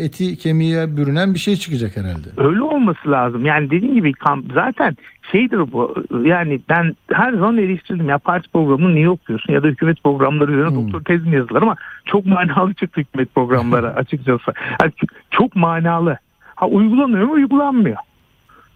eti 0.03 0.37
kemiğe 0.37 0.97
bürünen 0.97 1.33
bir 1.33 1.39
şey 1.39 1.55
çıkacak 1.55 1.97
herhalde. 1.97 2.27
Öyle 2.37 2.61
olması 2.61 3.11
lazım. 3.11 3.45
Yani 3.45 3.71
dediğim 3.71 3.93
gibi 3.95 4.13
kamp 4.13 4.45
zaten 4.53 4.97
şeydir 5.31 5.71
bu. 5.71 5.95
Yani 6.25 6.59
ben 6.69 6.95
her 7.11 7.33
zaman 7.33 7.57
eleştirdim 7.57 8.09
ya 8.09 8.17
parti 8.17 8.49
programını 8.51 8.95
niye 8.95 9.09
okuyorsun 9.09 9.53
ya 9.53 9.63
da 9.63 9.67
hükümet 9.67 10.03
programları 10.03 10.51
üzerine 10.51 10.69
Hmm. 10.69 10.85
doktor 10.85 11.03
tezim 11.03 11.33
yazılır 11.33 11.61
ama 11.61 11.75
çok 12.05 12.25
manalı 12.25 12.73
çıktı 12.73 13.01
hükümet 13.01 13.35
programları 13.35 13.87
açıkçası. 13.95 14.53
Yani 14.81 14.91
çok 15.31 15.55
manalı. 15.55 16.17
Ha 16.55 16.67
uygulanıyor 16.67 17.25
mu? 17.27 17.33
Uygulanmıyor. 17.33 17.97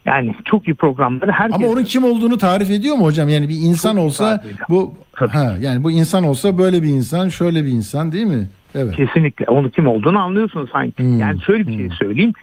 Yani 0.05 0.35
çok 0.45 0.67
iyi 0.67 0.75
programları 0.75 1.31
herkes 1.31 1.55
Ama 1.55 1.67
onun 1.67 1.83
kim 1.83 2.03
olduğunu 2.03 2.37
tarif 2.37 2.71
ediyor 2.71 2.95
mu 2.95 3.05
hocam? 3.05 3.29
Yani 3.29 3.49
bir 3.49 3.57
insan 3.61 3.95
Çok 3.95 4.03
olsa 4.05 4.43
bu 4.69 4.93
Tabii. 5.13 5.31
ha 5.31 5.55
yani 5.59 5.83
bu 5.83 5.91
insan 5.91 6.23
olsa 6.23 6.57
böyle 6.57 6.83
bir 6.83 6.87
insan, 6.87 7.29
şöyle 7.29 7.65
bir 7.65 7.69
insan 7.71 8.11
değil 8.11 8.25
mi? 8.25 8.49
Evet. 8.75 8.95
Kesinlikle. 8.95 9.45
Onu 9.45 9.69
kim 9.69 9.87
olduğunu 9.87 10.19
anlıyorsun 10.19 10.69
sanki. 10.73 11.03
Hmm, 11.03 11.19
Yani 11.19 11.41
şöyle 11.41 11.67
bir 11.67 11.73
şey 11.77 11.87
hmm. 11.87 11.95
söyleyeyim. 11.95 12.33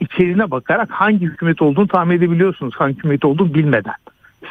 İçeriğine 0.00 0.50
bakarak 0.50 0.90
hangi 0.90 1.20
hükümet 1.26 1.62
olduğunu 1.62 1.88
tahmin 1.88 2.16
edebiliyorsunuz. 2.16 2.74
Hangi 2.76 2.96
hükümet 2.96 3.24
olduğunu 3.24 3.54
bilmeden. 3.54 3.94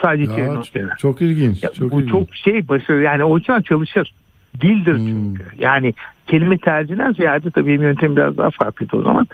Sadece 0.01 0.41
Ya, 0.41 0.95
çok, 0.97 1.21
ilginç. 1.21 1.63
Ya 1.63 1.69
çok 1.71 1.91
bu 1.91 1.99
ilginç. 1.99 2.11
çok 2.11 2.35
şey 2.35 2.67
başarı 2.67 3.01
yani 3.01 3.23
o 3.23 3.37
yüzden 3.37 3.61
çalışır. 3.61 4.13
Dildir 4.61 4.97
Hmm. 4.97 5.07
çünkü. 5.07 5.43
Yani 5.59 5.93
kelime 6.27 6.57
tercihinden 6.57 7.13
ziyade 7.13 7.51
tabii 7.51 7.71
yöntem 7.71 8.15
biraz 8.15 8.37
daha 8.37 8.49
farklıydı 8.49 8.97
o 8.97 9.01
zaman. 9.01 9.27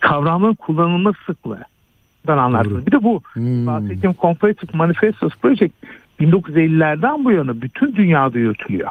Kavramların 0.00 0.54
kullanılma 0.54 1.12
sıklığı. 1.26 1.64
Anlarsınız. 2.32 2.76
Doğru. 2.76 2.86
Bir 2.86 2.92
de 2.92 3.02
bu 3.02 3.22
Hmm. 3.32 3.66
bahsettiğim 3.66 4.16
Comparative 4.20 4.70
Manifestos 4.74 5.32
Project 5.42 5.74
1950'lerden 6.20 7.24
bu 7.24 7.32
yana 7.32 7.62
bütün 7.62 7.96
dünyada 7.96 8.38
yürütülüyor. 8.38 8.90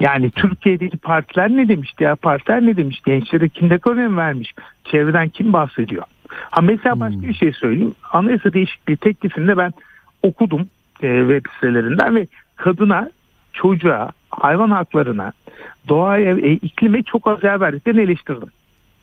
Yani 0.00 0.30
Türkiye'deki 0.30 0.96
partiler 0.96 1.50
ne 1.50 1.68
demiş, 1.68 1.92
diğer 1.98 2.16
partiler 2.16 2.66
ne 2.66 2.76
demiş, 2.76 3.00
gençlere 3.06 3.48
kim 3.48 3.68
ne 3.68 3.78
önem 3.90 4.16
vermiş, 4.16 4.54
çevreden 4.84 5.28
kim 5.28 5.52
bahsediyor. 5.52 6.02
Ha 6.28 6.60
mesela 6.60 7.00
başka 7.00 7.22
bir 7.22 7.34
şey 7.34 7.52
söyleyeyim. 7.52 7.94
Anayasa 8.12 8.52
değişikliği 8.52 8.96
teklifinde 8.96 9.56
ben 9.56 9.72
okudum 10.22 10.68
e, 11.02 11.20
web 11.20 11.44
sitelerinden 11.54 12.16
ve 12.16 12.26
kadına, 12.56 13.10
çocuğa, 13.52 14.10
hayvan 14.30 14.70
haklarına, 14.70 15.32
doğaya 15.88 16.36
ve 16.36 16.52
iklime 16.52 17.02
çok 17.02 17.26
az 17.28 17.44
yer 17.44 17.60
verdiklerini 17.60 18.00
eleştirdim. 18.00 18.48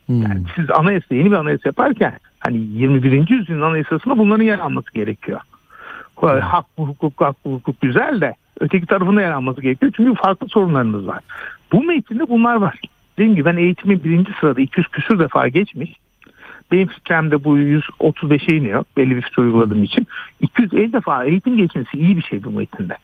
Hmm. 0.05 0.21
Yani 0.21 0.43
siz 0.55 0.71
anayasa 0.71 1.15
yeni 1.15 1.31
bir 1.31 1.35
anayasa 1.35 1.69
yaparken 1.69 2.13
hani 2.39 2.57
21. 2.57 3.29
yüzyılın 3.29 3.61
anayasasında 3.61 4.17
bunların 4.17 4.43
yer 4.43 4.59
alması 4.59 4.93
gerekiyor. 4.93 5.39
Hak, 6.41 6.65
hukuk, 6.77 7.21
hak, 7.21 7.35
hukuk 7.43 7.81
güzel 7.81 8.21
de 8.21 8.35
öteki 8.59 8.85
tarafında 8.85 9.21
yer 9.21 9.31
alması 9.31 9.61
gerekiyor. 9.61 9.91
Çünkü 9.95 10.21
farklı 10.21 10.47
sorunlarımız 10.49 11.07
var. 11.07 11.19
Bu 11.71 11.83
metinde 11.83 12.29
bunlar 12.29 12.55
var. 12.55 12.79
Dediğim 13.17 13.35
gibi 13.35 13.45
ben 13.45 13.57
eğitimin 13.57 14.03
birinci 14.03 14.31
sırada 14.39 14.61
200 14.61 14.87
küsür 14.87 15.19
defa 15.19 15.47
geçmiş. 15.47 15.95
Benim 16.71 16.87
fikremde 16.87 17.43
bu 17.43 17.57
135'e 17.57 18.57
iniyor 18.57 18.83
belli 18.97 19.15
bir 19.15 19.21
fikir 19.21 19.41
uyguladığım 19.41 19.83
için. 19.83 20.07
250 20.41 20.93
defa 20.93 21.25
eğitim 21.25 21.57
geçmesi 21.57 21.97
iyi 21.97 22.17
bir 22.17 22.21
şey 22.21 22.43
bu 22.43 22.51
metinde. 22.51 22.97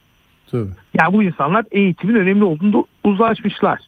Tabii. 0.52 0.70
Yani 0.94 1.14
bu 1.14 1.24
insanlar 1.24 1.66
eğitimin 1.72 2.16
önemli 2.16 2.44
olduğunu 2.44 2.86
uzlaşmışlar. 3.04 3.80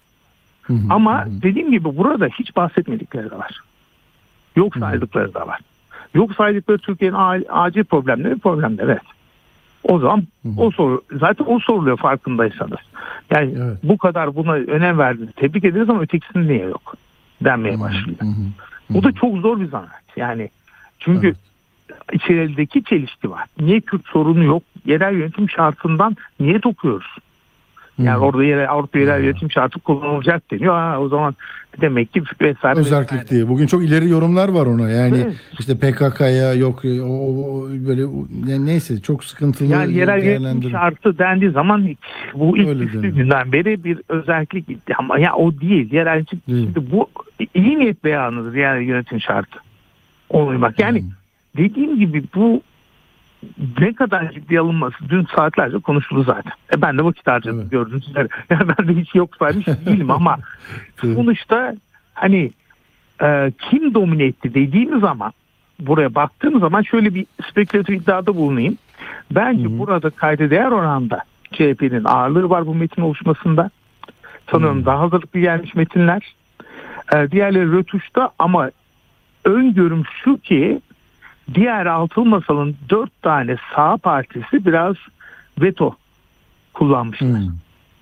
Hı 0.63 0.73
hı, 0.73 0.79
Ama 0.89 1.25
hı 1.25 1.29
hı. 1.29 1.41
dediğim 1.41 1.71
gibi 1.71 1.97
burada 1.97 2.25
hiç 2.27 2.55
bahsetmedikleri 2.55 3.31
de 3.31 3.37
var. 3.37 3.59
Yok 4.55 4.77
saydıkları 4.77 5.33
da 5.33 5.47
var. 5.47 5.59
Yok 6.13 6.35
saydıkları 6.35 6.77
Türkiye'nin 6.77 7.17
acil 7.49 7.83
problemleri 7.83 8.39
problemler 8.39 8.83
evet. 8.83 9.01
O 9.83 9.99
zaman 9.99 10.23
o 10.57 10.71
soru 10.71 11.01
zaten 11.11 11.45
o 11.47 11.59
soruluyor 11.59 11.97
farkındaysanız. 11.97 12.79
Yani 13.31 13.55
Evet. 13.57 13.77
bu 13.83 13.97
kadar 13.97 14.35
buna 14.35 14.51
önem 14.53 14.97
verdi. 14.97 15.27
Tebrik 15.35 15.65
ederiz 15.65 15.89
ama 15.89 16.01
ötekisinin 16.01 16.47
niye 16.47 16.65
yok 16.65 16.95
denmeye 17.41 17.79
başlıyor. 17.79 18.19
Hı 18.19 18.25
hı. 18.25 18.45
Bu 18.89 19.03
da 19.03 19.11
çok 19.11 19.37
zor 19.37 19.59
bir 19.59 19.67
zanaat. 19.69 20.17
Yani 20.17 20.49
çünkü 20.99 21.27
Evet. 21.27 21.37
içerideki 22.13 22.83
çelişki 22.83 23.31
var. 23.31 23.45
Niye 23.59 23.81
Kürt 23.81 24.07
sorunu 24.07 24.43
yok? 24.43 24.63
Yerel 24.85 25.13
yönetim 25.13 25.49
şartından 25.49 26.17
niyet 26.39 26.65
okuyoruz. 26.65 27.17
Yani 27.97 28.17
Hı. 28.17 28.19
orada 28.19 28.43
yerel, 28.43 28.69
Avrupa 28.71 28.99
yerel 28.99 29.19
Ya. 29.19 29.25
yönetim 29.29 29.51
şartı 29.51 29.79
kullanılacak 29.79 30.51
deniyor. 30.51 30.73
Ha, 30.73 30.99
o 30.99 31.09
zaman 31.09 31.35
demek 31.81 32.13
ki 32.13 32.23
vesaire. 32.41 32.79
Özellik 32.79 33.11
vesaire. 33.13 33.29
diye. 33.29 33.47
Bugün 33.49 33.67
çok 33.67 33.83
ileri 33.83 34.09
yorumlar 34.09 34.49
var 34.49 34.65
ona. 34.65 34.89
Yani 34.89 35.17
Evet. 35.23 35.35
işte 35.59 35.77
PKK'ya 35.77 36.53
yok 36.53 36.81
o, 36.85 36.89
o- 37.03 37.57
o 37.59 37.69
böyle 37.69 38.01
yani 38.51 38.65
neyse 38.65 39.01
çok 39.01 39.23
sıkıntılı 39.23 39.67
Yani 39.67 39.93
yerel 39.93 40.23
yönetim 40.23 40.71
şartı 40.71 41.17
dendiği 41.17 41.51
zaman 41.51 41.95
bu 42.35 42.57
ilk 42.57 42.67
Öyle 42.67 43.09
günden 43.09 43.51
beri 43.51 43.83
bir 43.83 44.01
özellik 44.09 44.67
gitti. 44.67 44.93
Ama 44.97 45.19
ya 45.19 45.35
o 45.35 45.59
değil. 45.61 45.93
Yerel 45.93 46.17
yönetim- 46.17 46.41
Değil. 46.47 46.63
şimdi 46.73 46.91
bu 46.91 47.07
iyi 47.55 47.79
niyet 47.79 48.03
beyanıdır 48.03 48.53
yerel 48.55 48.81
yönetim 48.81 49.21
şartı. 49.21 49.59
Ona 50.29 50.45
uymak. 50.45 50.79
Yani 50.79 50.99
Hmm. 51.01 51.09
dediğim 51.57 51.99
gibi 51.99 52.23
bu 52.35 52.61
ne 53.79 53.93
kadar 53.93 54.31
ciddiye 54.31 54.59
alınması 54.59 54.95
dün 55.09 55.27
saatlerce 55.35 55.79
konuşuldu 55.79 56.23
zaten. 56.23 56.53
E 56.77 56.81
ben 56.81 56.97
de 56.97 57.03
vakit 57.03 57.27
harcadım 57.27 57.59
Evet. 57.59 57.71
gördüğünüz 57.71 58.09
üzere. 58.09 58.27
Yani 58.49 58.67
ben 58.77 58.87
de 58.87 59.01
hiç 59.01 59.15
yok 59.15 59.29
saymış 59.39 59.67
değilim 59.67 60.11
ama 60.11 60.37
sonuçta 61.01 61.75
hani 62.13 62.51
e, 63.23 63.51
kim 63.69 63.93
domine 63.93 64.23
etti 64.23 64.53
dediğimiz 64.53 65.01
zaman 65.01 65.31
buraya 65.79 66.15
baktığım 66.15 66.59
zaman 66.59 66.81
şöyle 66.81 67.15
bir 67.15 67.25
spekülatif 67.49 68.01
iddiada 68.01 68.35
bulunayım. 68.35 68.77
Bence 69.31 69.79
burada 69.79 70.09
kayda 70.09 70.49
değer 70.49 70.71
oranda 70.71 71.23
CHP'nin 71.51 72.03
ağırlığı 72.03 72.49
var 72.49 72.67
bu 72.67 72.75
metin 72.75 73.01
oluşmasında. 73.01 73.69
Sanıyorum 74.51 74.85
daha 74.85 74.99
hazırlıklı 74.99 75.39
gelmiş 75.39 75.75
metinler. 75.75 76.35
E, 77.15 77.31
diğerleri 77.31 77.71
rötuşta 77.71 78.29
ama 78.39 78.71
öngörüm 79.45 80.03
şu 80.23 80.37
ki 80.37 80.81
diğer 81.53 81.85
altılı 81.85 82.25
masalın 82.25 82.75
dört 82.89 83.21
tane 83.21 83.55
sağ 83.75 83.97
partisi 83.97 84.65
biraz 84.65 84.95
veto 85.61 85.95
kullanmışlar. 86.73 87.29
Hmm. 87.29 87.51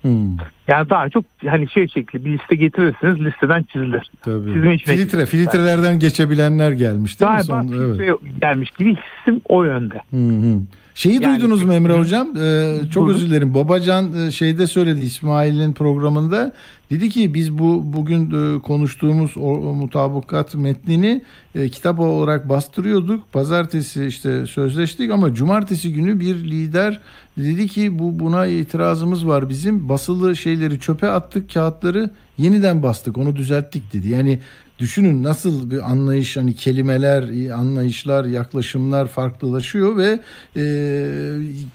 Hmm. 0.02 0.36
Yani 0.68 0.90
daha 0.90 1.08
çok 1.10 1.24
hani 1.48 1.70
şey 1.70 1.88
şekli 1.88 2.24
bir 2.24 2.30
liste 2.38 2.54
getirirsiniz 2.56 3.20
listeden 3.20 3.62
çizilir. 3.62 4.10
Tabii. 4.22 4.52
Sizin 4.52 4.70
için- 4.70 4.92
Filtre, 4.96 5.26
filtrelerden 5.26 5.98
geçebilenler 5.98 6.72
gelmiş 6.72 7.20
değil 7.20 7.30
mi? 7.30 7.36
Galiba 7.36 7.62
Son- 7.62 7.98
evet. 7.98 8.18
gelmiş 8.40 8.70
gibi 8.70 8.96
hissim 8.96 9.40
o 9.48 9.64
yönde. 9.64 9.94
Hı 10.10 10.16
hı. 10.16 10.58
Şeyi 10.94 11.22
Yani- 11.22 11.40
duydunuz 11.40 11.62
mu 11.62 11.72
Emre 11.72 11.98
Hocam? 11.98 12.28
Ee, 12.40 12.74
çok 12.94 13.10
özür 13.10 13.26
dilerim. 13.26 13.54
Babacan 13.54 14.26
e, 14.26 14.30
şeyde 14.30 14.66
söyledi 14.66 15.00
İsmail'in 15.00 15.72
programında. 15.72 16.52
Dedi 16.90 17.10
ki 17.10 17.34
biz 17.34 17.58
bu 17.58 17.82
bugün 17.92 18.56
e, 18.56 18.60
konuştuğumuz 18.60 19.36
o, 19.36 19.40
o 19.40 19.74
mutabakat 19.74 20.54
metnini 20.54 21.22
e, 21.54 21.68
kitap 21.68 22.00
olarak 22.00 22.48
bastırıyorduk. 22.48 23.32
Pazartesi 23.32 24.06
işte 24.06 24.46
sözleştik 24.46 25.10
ama 25.10 25.34
cumartesi 25.34 25.92
günü 25.92 26.20
bir 26.20 26.34
lider 26.34 27.00
dedi 27.36 27.68
ki 27.68 27.98
bu 27.98 28.18
buna 28.18 28.46
itirazımız 28.46 29.26
var 29.26 29.48
bizim. 29.48 29.88
Basılı 29.88 30.36
şeyleri 30.36 30.80
çöpe 30.80 31.08
attık, 31.08 31.54
kağıtları 31.54 32.10
yeniden 32.38 32.82
bastık. 32.82 33.18
Onu 33.18 33.36
düzelttik 33.36 33.92
dedi. 33.92 34.08
Yani 34.08 34.38
Düşünün 34.78 35.22
nasıl 35.22 35.70
bir 35.70 35.90
anlayış 35.90 36.36
hani 36.36 36.54
kelimeler, 36.54 37.50
anlayışlar, 37.50 38.24
yaklaşımlar 38.24 39.08
farklılaşıyor 39.08 39.96
ve 39.96 40.20
e, 40.56 40.62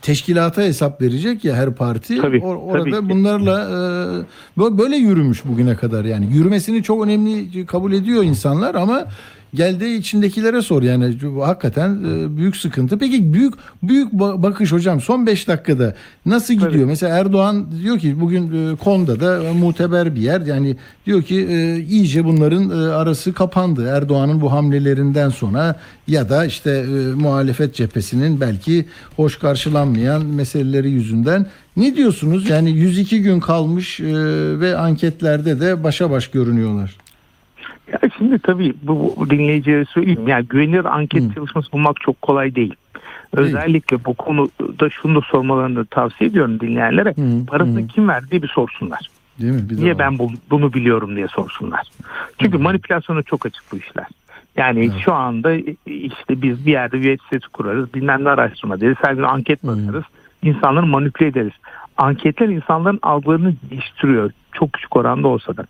teşkilata 0.02 0.62
hesap 0.62 1.02
verecek 1.02 1.46
ya 1.46 1.56
her 1.56 1.76
parti. 1.76 2.22
Tabii, 2.22 2.38
Or- 2.38 2.56
orada 2.56 2.84
tabii 2.98 3.08
ki. 3.08 3.14
bunlarla 3.14 3.62
e, 3.62 4.60
bö- 4.62 4.78
böyle 4.78 4.96
yürümüş 4.96 5.46
bugüne 5.46 5.76
kadar 5.76 6.06
yani. 6.06 6.28
Yürümesini 6.34 6.84
çok 6.84 7.06
önemli 7.06 7.66
kabul 7.66 7.94
ediyor 7.94 8.24
insanlar 8.24 8.76
ama 8.76 9.06
geldiği 9.58 9.98
içindekilere 9.98 10.62
sor 10.62 10.84
yani 10.84 11.18
hakikaten 11.44 11.90
e, 12.04 12.38
büyük 12.38 12.56
sıkıntı. 12.58 12.98
Peki 12.98 13.34
büyük 13.34 13.54
büyük 13.84 14.14
ba- 14.14 14.44
bakış 14.44 14.72
hocam 14.72 15.02
son 15.02 15.26
5 15.28 15.48
dakikada 15.48 15.96
nasıl 16.26 16.54
gidiyor? 16.54 16.72
Tabii. 16.72 16.86
Mesela 16.86 17.18
Erdoğan 17.18 17.68
diyor 17.84 18.00
ki 18.00 18.20
bugün 18.22 18.74
e, 18.74 18.76
Konda'da 18.76 19.44
e, 19.44 19.54
muteber 19.54 20.16
bir 20.16 20.22
yer 20.22 20.42
yani 20.42 20.78
diyor 21.06 21.24
ki 21.24 21.36
iyice 21.90 22.26
bunların 22.26 22.70
arası 22.70 23.34
kapandı. 23.34 23.88
Erdoğan'ın 23.88 24.42
bu 24.42 24.52
hamlelerinden 24.52 25.30
sonra 25.30 25.76
ya 26.08 26.30
da 26.30 26.46
işte 26.46 26.86
muhalefet 27.16 27.76
cephesinin 27.76 28.42
belki 28.42 28.86
hoş 29.16 29.40
karşılanmayan 29.40 30.26
meseleleri 30.26 30.90
yüzünden. 30.90 31.46
Ne 31.78 31.96
diyorsunuz? 31.96 32.50
Yani 32.50 32.72
102 32.72 33.22
gün 33.22 33.40
kalmış 33.40 34.00
ve 34.60 34.78
anketlerde 34.78 35.60
de 35.60 35.84
başa 35.84 36.12
baş 36.12 36.28
görünüyorlar. 36.28 36.96
Ya 37.92 38.00
şimdi 38.18 38.40
tabii 38.40 38.74
bu, 38.84 39.14
bu 39.18 39.30
dinleyicilere 39.30 39.86
söyleyeyim. 39.86 40.28
Yani 40.28 40.46
güvenilir 40.46 40.86
anket 40.86 41.36
çalışması 41.36 41.72
bulmak 41.72 42.02
çok 42.02 42.22
kolay 42.22 42.56
değil. 42.56 42.74
Özellikle 43.34 44.06
bu 44.06 44.14
konuda 44.14 44.90
şunu 44.90 45.16
da 45.22 45.26
sormalarını 45.32 45.86
tavsiye 45.86 46.30
ediyorum 46.30 46.60
dinleyenlere. 46.60 47.10
Hı, 47.10 47.46
Parasını 47.46 47.82
hı. 47.82 47.88
kim 47.88 48.08
verdi 48.08 48.32
diye 48.32 48.42
bir 48.42 48.48
sorsunlar. 48.48 49.10
Değil 49.42 49.54
mi? 49.54 49.70
Bir 49.70 49.76
Niye 49.78 49.94
o. 49.94 50.00
ben 50.00 50.20
bu- 50.20 50.32
bunu 50.50 50.74
biliyorum 50.74 51.16
diye 51.16 51.28
sorsunlar. 51.28 51.88
Çünkü 52.42 52.58
manipülasyona 52.58 53.24
çok 53.24 53.46
açık 53.46 53.64
bu 53.72 53.78
işler. 53.78 54.06
Yani 54.58 54.92
şu 55.06 55.14
anda 55.14 55.54
işte 55.86 56.42
biz 56.42 56.66
bir 56.66 56.72
yerde 56.72 57.02
bir 57.02 57.04
web 57.18 57.24
sitesi 57.24 57.52
kurarız, 57.52 57.94
bilmem 57.94 58.24
ne 58.24 58.30
araştırma 58.30 58.82
deriz, 58.82 58.98
her 59.02 59.14
gün 59.14 59.24
anket 59.24 59.64
basarız, 59.64 60.04
insanları 60.44 60.86
manipüle 60.86 61.28
ederiz. 61.28 61.54
Anketler 61.98 62.48
insanların 62.48 63.00
algılarını 63.02 63.54
değiştiriyor. 63.70 64.32
Çok 64.54 64.74
küçük 64.74 64.96
oranda 64.96 65.28
olsa 65.28 65.58
da. 65.58 65.66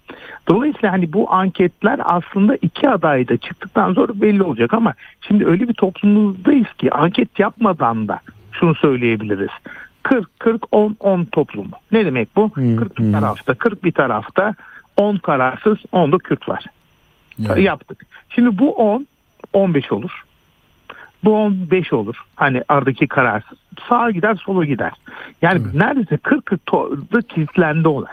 Dolayısıyla 0.50 0.92
hani 0.92 1.14
bu 1.14 1.34
anketler 1.34 2.00
aslında 2.04 2.56
iki 2.56 2.90
aday 2.90 3.28
da 3.28 3.38
çıktıktan 3.38 3.94
sonra 3.94 4.22
belli 4.22 4.44
olacak 4.44 4.74
ama 4.74 4.94
şimdi 5.22 5.46
öyle 5.46 5.70
bir 5.70 5.74
toplumumuzdayız 5.74 6.74
ki 6.78 6.92
anket 6.92 7.40
yapmadan 7.40 8.08
da 8.08 8.20
şunu 8.52 8.76
söyleyebiliriz. 8.76 9.50
40 10.04 10.40
40 10.40 10.64
10 10.72 10.98
10 11.00 11.26
toplumu. 11.26 11.72
Ne 11.92 12.06
demek 12.06 12.36
bu? 12.36 12.52
Hı, 12.54 12.76
40 12.76 13.00
bir 13.00 13.12
tarafta, 13.12 13.54
40 13.54 13.84
bir 13.84 13.92
tarafta 13.92 14.56
10 14.98 15.18
kararsız, 15.18 15.78
10 15.92 16.12
da 16.12 16.18
Kürt 16.18 16.50
var. 16.50 16.66
Yani. 17.38 17.64
Yaptık. 17.64 18.06
Şimdi 18.30 18.58
bu 18.58 18.76
10 18.76 19.08
15 19.54 19.92
olur. 19.92 20.24
Bu 21.24 21.36
15 21.36 21.94
olur. 21.94 22.16
Hani 22.36 22.62
aradaki 22.70 23.08
kararsız. 23.08 23.58
Sağa 23.90 24.12
gider, 24.12 24.36
sola 24.46 24.66
gider. 24.66 24.92
Yani 25.42 25.62
Evet. 25.66 25.74
neredeyse 25.74 26.18
40 26.18 26.46
40'da 26.46 27.22
kilitlendi 27.22 27.88
olay. 27.88 28.12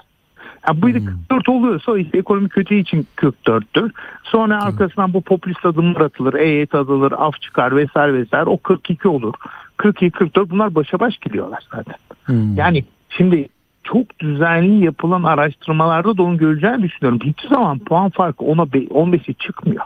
Yani 0.68 0.82
bu 0.82 0.88
Hmm. 0.88 1.06
44 1.28 1.48
oluyorsa 1.48 1.98
işte 1.98 2.18
ekonomi 2.18 2.48
kötü 2.48 2.74
için 2.74 3.06
44'tür. 3.16 3.92
Sonra 4.22 4.62
arkasından 4.62 5.12
bu 5.12 5.22
popülist 5.22 5.66
adımlar 5.66 6.00
atılır, 6.00 6.34
EYT 6.34 6.74
atılır, 6.74 7.12
af 7.12 7.40
çıkar 7.40 7.76
vesaire 7.76 8.14
vesaire. 8.14 8.44
O 8.44 8.58
42 8.58 9.08
olur. 9.08 9.34
42 9.76 10.10
44 10.10 10.50
bunlar 10.50 10.74
başa 10.74 11.00
baş 11.00 11.18
gidiyorlar 11.18 11.62
zaten. 11.72 11.94
Hmm. 12.24 12.56
Yani 12.56 12.84
şimdi 13.08 13.48
çok 13.84 14.20
düzenli 14.20 14.84
yapılan 14.84 15.22
araştırmalarda 15.22 16.16
da 16.16 16.22
onu 16.22 16.38
göreceğini 16.38 16.82
düşünüyorum. 16.82 17.20
Hiçbir 17.24 17.48
zaman 17.48 17.78
puan 17.78 18.10
farkı 18.10 18.44
ona 18.44 18.62
15'e 18.62 19.32
çıkmıyor. 19.32 19.84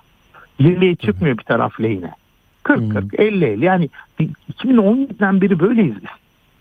20'ye 0.61 0.97
çıkmıyor 0.97 1.39
bir 1.39 1.45
taraf 1.45 1.81
lehine. 1.81 2.13
40 2.69 2.93
40 2.93 3.21
50 3.21 3.45
50 3.45 3.65
yani 3.65 3.89
2017'den 4.65 5.41
beri 5.41 5.61
böyleyiz 5.61 5.95
biz. 6.03 6.11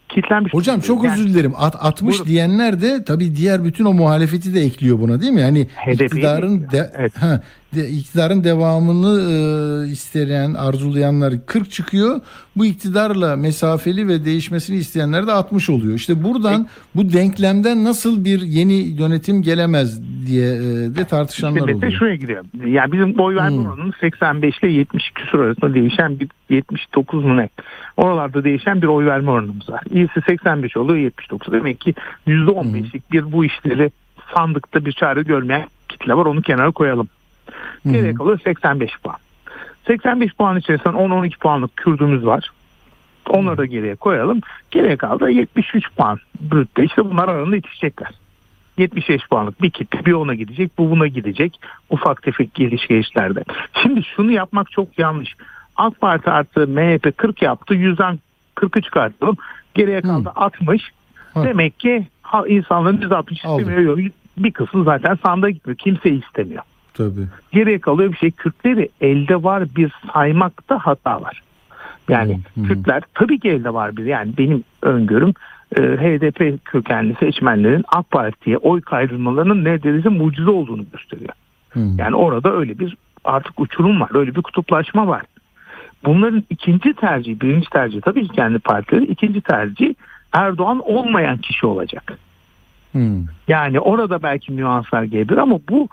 Kitlenmiş. 0.09 0.53
Hocam 0.53 0.79
çok 0.79 1.03
Yani 1.03 1.13
özür 1.13 1.27
dilerim. 1.33 1.53
At, 1.57 1.75
60 1.79 2.01
Buyurun. 2.11 2.25
diyenler 2.25 2.81
de 2.81 3.03
tabii 3.03 3.35
diğer 3.35 3.63
bütün 3.63 3.85
o 3.85 3.93
muhalefeti 3.93 4.55
de 4.55 4.61
ekliyor 4.61 4.99
buna 4.99 5.21
değil 5.21 5.31
mi? 5.33 5.41
Yani 5.41 5.67
HDP'yi 5.75 6.05
iktidarın 6.05 6.61
de, 6.71 6.91
Evet. 6.97 7.17
ha, 7.17 7.41
de- 7.77 7.89
iktidarın 7.89 8.43
devamını 8.43 9.21
e, 9.87 9.91
isteyen, 9.91 10.53
arzulayanlar 10.53 11.33
40 11.45 11.71
çıkıyor. 11.71 12.21
Bu 12.57 12.65
iktidarla 12.65 13.35
mesafeli 13.35 14.07
ve 14.07 14.25
değişmesini 14.25 14.77
isteyenler 14.77 15.27
de 15.27 15.31
60 15.31 15.69
oluyor. 15.69 15.93
İşte 15.95 16.23
buradan 16.23 16.67
bu 16.95 17.13
denklemden 17.13 17.83
nasıl 17.83 18.25
bir 18.25 18.41
yeni 18.41 18.73
yönetim 18.73 19.41
gelemez 19.41 20.01
diye 20.27 20.55
e, 20.55 20.59
de 20.95 21.05
tartışanlar 21.05 21.59
İşte 21.59 21.75
oluyor. 21.75 21.91
şuraya 21.91 22.15
gidiyor. 22.15 22.45
Yani 22.65 22.91
bizim 22.91 23.19
oy 23.19 23.35
verme 23.35 23.57
Hmm. 23.57 23.65
oranımız 23.65 23.95
85 24.01 24.59
ile 24.59 24.71
70 24.71 25.11
küsur 25.15 25.39
arasında 25.39 25.73
değişen 25.73 26.19
bir 26.19 26.27
79 26.49 27.23
mu 27.25 27.37
ne? 27.37 27.49
Oralarda 27.97 28.43
değişen 28.43 28.81
bir 28.81 28.87
oy 28.87 29.05
verme 29.05 29.31
oranımız 29.31 29.69
var. 29.69 29.83
İyisi 29.91 30.21
85 30.27 30.77
oluyor 30.77 30.97
79. 30.99 31.53
Demek 31.53 31.79
ki 31.81 31.93
%15'lik 32.27 33.11
bir 33.11 33.31
bu 33.31 33.45
işleri 33.45 33.91
sandıkta 34.35 34.85
bir 34.85 34.91
çare 34.91 35.21
görmeyen 35.23 35.67
kitle 35.89 36.13
var. 36.13 36.25
Onu 36.25 36.41
kenara 36.41 36.71
koyalım. 36.71 37.09
Geriye 37.93 38.13
kalıyor 38.13 38.39
85 38.43 38.91
puan. 39.03 39.17
85 39.87 40.33
puan 40.33 40.57
içerisinde 40.57 40.89
10-12 40.89 41.37
puanlık 41.37 41.75
Kürdümüz 41.75 42.25
var. 42.25 42.49
Onları 43.29 43.57
da 43.57 43.65
geriye 43.65 43.95
koyalım. 43.95 44.41
Geriye 44.71 44.97
kaldı 44.97 45.29
73 45.29 45.83
puan 45.97 46.19
brütte. 46.41 46.83
İşte 46.83 47.05
bunlar 47.05 47.27
arasında 47.27 47.55
yetişecekler. 47.55 48.11
75 48.77 49.21
puanlık 49.29 49.61
bir 49.61 49.69
kitle 49.69 50.05
bir 50.05 50.13
ona 50.13 50.35
gidecek 50.35 50.71
bu 50.77 50.91
buna 50.91 51.07
gidecek 51.07 51.59
ufak 51.89 52.23
tefek 52.23 52.53
geliş 52.53 52.87
gelişlerde. 52.87 53.43
Şimdi 53.83 54.03
şunu 54.03 54.31
yapmak 54.31 54.71
çok 54.71 54.99
yanlış. 54.99 55.35
AK 55.75 56.01
Parti 56.01 56.29
artı 56.29 56.67
MHP 56.67 57.17
40 57.17 57.41
yaptı 57.41 57.73
100'den 57.75 58.19
40'ı 58.55 58.81
çıkartalım. 58.81 59.37
Geriye 59.73 60.01
kaldı 60.01 60.31
60. 60.35 60.81
Ha. 61.33 61.43
Demek 61.43 61.79
ki 61.79 62.07
insanların 62.47 62.97
%60 62.97 63.47
Aldı. 63.47 63.61
istemiyor. 63.61 63.97
Bir 64.37 64.51
kısmı 64.51 64.83
zaten 64.83 65.17
sandığa 65.25 65.49
gitmiyor. 65.49 65.77
Kimse 65.77 66.09
istemiyor. 66.09 66.63
Tabii. 66.97 67.27
Geriye 67.51 67.79
kalıyor 67.79 68.11
bir 68.11 68.17
şey. 68.17 68.31
Kürtleri 68.31 68.89
elde 69.01 69.43
var 69.43 69.63
bir 69.75 69.91
saymakta 70.13 70.79
hata 70.79 71.21
var. 71.21 71.43
Yani 72.09 72.39
hı. 72.55 72.63
Kürtler 72.63 73.03
tabii 73.13 73.39
ki 73.39 73.49
elde 73.49 73.73
var 73.73 73.97
bir. 73.97 74.05
Yani 74.05 74.33
benim 74.37 74.63
öngörüm 74.81 75.33
e, 75.75 75.81
HDP 75.81 76.65
kökenli 76.65 77.15
seçmenlerin 77.19 77.85
AK 77.95 78.11
Parti'ye 78.11 78.57
oy 78.57 78.81
kaydırmalarının 78.81 79.63
neredeyse 79.63 80.09
mucize 80.09 80.49
olduğunu 80.49 80.85
gösteriyor. 80.91 81.33
Hı. 81.69 81.79
Yani 81.97 82.15
orada 82.15 82.53
öyle 82.53 82.79
bir 82.79 82.97
artık 83.23 83.59
uçurum 83.59 84.01
var. 84.01 84.09
Öyle 84.13 84.35
bir 84.35 84.41
kutuplaşma 84.41 85.07
var. 85.07 85.21
Bunların 86.05 86.43
ikinci 86.49 86.93
tercihi, 86.93 87.41
birinci 87.41 87.69
tercihi 87.69 88.01
tabii 88.01 88.27
ki 88.27 88.35
kendi 88.35 88.59
partileri. 88.59 89.05
ikinci 89.05 89.41
tercih 89.41 89.93
Erdoğan 90.33 90.79
olmayan 90.79 91.37
kişi 91.37 91.65
olacak. 91.65 92.17
Hı. 92.93 93.21
Yani 93.47 93.79
orada 93.79 94.23
belki 94.23 94.57
nüanslar 94.57 95.03
gelebilir 95.03 95.37
ama 95.37 95.59
bu 95.69 95.87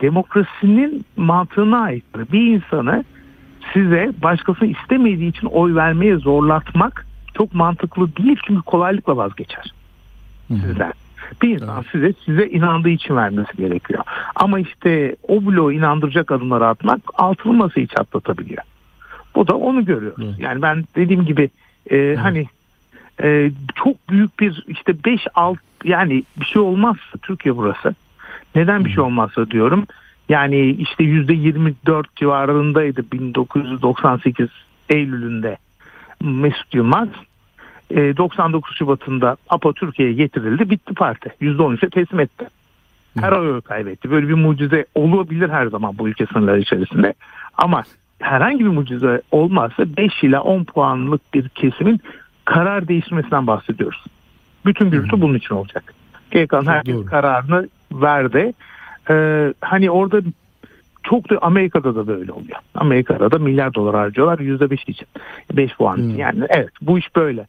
demokrasinin 0.00 1.04
mantığına 1.16 1.78
aykırı. 1.78 2.32
Bir 2.32 2.46
insanı 2.46 3.04
size 3.72 4.12
başkası 4.22 4.66
istemediği 4.66 5.28
için 5.28 5.46
oy 5.46 5.74
vermeye 5.74 6.16
zorlatmak 6.16 7.06
çok 7.34 7.54
mantıklı 7.54 8.16
değil 8.16 8.38
çünkü 8.46 8.62
kolaylıkla 8.62 9.16
vazgeçer 9.16 9.74
sizden. 10.48 10.92
Bir 11.42 11.48
insan 11.48 11.84
size 11.92 12.14
size 12.24 12.48
inandığı 12.48 12.88
için 12.88 13.16
vermesi 13.16 13.56
gerekiyor. 13.56 14.04
Ama 14.34 14.60
işte 14.60 15.16
o 15.28 15.46
bloğu 15.46 15.72
inandıracak 15.72 16.32
adımları 16.32 16.66
atmak 16.66 17.00
altılı 17.14 17.52
masayı 17.52 17.86
çatlatabiliyor. 17.86 18.62
Bu 19.34 19.48
da 19.48 19.56
onu 19.56 19.84
görüyoruz. 19.84 20.36
Yani 20.38 20.62
ben 20.62 20.84
dediğim 20.96 21.24
gibi 21.24 21.50
e, 21.90 22.14
hani 22.14 22.46
e, 23.22 23.50
çok 23.74 24.08
büyük 24.08 24.40
bir 24.40 24.64
işte 24.66 25.04
5 25.04 25.20
alt 25.34 25.58
yani 25.84 26.24
bir 26.36 26.44
şey 26.44 26.62
olmazsa 26.62 27.18
Türkiye 27.22 27.56
burası. 27.56 27.94
Neden 28.54 28.84
bir 28.84 28.90
şey 28.90 29.00
olmazsa 29.00 29.50
diyorum. 29.50 29.86
Yani 30.28 30.70
işte 30.70 31.04
yüzde 31.04 31.32
24 31.32 32.16
civarındaydı 32.16 33.04
1998 33.12 34.48
Eylül'ünde 34.88 35.56
Mesut 36.22 36.74
Yılmaz. 36.74 37.08
E, 37.90 38.16
99 38.16 38.76
Şubat'ında 38.76 39.36
APA 39.48 39.72
Türkiye'ye 39.72 40.14
getirildi. 40.14 40.70
Bitti 40.70 40.94
parti. 40.94 41.30
%13'e 41.40 41.90
teslim 41.90 42.20
etti. 42.20 42.48
Her 43.20 43.32
oy 43.32 43.60
kaybetti. 43.60 44.10
Böyle 44.10 44.28
bir 44.28 44.34
mucize 44.34 44.86
olabilir 44.94 45.48
her 45.48 45.66
zaman 45.66 45.98
bu 45.98 46.08
ülke 46.08 46.26
sınırları 46.26 46.60
içerisinde. 46.60 47.14
Ama 47.58 47.82
herhangi 48.18 48.64
bir 48.64 48.70
mucize 48.70 49.22
olmazsa 49.30 49.96
5 49.96 50.24
ila 50.24 50.42
10 50.42 50.64
puanlık 50.64 51.34
bir 51.34 51.48
kesimin 51.48 52.00
karar 52.44 52.88
değiştirmesinden 52.88 53.46
bahsediyoruz. 53.46 54.04
Bütün 54.66 54.90
gürültü 54.90 55.20
bunun 55.20 55.34
için 55.34 55.54
olacak. 55.54 55.94
Geri 56.30 56.46
kalan 56.46 56.66
herkes 56.66 56.94
doğru. 56.94 57.06
kararını 57.06 57.68
verdi. 58.02 58.52
Ee, 59.10 59.54
hani 59.60 59.90
orada 59.90 60.20
çok 61.02 61.30
da 61.30 61.38
Amerika'da 61.42 61.96
da 61.96 62.06
böyle 62.06 62.32
oluyor. 62.32 62.58
Amerika'da 62.74 63.30
da 63.30 63.38
milyar 63.38 63.74
dolar 63.74 63.94
harcıyorlar 63.94 64.38
%5 64.38 64.90
için. 64.90 65.08
5 65.52 65.76
puan 65.76 65.98
için. 65.98 66.10
Hmm. 66.10 66.18
Yani 66.18 66.44
evet 66.48 66.70
bu 66.82 66.98
iş 66.98 67.16
böyle. 67.16 67.46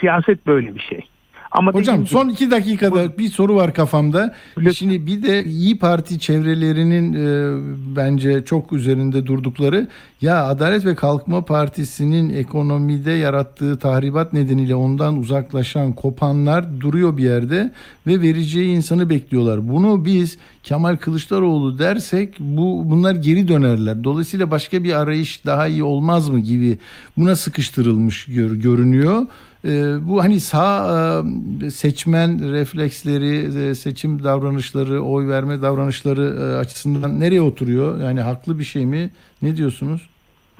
Siyaset 0.00 0.46
böyle 0.46 0.74
bir 0.74 0.80
şey. 0.80 1.08
Ama 1.50 1.72
Hocam 1.72 2.06
son 2.06 2.28
iki 2.28 2.50
dakikada 2.50 3.18
bir 3.18 3.28
soru 3.28 3.56
var 3.56 3.74
kafamda. 3.74 4.34
Lütfen. 4.58 4.72
Şimdi 4.72 5.06
bir 5.06 5.22
de 5.22 5.44
İyi 5.44 5.78
Parti 5.78 6.18
çevrelerinin 6.18 7.12
e, 7.12 7.56
bence 7.96 8.44
çok 8.44 8.72
üzerinde 8.72 9.26
durdukları 9.26 9.88
ya 10.20 10.46
Adalet 10.46 10.86
ve 10.86 10.94
Kalkınma 10.94 11.44
Partisi'nin 11.44 12.34
ekonomide 12.34 13.12
yarattığı 13.12 13.78
tahribat 13.78 14.32
nedeniyle 14.32 14.74
ondan 14.74 15.18
uzaklaşan 15.18 15.92
kopanlar 15.92 16.80
duruyor 16.80 17.16
bir 17.16 17.24
yerde 17.24 17.72
ve 18.06 18.20
vereceği 18.20 18.76
insanı 18.76 19.10
bekliyorlar. 19.10 19.68
Bunu 19.68 20.04
biz 20.04 20.38
Kemal 20.62 20.96
Kılıçdaroğlu 20.96 21.78
dersek 21.78 22.34
bu 22.40 22.82
bunlar 22.84 23.14
geri 23.14 23.48
dönerler. 23.48 24.04
Dolayısıyla 24.04 24.50
başka 24.50 24.84
bir 24.84 24.92
arayış 24.92 25.46
daha 25.46 25.66
iyi 25.66 25.82
olmaz 25.82 26.28
mı 26.28 26.40
gibi 26.40 26.78
buna 27.16 27.36
sıkıştırılmış 27.36 28.24
gör, 28.24 28.52
görünüyor. 28.52 29.26
Ee, 29.64 29.68
bu 30.08 30.22
hani 30.22 30.40
sağ 30.40 31.22
e, 31.62 31.70
seçmen 31.70 32.52
refleksleri, 32.52 33.68
e, 33.68 33.74
seçim 33.74 34.24
davranışları, 34.24 35.00
oy 35.00 35.28
verme 35.28 35.62
davranışları 35.62 36.36
e, 36.40 36.56
açısından 36.56 37.20
nereye 37.20 37.42
oturuyor? 37.42 38.00
Yani 38.00 38.20
haklı 38.20 38.58
bir 38.58 38.64
şey 38.64 38.86
mi? 38.86 39.10
Ne 39.42 39.56
diyorsunuz? 39.56 40.08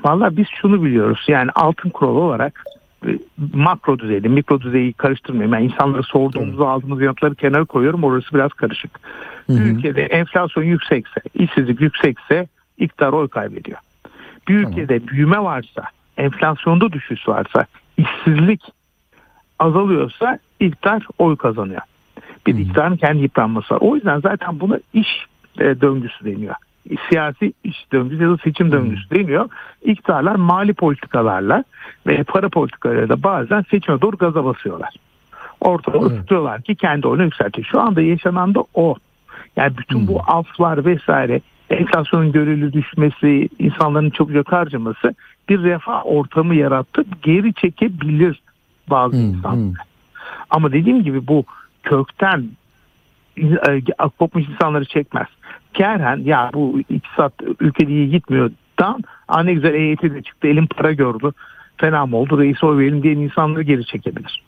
Valla 0.04 0.36
biz 0.36 0.46
şunu 0.60 0.84
biliyoruz. 0.84 1.24
Yani 1.28 1.50
altın 1.54 1.90
kuralı 1.90 2.18
olarak 2.18 2.64
makro 3.52 3.98
düzeyde, 3.98 4.28
mikro 4.28 4.60
düzeyi 4.60 4.92
karıştırmıyorum. 4.92 5.52
Yani 5.52 5.64
insanlara 5.64 6.02
sorduğumuzda 6.02 6.68
aldığımız 6.68 7.00
yanıtları 7.00 7.34
kenara 7.34 7.64
koyuyorum. 7.64 8.04
Orası 8.04 8.34
biraz 8.34 8.52
karışık. 8.52 9.00
Bir 9.48 9.60
ülkede 9.60 10.02
enflasyon 10.02 10.64
yüksekse, 10.64 11.20
işsizlik 11.34 11.80
yüksekse 11.80 12.48
iktidar 12.78 13.12
oy 13.12 13.28
kaybediyor. 13.28 13.78
Bir 14.48 14.54
ülkede 14.54 15.08
büyüme 15.08 15.38
varsa, 15.38 15.82
enflasyonda 16.16 16.92
düşüş 16.92 17.28
varsa, 17.28 17.66
işsizlik 17.96 18.62
azalıyorsa 19.58 20.38
iktidar 20.60 21.06
oy 21.18 21.36
kazanıyor. 21.36 21.80
Bir 22.46 22.56
de 22.56 22.60
iktidarın 22.60 22.96
kendi 22.96 23.22
yıpranması 23.22 23.74
var. 23.74 23.80
O 23.80 23.94
yüzden 23.94 24.20
zaten 24.20 24.60
buna 24.60 24.78
iş 24.92 25.26
e, 25.58 25.80
döngüsü 25.80 26.24
deniyor. 26.24 26.54
Siyasi 27.08 27.52
iş 27.64 27.92
döngüsü 27.92 28.22
ya 28.22 28.30
da 28.30 28.36
seçim 28.36 28.72
döngüsü 28.72 29.10
deniyor. 29.10 29.48
İktidarlar 29.84 30.34
mali 30.34 30.74
politikalarla 30.74 31.64
ve 32.06 32.22
para 32.22 32.48
politikalarıyla 32.48 33.08
da 33.08 33.22
bazen 33.22 33.64
seçime 33.70 34.00
doğru 34.00 34.16
gaza 34.16 34.44
basıyorlar. 34.44 34.94
Ortamı 35.60 36.06
ısıtıyorlar 36.06 36.62
ki 36.62 36.74
kendi 36.74 37.06
oyunu 37.06 37.24
yükseltiyor. 37.24 37.66
Şu 37.70 37.80
anda 37.80 38.02
yaşanan 38.02 38.54
da 38.54 38.64
o. 38.74 38.96
Yani 39.56 39.78
bütün 39.78 40.08
bu 40.08 40.20
aflar 40.26 40.84
vesaire 40.84 41.40
enflasyonun 41.70 42.32
görülü 42.32 42.72
düşmesi, 42.72 43.48
insanların 43.58 44.10
çabucak 44.10 44.52
harcaması 44.52 45.14
bir 45.48 45.62
refah 45.62 46.02
ortamı 46.04 46.54
yaratıp 46.54 47.22
geri 47.22 47.54
çekebilir 47.54 48.40
bazı 48.90 49.16
Hı, 49.16 49.20
insanları. 49.20 49.82
Ama 50.50 50.72
dediğim 50.72 51.02
gibi 51.02 51.26
bu 51.26 51.44
kökten 51.82 52.48
e, 53.36 53.80
kopmuş 54.18 54.48
insanları 54.48 54.84
çekmez. 54.84 55.26
Kerhen 55.74 56.16
ya 56.16 56.50
bu 56.54 56.80
iktisat 56.80 57.32
ülkede 57.60 57.92
iyi 57.92 58.10
gitmiyordan 58.10 59.04
Aa 59.28 59.42
ne 59.42 59.54
güzel 59.54 59.74
EYT 59.74 60.02
de 60.02 60.22
çıktı 60.22 60.48
elim 60.48 60.66
para 60.66 60.92
gördü 60.92 61.32
fena 61.76 62.06
mı 62.06 62.16
oldu 62.16 62.38
reis 62.38 62.64
oy 62.64 62.78
verelim 62.78 63.02
diyen 63.02 63.16
insanları 63.16 63.62
geri 63.62 63.86
çekebilir. 63.86 64.42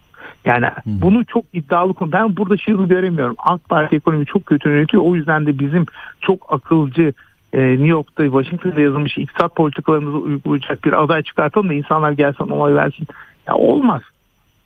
Yani 0.44 0.66
bunu 0.86 1.24
çok 1.24 1.44
iddialı 1.52 1.94
konu. 1.94 2.12
Ben 2.12 2.36
burada 2.36 2.56
şey 2.56 2.74
göremiyorum. 2.74 3.36
AK 3.38 3.68
Parti 3.68 3.96
ekonomi 3.96 4.26
çok 4.26 4.46
kötü 4.46 4.68
yönetiyor. 4.68 5.02
O 5.02 5.16
yüzden 5.16 5.46
de 5.46 5.58
bizim 5.58 5.86
çok 6.20 6.52
akılcı 6.52 7.12
e, 7.52 7.60
New 7.60 7.86
York'ta 7.86 8.24
Washington'da 8.24 8.80
yazılmış 8.80 9.18
iktisat 9.18 9.56
politikalarımızı 9.56 10.16
uygulayacak 10.16 10.84
bir 10.84 11.02
aday 11.02 11.22
çıkartalım 11.22 11.68
da 11.68 11.74
insanlar 11.74 12.12
gelsin 12.12 12.44
onay 12.44 12.74
versin. 12.74 13.06
Ya 13.46 13.54
olmaz. 13.54 14.02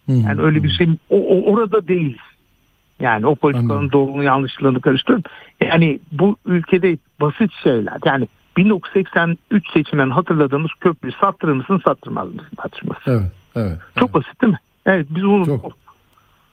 Yani 0.08 0.40
öyle 0.40 0.62
bir 0.62 0.70
şey 0.70 0.88
o, 1.10 1.16
o- 1.16 1.52
orada 1.52 1.88
değiliz. 1.88 2.18
Yani 3.00 3.26
o 3.26 3.34
politikanın 3.34 3.92
doğruluğunu 3.92 4.22
yanlışlığını 4.22 4.80
karıştırın. 4.80 5.24
Yani 5.60 6.00
bu 6.12 6.36
ülkede 6.46 6.98
basit 7.20 7.50
şeyler. 7.62 7.98
Yani 8.06 8.28
1983 8.56 9.70
seçimden 9.72 10.10
hatırladığımız 10.10 10.70
köprüyü 10.80 11.12
sattırır 11.20 11.52
mısın 11.52 11.80
sattırmaz 11.84 12.28
mısın 12.34 12.56
tartışması. 12.56 13.00
Evet, 13.10 13.32
evet. 13.56 13.78
Çok 13.98 14.14
basit 14.14 14.42
değil 14.42 14.52
mi? 14.52 14.58
Evet 14.86 15.06
biz 15.10 15.24
bunu 15.24 15.46
Çok. 15.46 15.72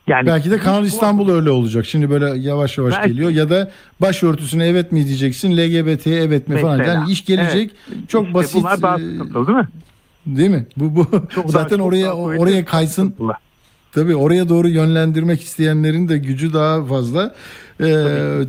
yani 0.08 0.28
Belki 0.28 0.52
de 0.52 0.58
Kanal 0.58 0.86
İstanbul 0.86 1.30
öyle 1.30 1.50
olacak. 1.50 1.86
Şimdi 1.86 2.10
böyle 2.10 2.26
yavaş 2.40 2.78
yavaş 2.78 2.94
Belki. 2.98 3.10
geliyor 3.10 3.30
ya 3.30 3.50
da 3.50 3.72
başörtüsüne 4.02 4.68
evet 4.68 4.92
mi 4.92 5.06
diyeceksin, 5.08 5.58
LGBT'ye 5.58 6.22
evet 6.22 6.48
mi 6.48 6.62
falan. 6.62 6.78
Mesela. 6.78 6.94
Yani 6.94 7.12
iş 7.12 7.26
gelecek. 7.26 7.72
Çok 8.08 8.24
İşte 8.26 8.34
basit. 8.34 8.56
Bunlar 8.56 8.82
daha 8.82 8.96
e, 8.96 9.00
sıkıntılı 9.00 9.48
değil 9.48 9.58
mi? 9.58 9.68
Değil 10.26 10.50
mi? 10.50 10.66
Bu 10.78 10.96
bu 10.96 11.08
Çok 11.30 11.44
daha- 11.44 11.52
zaten 11.64 11.78
çok 11.78 11.86
oraya 11.88 12.06
daha 12.06 12.16
oraya 12.16 12.66
kaysın. 12.66 13.04
sıkıntılı. 13.04 13.34
Tabii 13.92 14.16
oraya 14.16 14.50
doğru 14.50 14.68
yönlendirmek 14.70 15.42
isteyenlerin 15.42 16.10
de 16.10 16.18
gücü 16.18 16.54
daha 16.54 16.86
fazla. 16.86 17.36
Ee, 17.80 17.86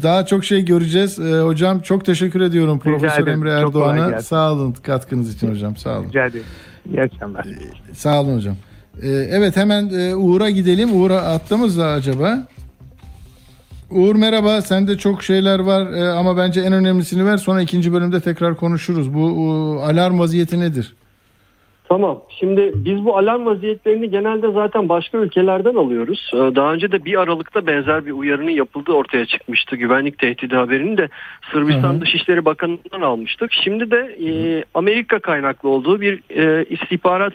daha 0.03 0.27
çok 0.27 0.45
şey 0.45 0.65
göreceğiz. 0.65 1.19
Ee, 1.19 1.41
hocam 1.41 1.81
çok 1.81 2.05
teşekkür 2.05 2.41
ediyorum 2.41 2.79
Profesör 2.79 3.23
ederim. 3.23 3.29
Emre 3.39 3.51
Erdoğan'a. 3.51 4.21
Sağ 4.23 4.53
olun 4.53 4.73
katkınız 4.83 5.35
için 5.35 5.51
hocam. 5.51 5.77
Sağ 5.77 5.99
olun. 5.99 6.09
Rica 6.09 6.27
ederim. 6.27 6.45
İyi 6.91 7.03
akşamlar. 7.03 7.47
Sağ 7.93 8.21
olun 8.21 8.37
hocam. 8.37 8.57
Ee, 9.03 9.09
evet 9.09 9.57
hemen 9.57 9.89
e, 9.89 10.15
Uğur'a 10.17 10.51
gidelim. 10.51 11.01
Uğur'a 11.03 11.19
attığımız 11.23 11.79
da 11.79 11.87
acaba. 11.87 12.49
Uğur 13.91 14.15
merhaba. 14.17 14.63
Sende 14.63 14.99
çok 14.99 15.23
şeyler 15.23 15.59
var 15.59 15.93
e, 15.93 16.09
ama 16.13 16.37
bence 16.37 16.61
en 16.61 16.73
önemlisini 16.73 17.27
ver. 17.27 17.37
Sonra 17.37 17.63
ikinci 17.63 17.93
bölümde 17.93 18.21
tekrar 18.21 18.57
konuşuruz. 18.57 19.15
Bu 19.15 19.29
e, 19.29 19.85
alarm 19.85 20.19
vaziyeti 20.19 20.61
nedir? 20.61 20.95
Tamam. 21.89 22.23
Şimdi 22.29 22.73
biz 22.75 23.05
bu 23.05 23.19
alarm 23.19 23.47
vaziyetlerini 23.47 24.11
genelde 24.11 24.53
zaten 24.53 24.89
başka 24.89 25.19
ülkelerden 25.19 25.75
alıyoruz. 25.75 26.31
Ee, 26.35 26.37
Daha 26.37 26.73
önce 26.73 26.93
de 26.93 27.05
bir 27.05 27.21
Aralık'ta 27.21 27.67
benzer 27.67 28.07
bir 28.07 28.13
uyarının 28.13 28.51
yapıldığı 28.51 28.93
ortaya 28.93 29.27
çıkmıştı. 29.27 29.77
Güvenlik 29.77 30.19
tehdidi 30.19 30.57
haberini 30.57 30.99
de 30.99 31.09
Sırbistan 31.53 31.93
Hı 31.93 31.97
hı. 31.97 32.01
Dışişleri 32.01 32.45
Bakanı'ndan 32.45 33.01
almıştık. 33.01 33.53
Şimdi 33.53 33.91
de 33.91 34.17
e, 34.27 34.65
Amerika 34.75 35.19
kaynaklı 35.19 35.69
olduğu 35.69 36.01
bir 36.01 36.21
e, 36.31 36.65
istihbarat 36.65 37.35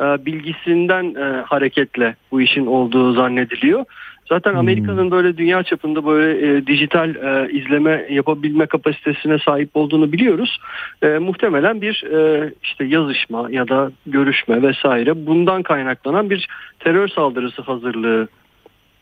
e, 0.00 0.02
bilgisinden 0.02 1.14
hareketle 1.44 2.16
bu 2.32 2.40
işin 2.40 2.66
olduğu 2.66 3.12
zannediliyor. 3.12 3.84
Zaten 4.28 4.54
Amerika'nın 4.54 5.10
böyle 5.10 5.36
dünya 5.36 5.62
çapında 5.62 6.06
böyle 6.06 6.48
e, 6.48 6.66
dijital 6.66 7.14
e, 7.14 7.52
izleme 7.52 8.06
yapabilme 8.10 8.66
kapasitesine 8.66 9.38
sahip 9.38 9.70
olduğunu 9.74 10.12
biliyoruz. 10.12 10.58
E, 11.02 11.06
muhtemelen 11.06 11.80
bir 11.80 12.04
e, 12.12 12.52
işte 12.62 12.84
yazışma 12.84 13.48
ya 13.50 13.68
da 13.68 13.92
görüşme 14.06 14.62
vesaire 14.62 15.26
bundan 15.26 15.62
kaynaklanan 15.62 16.30
bir 16.30 16.48
terör 16.78 17.08
saldırısı 17.08 17.62
hazırlığı 17.62 18.28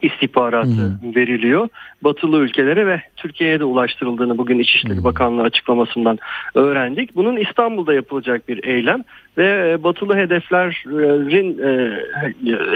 istihbaratı 0.03 0.99
veriliyor. 1.03 1.69
Batılı 2.03 2.39
ülkelere 2.39 2.87
ve 2.87 3.03
Türkiye'ye 3.17 3.61
de 3.61 3.65
ulaştırıldığını 3.65 4.39
bugün 4.39 4.59
İçişleri 4.59 5.05
Bakanlığı 5.05 5.43
açıklamasından 5.43 6.19
öğrendik. 6.55 7.17
Bunun 7.17 7.37
İstanbul'da 7.37 7.95
yapılacak 7.95 8.49
bir 8.49 8.65
eylem 8.65 9.05
ve 9.39 9.71
e, 9.71 9.83
batılı 9.83 10.17
hedeflerin 10.17 11.59
e, 11.59 11.99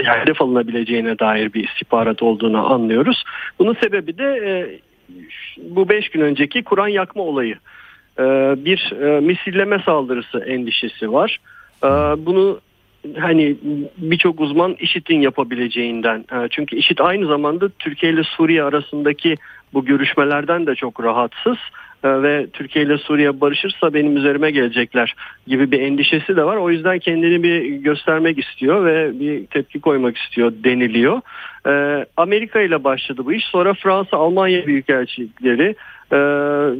hedef 0.03 0.41
alınabileceğine 0.41 1.19
dair 1.19 1.53
bir 1.53 1.67
istihbarat 1.67 2.23
olduğunu 2.23 2.73
anlıyoruz. 2.73 3.23
Bunun 3.59 3.73
sebebi 3.73 4.17
de 4.17 4.23
e, 4.23 4.79
bu 5.57 5.89
beş 5.89 6.09
gün 6.09 6.21
önceki 6.21 6.63
Kur'an 6.63 6.87
yakma 6.87 7.23
olayı. 7.23 7.55
E, 8.19 8.23
bir 8.65 8.93
e, 9.01 9.19
misilleme 9.19 9.79
saldırısı 9.85 10.39
endişesi 10.39 11.13
var. 11.13 11.37
E, 11.83 11.87
bunu 12.25 12.59
hani 13.19 13.55
birçok 13.97 14.39
uzman 14.39 14.75
IŞİD'in 14.79 15.21
yapabileceğinden. 15.21 16.19
e, 16.19 16.47
Çünkü 16.49 16.75
IŞİD 16.75 16.99
aynı 16.99 17.27
zamanda 17.27 17.69
Türkiye 17.69 18.11
ile 18.11 18.23
Suriye 18.23 18.63
arasındaki 18.63 19.35
bu 19.73 19.85
görüşmelerden 19.85 20.67
de 20.67 20.75
çok 20.75 21.03
rahatsız 21.03 21.57
E, 22.03 22.21
ve 22.23 22.47
Türkiye 22.53 22.85
ile 22.85 22.97
Suriye 22.97 23.41
barışırsa 23.41 23.93
benim 23.93 24.17
üzerime 24.17 24.51
gelecekler 24.51 25.15
gibi 25.47 25.71
bir 25.71 25.81
endişesi 25.81 26.35
de 26.35 26.43
var. 26.43 26.57
O 26.57 26.69
yüzden 26.69 26.99
kendini 26.99 27.43
bir 27.43 27.61
göstermek 27.65 28.39
istiyor 28.39 28.85
ve 28.85 29.19
bir 29.19 29.45
tepki 29.45 29.79
koymak 29.81 30.17
istiyor 30.17 30.53
deniliyor. 30.63 31.21
E, 31.67 32.05
Amerika 32.17 32.61
ile 32.61 32.83
başladı 32.83 33.21
bu 33.25 33.33
iş. 33.33 33.45
Sonra 33.45 33.73
Fransa, 33.73 34.17
Almanya 34.17 34.67
büyükelçilikleri 34.67 35.75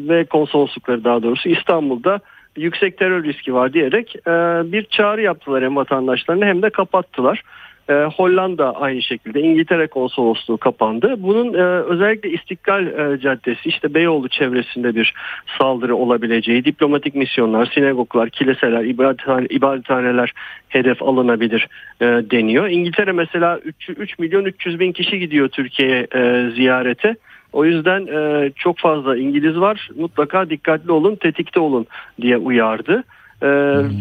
ve 0.10 0.26
konsoloslukları 0.26 1.04
daha 1.04 1.24
doğrusu 1.24 1.50
İstanbul'da 1.50 2.20
yüksek 2.58 2.98
terör 2.98 3.24
riski 3.24 3.54
var 3.54 3.74
diyerek 3.74 4.16
e, 4.16 4.32
bir 4.72 4.84
çağrı 4.84 5.22
yaptılar 5.22 5.64
hem 5.64 5.76
vatandaşlarına 5.76 6.46
hem 6.46 6.62
de 6.62 6.70
kapattılar. 6.70 7.44
E, 7.90 7.94
Hollanda 7.94 8.76
aynı 8.76 9.02
şekilde 9.02 9.42
İngiltere 9.42 9.88
konsolosluğu 9.88 10.58
kapandı. 10.58 11.16
Bunun 11.18 11.54
e, 11.54 11.64
özellikle 11.64 12.30
İstiklal 12.30 12.88
e, 12.88 13.20
Caddesi 13.20 13.70
işte 13.70 13.94
Beyoğlu 13.94 14.30
çevresinde 14.30 14.96
bir 14.96 15.14
saldırı 15.58 15.96
olabileceği, 15.96 16.66
diplomatik 16.66 17.16
misyonlar, 17.16 17.72
sinagoglar, 17.74 18.30
kiliseler, 18.30 18.84
ibadethane, 18.84 19.46
ibadethaneler 19.50 20.34
hedef 20.70 21.04
alınabilir 21.04 21.68
e, 22.02 22.06
deniyor. 22.06 22.68
İngiltere 22.68 23.12
mesela 23.12 23.60
3, 23.60 23.90
3 23.90 24.20
milyon 24.20 24.46
300 24.46 24.80
bin 24.80 24.92
kişi 24.92 25.20
gidiyor 25.20 25.48
Türkiye'ye 25.48 26.08
e, 26.16 26.50
ziyarete. 26.56 27.16
O 27.54 27.66
yüzden 27.66 28.08
e, 28.08 28.52
çok 28.56 28.80
fazla 28.80 29.18
İngiliz 29.18 29.60
var. 29.60 29.90
Mutlaka 29.96 30.50
dikkatli 30.50 30.92
olun, 30.92 31.16
tetikte 31.16 31.60
olun 31.60 31.86
diye 32.22 32.38
uyardı. 32.38 33.04
E, 33.44 33.48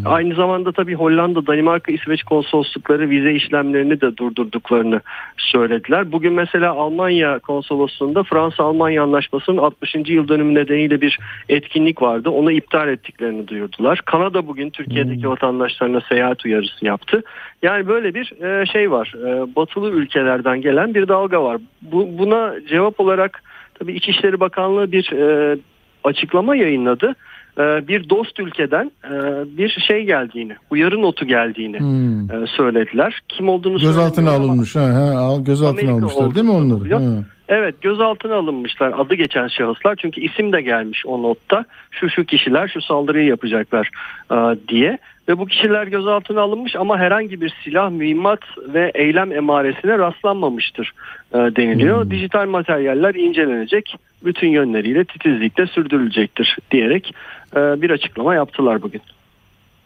Aynı 0.04 0.34
zamanda 0.34 0.72
tabii 0.72 0.94
Hollanda, 0.94 1.46
Danimarka, 1.46 1.92
İsveç 1.92 2.22
konsoloslukları 2.22 3.10
vize 3.10 3.32
işlemlerini 3.32 4.00
de 4.00 4.16
durdurduklarını 4.16 5.00
söylediler. 5.38 6.12
Bugün 6.12 6.32
mesela 6.32 6.72
Almanya 6.72 7.38
konsolosluğunda 7.38 8.22
Fransa-Almanya 8.22 9.02
anlaşmasının 9.02 9.56
60. 9.56 9.94
yıl 10.06 10.28
dönümü 10.28 10.54
nedeniyle 10.54 11.00
bir 11.00 11.18
etkinlik 11.48 12.02
vardı. 12.02 12.30
Onu 12.30 12.52
iptal 12.52 12.88
ettiklerini 12.88 13.48
duyurdular. 13.48 14.00
Kanada 14.04 14.46
bugün 14.46 14.70
Türkiye'deki 14.70 15.28
vatandaşlarına 15.28 16.00
seyahat 16.00 16.44
uyarısı 16.44 16.86
yaptı. 16.86 17.22
Yani 17.62 17.88
böyle 17.88 18.14
bir 18.14 18.42
e, 18.42 18.66
şey 18.66 18.90
var. 18.90 19.14
E, 19.16 19.56
batılı 19.56 19.90
ülkelerden 19.90 20.60
gelen 20.60 20.94
bir 20.94 21.08
dalga 21.08 21.42
var. 21.42 21.60
Bu, 21.82 22.18
buna 22.18 22.54
cevap 22.68 23.00
olarak 23.00 23.42
tabii 23.74 23.92
İçişleri 23.92 24.40
Bakanlığı 24.40 24.92
bir 24.92 25.12
e, 25.12 25.56
açıklama 26.04 26.56
yayınladı. 26.56 27.14
E, 27.58 27.88
bir 27.88 28.08
dost 28.10 28.40
ülkeden 28.40 28.90
e, 29.04 29.10
bir 29.58 29.68
şey 29.88 30.04
geldiğini, 30.04 30.56
uyarı 30.70 31.02
notu 31.02 31.26
geldiğini 31.26 31.78
Hmm. 31.80 32.30
e, 32.30 32.46
söylediler. 32.46 33.20
Kim 33.28 33.48
olduğunu 33.48 33.78
Gözaltına 33.78 34.30
ama- 34.30 34.44
alınmış. 34.44 34.76
Ha, 34.76 34.80
ha, 34.80 35.18
al- 35.18 35.44
gözaltına 35.44 35.90
Amerika 35.90 35.94
almışlar 36.06 36.34
değil 36.34 36.46
mi 36.46 36.52
onları? 36.52 37.24
Evet 37.48 37.82
gözaltına 37.82 38.34
alınmışlar 38.34 38.92
adı 38.98 39.14
geçen 39.14 39.48
şahıslar 39.48 39.96
çünkü 39.96 40.20
isim 40.20 40.52
de 40.52 40.60
gelmiş 40.62 41.06
o 41.06 41.22
notta 41.22 41.64
şu 41.90 42.10
şu 42.10 42.24
kişiler 42.24 42.68
şu 42.68 42.80
saldırıyı 42.82 43.26
yapacaklar 43.26 43.90
e, 44.32 44.36
diye 44.68 44.98
ve 45.28 45.38
bu 45.38 45.46
kişiler 45.46 45.86
gözaltına 45.86 46.40
alınmış 46.40 46.76
ama 46.76 46.98
herhangi 46.98 47.40
bir 47.40 47.54
silah, 47.64 47.90
mühimmat 47.90 48.40
ve 48.74 48.90
eylem 48.94 49.32
emaresine 49.32 49.98
rastlanmamıştır 49.98 50.92
deniliyor. 51.34 52.10
Dijital 52.10 52.46
materyaller 52.48 53.14
incelenecek 53.14 53.94
bütün 54.26 54.48
yönleriyle 54.48 55.04
titizlikle 55.04 55.66
sürdürülecektir 55.66 56.58
diyerek 56.70 57.14
e, 57.56 57.82
bir 57.82 57.90
açıklama 57.90 58.34
yaptılar 58.34 58.82
bugün. 58.82 59.02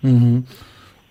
Hı 0.01 0.09
hı. 0.09 0.43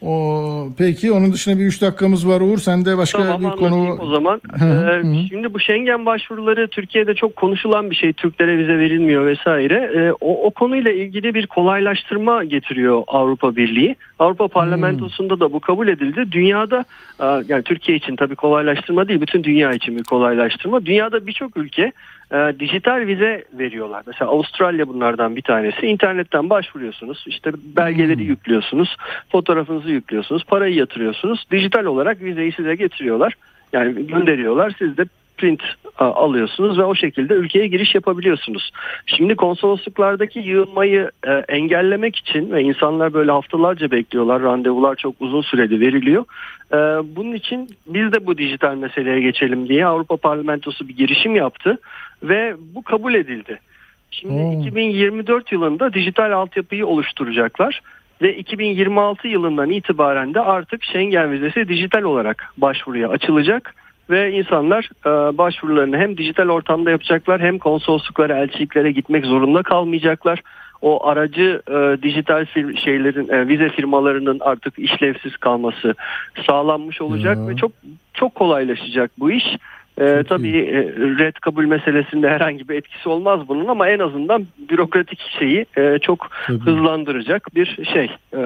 O, 0.02 0.70
peki 0.78 1.12
onun 1.12 1.34
dışında 1.34 1.60
bir 1.60 1.66
3 1.66 1.82
dakikamız 1.82 2.28
var 2.28 2.42
Uğur. 2.42 2.58
Sen 2.58 2.86
de 2.86 2.98
başka 2.98 3.24
Tamam 3.24 3.52
bir 3.52 3.58
konu... 3.58 3.98
o 4.00 4.10
zaman. 4.10 4.42
Ee, 4.62 5.28
şimdi 5.30 5.54
bu 5.54 5.60
Schengen 5.60 6.06
başvuruları 6.06 6.68
Türkiye'de 6.68 7.16
çok 7.16 7.36
konuşulan 7.36 7.90
bir 7.90 7.96
şey. 7.96 8.14
Türklere 8.14 8.58
vize 8.58 8.78
verilmiyor 8.78 9.26
vesaire. 9.26 9.92
Ee, 9.96 10.12
o, 10.12 10.46
o 10.46 10.52
konuyla 10.52 10.92
ilgili 10.92 11.34
bir 11.34 11.48
kolaylaştırma 11.48 12.44
getiriyor 12.44 13.04
Avrupa 13.08 13.56
Birliği. 13.56 13.96
Avrupa 14.20 14.48
Parlamentosu'nda 14.48 15.40
da 15.40 15.54
bu 15.54 15.60
kabul 15.60 15.88
edildi. 15.88 16.32
Dünyada 16.32 16.86
e, 17.20 17.26
yani 17.26 17.64
Türkiye 17.64 17.98
için 17.98 18.16
tabii 18.16 18.36
kolaylaştırma 18.36 19.08
değil 19.08 19.22
bütün 19.22 19.44
dünya 19.44 19.74
için 19.74 19.98
bir 19.98 20.04
kolaylaştırma. 20.04 20.86
Dünyada 20.86 21.28
birçok 21.28 21.58
ülke 21.58 21.92
e, 22.32 22.60
dijital 22.60 23.08
vize 23.08 23.44
veriyorlar. 23.54 24.04
Mesela 24.08 24.32
Avustralya 24.32 24.88
bunlardan 24.88 25.36
bir 25.36 25.42
tanesi. 25.42 25.86
İnternetten 25.86 26.50
başvuruyorsunuz. 26.50 27.24
işte 27.28 27.52
belgeleri 27.76 28.24
yüklüyorsunuz. 28.24 28.98
Fotoğrafınızı 29.32 29.90
yüklüyorsunuz. 29.90 30.44
Parayı 30.44 30.76
yatırıyorsunuz. 30.76 31.46
Dijital 31.52 31.86
olarak 31.86 32.22
vizeyi 32.22 32.52
size 32.52 32.76
getiriyorlar. 32.76 33.34
Yani 33.74 34.08
gönderiyorlar. 34.08 34.76
Siz 34.80 34.98
de 34.98 35.06
print 35.40 35.64
a, 35.98 36.06
alıyorsunuz 36.06 36.78
ve 36.78 36.84
o 36.84 36.96
şekilde 36.96 37.34
ülkeye 37.34 37.68
giriş 37.68 37.96
yapabiliyorsunuz. 37.96 38.72
Şimdi 39.06 39.36
konsolosluklardaki 39.36 40.40
yığılmayı 40.40 41.12
e, 41.28 41.32
engellemek 41.32 42.16
için 42.16 42.52
ve 42.52 42.64
insanlar 42.64 43.14
böyle 43.14 43.32
haftalarca 43.32 43.92
bekliyorlar. 43.92 44.42
Randevular 44.42 44.96
çok 44.96 45.16
uzun 45.20 45.42
süreli 45.42 45.80
veriliyor. 45.80 46.26
E, 46.74 46.78
bunun 47.16 47.34
için 47.34 47.70
biz 47.88 48.12
de 48.12 48.26
bu 48.26 48.38
dijital 48.38 48.76
meseleye 48.76 49.22
geçelim 49.22 49.70
diye 49.70 49.86
Avrupa 49.86 50.18
Parlamentosu 50.18 50.88
bir 50.88 50.96
girişim 50.96 51.36
yaptı 51.36 51.78
ve 52.24 52.56
bu 52.76 52.82
kabul 52.84 53.14
edildi. 53.14 53.60
Şimdi 54.12 54.34
Oo. 54.34 54.62
2024 54.62 55.52
yılında 55.52 55.94
dijital 55.94 56.32
altyapıyı 56.32 56.88
oluşturacaklar 56.88 57.82
ve 58.22 58.36
2026 58.36 59.28
yılından 59.28 59.70
itibaren 59.70 60.34
de 60.34 60.42
artık 60.42 60.84
Schengen 60.84 61.32
vizesi 61.32 61.68
dijital 61.68 62.02
olarak 62.04 62.54
başvuruya 62.58 63.10
açılacak 63.10 63.76
ve 64.10 64.32
insanlar 64.32 64.90
e, 65.06 65.38
başvurularını 65.38 65.98
hem 65.98 66.18
dijital 66.18 66.50
ortamda 66.50 66.92
yapacaklar 66.92 67.42
hem 67.42 67.58
konsolosluklara, 67.60 68.38
elçiliklere 68.38 68.92
gitmek 68.92 69.26
zorunda 69.26 69.64
kalmayacaklar. 69.64 70.42
O 70.82 71.08
aracı 71.08 71.62
e, 71.68 72.04
dijital 72.04 72.42
fir- 72.46 72.78
şeylerin 72.78 73.30
e, 73.30 73.48
vize 73.48 73.70
firmalarının 73.70 74.40
artık 74.40 74.80
işlevsiz 74.80 75.38
kalması 75.38 75.96
sağlanmış 76.48 77.02
olacak 77.02 77.38
Ya. 77.38 77.48
ve 77.48 77.56
çok 77.56 77.72
çok 78.14 78.36
kolaylaşacak 78.36 79.12
bu 79.20 79.32
iş. 79.32 79.46
Ee, 80.00 80.18
Çok 80.18 80.30
tabii 80.30 80.58
e, 80.58 80.84
red 81.20 81.34
kabul 81.42 81.66
meselesinde 81.66 82.30
herhangi 82.30 82.70
bir 82.70 82.76
etkisi 82.76 83.10
olmaz 83.10 83.40
bunun 83.48 83.68
ama 83.68 83.90
en 83.90 84.00
azından 84.00 84.48
bürokratik 84.70 85.20
şeyi 85.40 85.66
e, 85.78 86.00
çok 86.02 86.28
Tabii. 86.48 86.60
hızlandıracak 86.60 87.56
bir 87.56 87.80
şey. 87.94 88.12
E, 88.34 88.42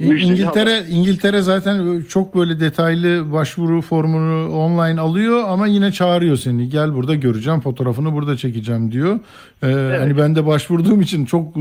İngiltere 0.00 0.70
haber. 0.74 0.84
İngiltere 0.90 1.40
zaten 1.40 2.02
çok 2.08 2.34
böyle 2.36 2.60
detaylı 2.60 3.32
başvuru 3.32 3.80
formunu 3.82 4.52
online 4.56 5.00
alıyor 5.00 5.44
ama 5.48 5.66
yine 5.66 5.92
çağırıyor 5.92 6.36
seni. 6.36 6.68
Gel 6.68 6.94
burada 6.94 7.14
göreceğim, 7.14 7.60
fotoğrafını 7.60 8.12
burada 8.12 8.36
çekeceğim 8.36 8.92
diyor. 8.92 9.18
Ee, 9.62 9.66
Hani 9.98 10.18
ben 10.18 10.36
de 10.36 10.46
başvurduğum 10.46 11.00
için 11.00 11.24
çok 11.24 11.56
e, 11.56 11.60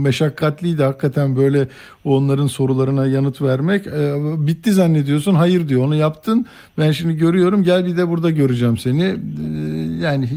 meşakkatliydi 0.00 0.82
hakikaten 0.82 1.36
böyle 1.36 1.68
onların 2.04 2.46
sorularına 2.46 3.06
yanıt 3.06 3.42
vermek. 3.42 3.86
Ee, 3.86 4.14
bitti 4.46 4.72
zannediyorsun. 4.72 5.34
Hayır 5.34 5.68
diyor. 5.68 5.84
Onu 5.84 5.94
yaptın. 5.94 6.46
Ben 6.78 6.90
şimdi 6.90 7.16
görüyorum. 7.16 7.62
Gel 7.62 7.86
bir 7.86 7.96
de 7.96 8.08
burada 8.08 8.30
göreceğim 8.30 8.76
seni. 8.78 8.87
Ee, 8.96 10.04
yani 10.04 10.28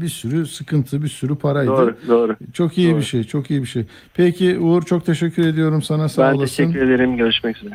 bir 0.00 0.08
sürü 0.08 0.46
sıkıntı, 0.46 1.02
bir 1.02 1.08
sürü 1.08 1.34
paraydı. 1.36 1.70
Doğru, 1.70 1.96
doğru. 2.08 2.36
Çok 2.52 2.78
iyi 2.78 2.90
Doğru. 2.90 2.98
bir 2.98 3.02
şey, 3.04 3.24
çok 3.24 3.50
iyi 3.50 3.62
bir 3.62 3.66
şey. 3.66 3.84
Peki 4.14 4.58
Uğur 4.58 4.82
çok 4.82 5.06
teşekkür 5.06 5.46
ediyorum 5.46 5.82
sana 5.82 6.08
sağ 6.08 6.22
Ben 6.32 6.34
olasın. 6.36 6.56
teşekkür 6.64 6.86
ederim. 6.88 7.16
Görüşmek 7.16 7.56
üzere. 7.56 7.74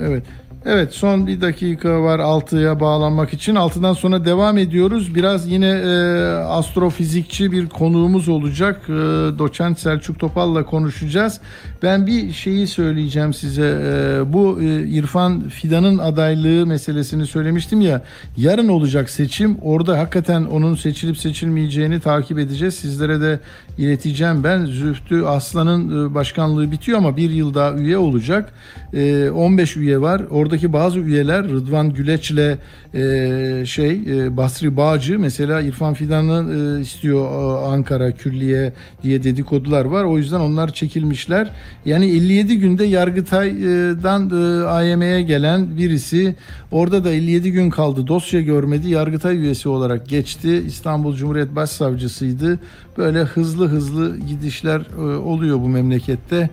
Evet. 0.00 0.22
Evet 0.66 0.94
son 0.94 1.26
bir 1.26 1.40
dakika 1.40 2.02
var 2.02 2.18
6'ya 2.18 2.80
bağlanmak 2.80 3.32
için. 3.32 3.54
6'dan 3.54 3.92
sonra 3.92 4.24
devam 4.24 4.58
ediyoruz. 4.58 5.14
Biraz 5.14 5.48
yine 5.48 5.68
e, 5.68 6.26
astrofizikçi 6.44 7.52
bir 7.52 7.68
konuğumuz 7.68 8.28
olacak. 8.28 8.80
E, 8.88 8.92
doçent 9.38 9.78
Selçuk 9.78 10.18
Topal'la 10.18 10.66
konuşacağız. 10.66 11.40
Ben 11.82 12.06
bir 12.06 12.32
şeyi 12.32 12.66
söyleyeceğim 12.66 13.34
size. 13.34 13.80
E, 13.84 14.32
bu 14.32 14.62
e, 14.62 14.88
İrfan 14.88 15.48
Fidan'ın 15.48 15.98
adaylığı 15.98 16.66
meselesini 16.66 17.26
söylemiştim 17.26 17.80
ya. 17.80 18.02
Yarın 18.36 18.68
olacak 18.68 19.10
seçim. 19.10 19.58
Orada 19.62 19.98
hakikaten 19.98 20.44
onun 20.44 20.74
seçilip 20.74 21.18
seçilmeyeceğini 21.18 22.00
takip 22.00 22.38
edeceğiz. 22.38 22.74
Sizlere 22.74 23.20
de 23.20 23.40
ileteceğim 23.78 24.44
ben. 24.44 24.64
Zühtü 24.66 25.22
Aslan'ın 25.22 26.10
e, 26.10 26.14
başkanlığı 26.14 26.70
bitiyor 26.70 26.98
ama 26.98 27.16
bir 27.16 27.30
yıl 27.30 27.54
daha 27.54 27.72
üye 27.72 27.98
olacak. 27.98 28.52
E, 28.92 29.30
15 29.30 29.76
üye 29.76 30.00
var. 30.00 30.20
Oradaki 30.50 30.72
bazı 30.72 31.00
üyeler 31.00 31.48
Rıdvan 31.48 31.90
Güleç'le 31.90 32.58
e, 32.94 33.62
şey 33.66 33.90
e, 33.90 34.36
Basri 34.36 34.76
Bağcı 34.76 35.18
mesela 35.18 35.60
İrfan 35.60 35.94
Fidan'ı 35.94 36.54
e, 36.54 36.80
istiyor 36.80 37.24
e, 37.24 37.66
Ankara 37.66 38.12
Külliye 38.12 38.72
diye 39.02 39.22
dedikodular 39.22 39.84
var. 39.84 40.04
O 40.04 40.18
yüzden 40.18 40.40
onlar 40.40 40.72
çekilmişler. 40.72 41.50
Yani 41.84 42.06
57 42.06 42.58
günde 42.58 42.84
Yargıtay'dan 42.84 44.30
e, 44.30 44.64
AYM'ye 44.66 45.22
gelen 45.22 45.76
birisi 45.76 46.34
orada 46.70 47.04
da 47.04 47.10
57 47.10 47.52
gün 47.52 47.70
kaldı. 47.70 48.06
Dosya 48.06 48.40
görmedi. 48.40 48.90
Yargıtay 48.90 49.36
üyesi 49.36 49.68
olarak 49.68 50.08
geçti. 50.08 50.62
İstanbul 50.66 51.16
Cumhuriyet 51.16 51.56
Başsavcısıydı. 51.56 52.58
Böyle 52.98 53.18
hızlı 53.22 53.68
hızlı 53.68 54.18
gidişler 54.18 54.80
e, 54.98 55.16
oluyor 55.16 55.58
bu 55.58 55.68
memlekette. 55.68 56.50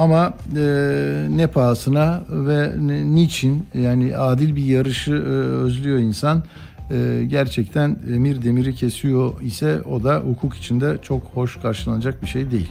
Ama 0.00 0.34
e, 0.56 0.62
ne 1.30 1.46
pahasına 1.46 2.22
ve 2.30 2.72
ne- 2.78 3.14
niçin 3.14 3.66
yani 3.74 4.16
adil 4.16 4.56
bir 4.56 4.64
yarışı 4.64 5.12
e, 5.12 5.14
özlüyor 5.64 5.98
insan. 5.98 6.42
E, 6.90 7.24
gerçekten 7.28 7.96
emir 8.14 8.42
demiri 8.42 8.74
kesiyor 8.74 9.40
ise 9.40 9.82
o 9.82 10.04
da 10.04 10.16
hukuk 10.16 10.54
içinde 10.56 10.98
çok 11.02 11.22
hoş 11.34 11.56
karşılanacak 11.62 12.22
bir 12.22 12.26
şey 12.26 12.50
değil. 12.50 12.70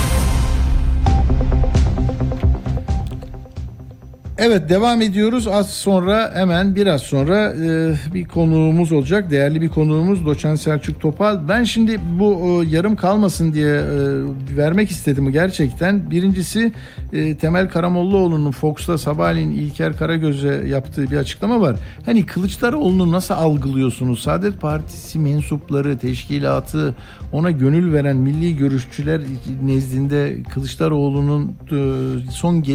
Evet 4.43 4.69
devam 4.69 5.01
ediyoruz. 5.01 5.47
Az 5.47 5.69
sonra 5.69 6.31
hemen 6.35 6.75
biraz 6.75 7.01
sonra 7.01 7.53
e, 7.53 7.93
bir 8.13 8.25
konuğumuz 8.25 8.91
olacak. 8.91 9.31
Değerli 9.31 9.61
bir 9.61 9.69
konuğumuz 9.69 10.25
Doçent 10.25 10.59
Selçuk 10.59 11.01
Topal. 11.01 11.47
Ben 11.47 11.63
şimdi 11.63 11.99
bu 12.19 12.63
e, 12.63 12.69
yarım 12.69 12.95
kalmasın 12.95 13.53
diye 13.53 13.75
e, 13.75 14.57
vermek 14.57 14.91
istedim 14.91 15.31
gerçekten. 15.31 16.11
Birincisi 16.11 16.73
e, 17.13 17.37
Temel 17.37 17.69
Karamollaoğlu'nun 17.69 18.51
Fox'ta 18.51 18.97
sabahleyin 18.97 19.51
İlker 19.51 19.97
Karagöz'e 19.97 20.63
yaptığı 20.67 21.11
bir 21.11 21.17
açıklama 21.17 21.61
var. 21.61 21.75
Hani 22.05 22.25
Kılıçdaroğlu'nu 22.25 23.11
nasıl 23.11 23.33
algılıyorsunuz? 23.33 24.21
Saadet 24.21 24.61
Partisi 24.61 25.19
mensupları, 25.19 25.97
teşkilatı 25.97 26.95
ona 27.31 27.51
gönül 27.51 27.93
veren 27.93 28.17
milli 28.17 28.57
görüşçüler 28.57 29.21
nezdinde 29.63 30.37
Kılıçdaroğlu'nun 30.53 31.55
e, 31.71 32.31
son 32.31 32.55
e, 32.55 32.65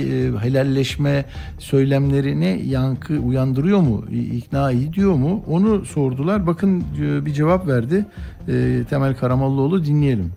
helalleşme 0.41 1.25
söylemlerine 1.59 2.61
yankı 2.67 3.19
uyandırıyor 3.19 3.81
mu, 3.81 4.05
ikna 4.33 4.71
ediyor 4.71 5.15
mu? 5.15 5.45
Onu 5.49 5.85
sordular. 5.85 6.47
Bakın 6.47 6.85
e, 7.03 7.27
bir 7.27 7.33
cevap 7.33 7.67
verdi 7.67 8.07
e, 8.49 8.85
Temel 8.91 9.17
Karamollaoğlu 9.17 9.85
dinleyelim. 9.85 10.33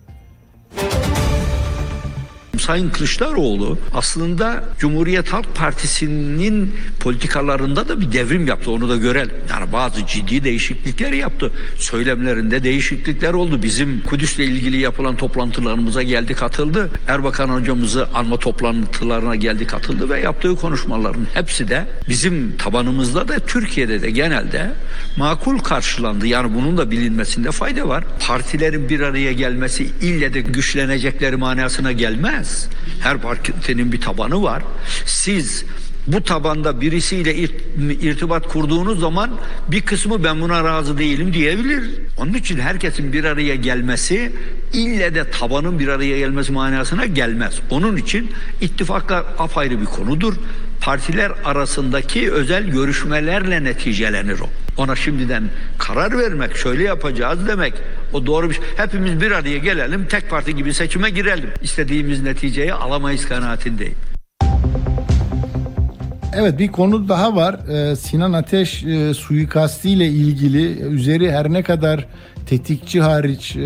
Sayın 2.60 2.90
Kılıçdaroğlu 2.90 3.78
aslında 3.94 4.64
Cumhuriyet 4.78 5.32
Halk 5.32 5.54
Partisi'nin 5.54 6.76
politikalarında 7.00 7.88
da 7.88 8.00
bir 8.00 8.12
devrim 8.12 8.46
yaptı. 8.46 8.70
Onu 8.70 8.88
da 8.88 8.96
görelim. 8.96 9.34
Yani 9.50 9.72
bazı 9.72 10.06
ciddi 10.06 10.44
değişiklikler 10.44 11.12
yaptı. 11.12 11.52
Söylemlerinde 11.76 12.64
değişiklikler 12.64 13.32
oldu. 13.34 13.62
Bizim 13.62 14.00
Kudüs'le 14.00 14.38
ilgili 14.38 14.76
yapılan 14.76 15.16
toplantılarımıza 15.16 16.02
geldi 16.02 16.34
katıldı. 16.34 16.90
Erbakan 17.08 17.48
hocamızı 17.48 18.08
anma 18.14 18.36
toplantılarına 18.36 19.36
geldi 19.36 19.66
katıldı 19.66 20.10
ve 20.10 20.20
yaptığı 20.20 20.56
konuşmaların 20.56 21.26
hepsi 21.34 21.68
de 21.68 21.86
bizim 22.08 22.56
tabanımızda 22.56 23.28
da 23.28 23.38
Türkiye'de 23.38 24.02
de 24.02 24.10
genelde 24.10 24.70
makul 25.16 25.58
karşılandı. 25.58 26.26
Yani 26.26 26.54
bunun 26.54 26.78
da 26.78 26.90
bilinmesinde 26.90 27.50
fayda 27.50 27.88
var. 27.88 28.04
Partilerin 28.26 28.88
bir 28.88 29.00
araya 29.00 29.32
gelmesi 29.32 29.84
ille 30.02 30.34
de 30.34 30.40
güçlenecekleri 30.40 31.36
manasına 31.36 31.92
gelmez. 31.92 32.49
Her 33.00 33.18
partinin 33.18 33.92
bir 33.92 34.00
tabanı 34.00 34.42
var. 34.42 34.62
Siz 35.06 35.64
bu 36.06 36.22
tabanda 36.24 36.80
birisiyle 36.80 37.34
irt- 37.34 38.02
irtibat 38.02 38.48
kurduğunuz 38.48 39.00
zaman 39.00 39.30
bir 39.68 39.80
kısmı 39.80 40.24
ben 40.24 40.40
buna 40.40 40.64
razı 40.64 40.98
değilim 40.98 41.32
diyebilir. 41.34 41.84
Onun 42.16 42.34
için 42.34 42.58
herkesin 42.58 43.12
bir 43.12 43.24
araya 43.24 43.54
gelmesi 43.54 44.32
ille 44.72 45.14
de 45.14 45.30
tabanın 45.30 45.78
bir 45.78 45.88
araya 45.88 46.18
gelmesi 46.18 46.52
manasına 46.52 47.06
gelmez. 47.06 47.58
Onun 47.70 47.96
için 47.96 48.30
ittifaklar 48.60 49.24
apayrı 49.38 49.80
bir 49.80 49.86
konudur. 49.86 50.34
Partiler 50.80 51.32
arasındaki 51.44 52.32
özel 52.32 52.64
görüşmelerle 52.70 53.64
neticelenir 53.64 54.40
o. 54.40 54.48
Ona 54.80 54.96
şimdiden 54.96 55.44
karar 55.78 56.18
vermek, 56.18 56.56
şöyle 56.56 56.82
yapacağız 56.82 57.48
demek 57.48 57.74
o 58.12 58.26
doğru 58.26 58.50
bir 58.50 58.54
şey. 58.54 58.64
Hepimiz 58.76 59.20
bir 59.20 59.30
araya 59.30 59.58
gelelim, 59.58 60.06
tek 60.06 60.30
parti 60.30 60.56
gibi 60.56 60.74
seçime 60.74 61.10
girelim. 61.10 61.50
İstediğimiz 61.62 62.22
neticeyi 62.22 62.74
alamayız 62.74 63.28
kanaatindeyim. 63.28 63.94
Evet 66.34 66.58
bir 66.58 66.68
konu 66.68 67.08
daha 67.08 67.36
var. 67.36 67.56
Ee, 67.68 67.96
Sinan 67.96 68.32
Ateş 68.32 68.84
e, 68.84 69.14
suikastiyle 69.14 70.06
ilgili 70.06 70.80
üzeri 70.80 71.32
her 71.32 71.52
ne 71.52 71.62
kadar 71.62 72.06
tetikçi 72.46 73.00
hariç 73.00 73.56
e, 73.56 73.60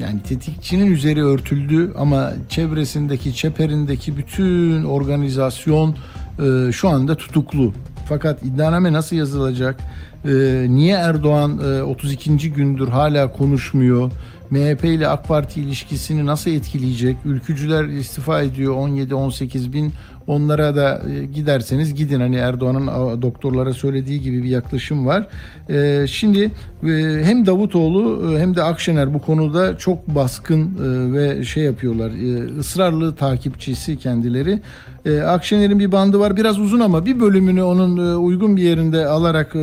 yani 0.00 0.22
tetikçinin 0.28 0.92
üzeri 0.92 1.24
örtüldü 1.24 1.92
ama 1.98 2.32
çevresindeki 2.48 3.34
çeperindeki 3.34 4.16
bütün 4.16 4.84
organizasyon 4.84 5.96
e, 6.38 6.72
şu 6.72 6.88
anda 6.88 7.16
tutuklu. 7.16 7.74
Fakat 8.08 8.42
iddianame 8.42 8.92
nasıl 8.92 9.16
yazılacak? 9.16 9.76
E, 10.24 10.66
niye 10.68 10.96
Erdoğan 10.96 11.58
e, 11.58 11.82
32. 11.82 12.52
gündür 12.52 12.88
hala 12.88 13.32
konuşmuyor? 13.32 14.10
MHP 14.50 14.84
ile 14.84 15.08
AK 15.08 15.28
Parti 15.28 15.60
ilişkisini 15.60 16.26
nasıl 16.26 16.50
etkileyecek? 16.50 17.16
Ülkücüler 17.24 17.84
istifa 17.84 18.42
ediyor 18.42 18.74
17-18 18.74 19.72
bin. 19.72 19.92
Onlara 20.26 20.76
da 20.76 21.02
e, 21.10 21.24
giderseniz 21.24 21.94
gidin. 21.94 22.20
Hani 22.20 22.36
Erdoğan'ın 22.36 23.22
doktorlara 23.22 23.72
söylediği 23.72 24.20
gibi 24.20 24.42
bir 24.42 24.48
yaklaşım 24.48 25.06
var. 25.06 25.26
E, 25.68 26.06
şimdi 26.06 26.50
e, 26.82 27.20
hem 27.22 27.46
Davutoğlu 27.46 28.34
e, 28.34 28.40
hem 28.40 28.56
de 28.56 28.62
Akşener 28.62 29.14
bu 29.14 29.18
konuda 29.18 29.78
çok 29.78 30.08
baskın 30.08 30.62
e, 30.62 31.12
ve 31.12 31.44
şey 31.44 31.64
yapıyorlar. 31.64 32.10
E, 32.10 32.58
ısrarlı 32.58 33.14
takipçisi 33.14 33.96
kendileri. 33.96 34.60
E, 35.08 35.20
Akşener'in 35.20 35.78
bir 35.78 35.92
bandı 35.92 36.20
var 36.20 36.36
biraz 36.36 36.58
uzun 36.58 36.80
ama 36.80 37.06
bir 37.06 37.20
bölümünü 37.20 37.62
onun 37.62 38.12
e, 38.12 38.16
uygun 38.16 38.56
bir 38.56 38.62
yerinde 38.62 39.06
alarak 39.06 39.56
e, 39.56 39.58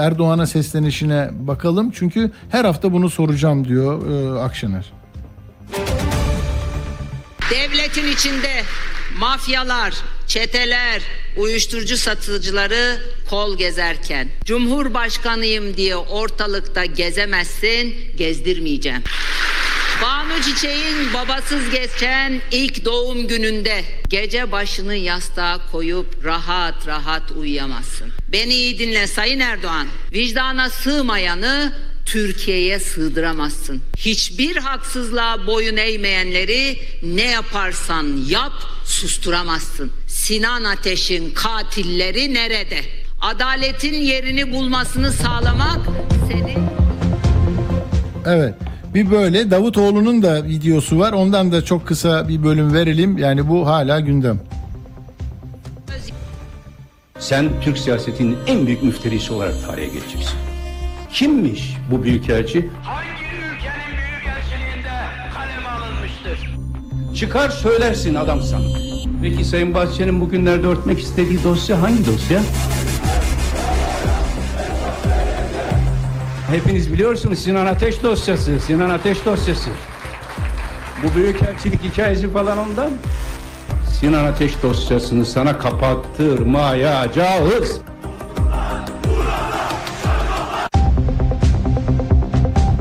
Erdoğan'a 0.00 0.46
seslenişine 0.46 1.30
bakalım. 1.32 1.90
Çünkü 1.90 2.30
her 2.50 2.64
hafta 2.64 2.92
bunu 2.92 3.10
soracağım 3.10 3.68
diyor 3.68 4.02
e, 4.10 4.40
Akşener. 4.40 4.92
Devletin 7.50 8.12
içinde 8.12 8.62
mafyalar, 9.18 9.94
çeteler, 10.26 11.02
uyuşturucu 11.36 11.96
satıcıları 11.96 12.96
kol 13.30 13.58
gezerken 13.58 14.28
Cumhurbaşkanıyım 14.44 15.76
diye 15.76 15.96
ortalıkta 15.96 16.84
gezemezsin, 16.84 17.94
gezdirmeyeceğim. 18.18 19.02
Banu 20.02 20.42
Çiçek'in 20.42 21.14
babasız 21.14 21.70
geçen 21.70 22.40
ilk 22.50 22.84
doğum 22.84 23.28
gününde 23.28 23.84
gece 24.08 24.52
başını 24.52 24.94
yastığa 24.94 25.70
koyup 25.72 26.24
rahat 26.24 26.86
rahat 26.86 27.30
uyuyamazsın. 27.30 28.08
Beni 28.32 28.54
iyi 28.54 28.78
dinle 28.78 29.06
Sayın 29.06 29.40
Erdoğan. 29.40 29.86
Vicdana 30.12 30.70
sığmayanı 30.70 31.72
Türkiye'ye 32.06 32.78
sığdıramazsın. 32.80 33.82
Hiçbir 33.96 34.56
haksızlığa 34.56 35.46
boyun 35.46 35.76
eğmeyenleri 35.76 36.78
ne 37.02 37.30
yaparsan 37.30 38.24
yap 38.28 38.52
susturamazsın. 38.84 39.92
Sinan 40.06 40.64
Ateş'in 40.64 41.30
katilleri 41.30 42.34
nerede? 42.34 42.80
Adaletin 43.20 43.94
yerini 43.94 44.52
bulmasını 44.52 45.12
sağlamak 45.12 45.86
senin 46.28 46.68
Evet. 48.26 48.54
Bir 48.94 49.10
böyle 49.10 49.50
Davutoğlu'nun 49.50 50.22
da 50.22 50.44
videosu 50.44 50.98
var. 50.98 51.12
Ondan 51.12 51.52
da 51.52 51.64
çok 51.64 51.86
kısa 51.86 52.28
bir 52.28 52.42
bölüm 52.42 52.74
verelim. 52.74 53.18
Yani 53.18 53.48
bu 53.48 53.66
hala 53.66 54.00
gündem. 54.00 54.40
Sen 57.18 57.48
Türk 57.60 57.78
siyasetinin 57.78 58.36
en 58.46 58.66
büyük 58.66 58.82
müfterisi 58.82 59.32
olarak 59.32 59.54
tarihe 59.66 59.86
geçeceksin. 59.86 60.38
Kimmiş 61.12 61.76
bu 61.90 62.02
büyükelçi? 62.02 62.70
Hangi 62.82 63.06
ülkenin 63.08 63.98
büyükelçiliğinde 63.98 64.90
kaleme 65.34 65.68
alınmıştır? 65.68 66.50
Çıkar 67.16 67.48
söylersin 67.50 68.14
adamsan. 68.14 68.62
Peki 69.22 69.44
Sayın 69.44 69.74
Bahçeli'nin 69.74 70.20
bugünlerde 70.20 70.66
örtmek 70.66 71.00
istediği 71.00 71.44
dosya 71.44 71.82
hangi 71.82 72.06
dosya? 72.06 72.42
Hepiniz 76.50 76.92
biliyorsunuz 76.92 77.38
Sinan 77.38 77.66
Ateş 77.66 78.02
dosyası, 78.02 78.60
Sinan 78.60 78.90
Ateş 78.90 79.24
dosyası. 79.24 79.70
Bu 81.02 81.16
büyükelçilik 81.16 81.84
hikayesi 81.84 82.32
falan 82.32 82.58
ondan. 82.58 82.90
Sinan 84.00 84.24
Ateş 84.24 84.62
dosyasını 84.62 85.26
sana 85.26 85.58
kapattırmayacağız. 85.58 87.80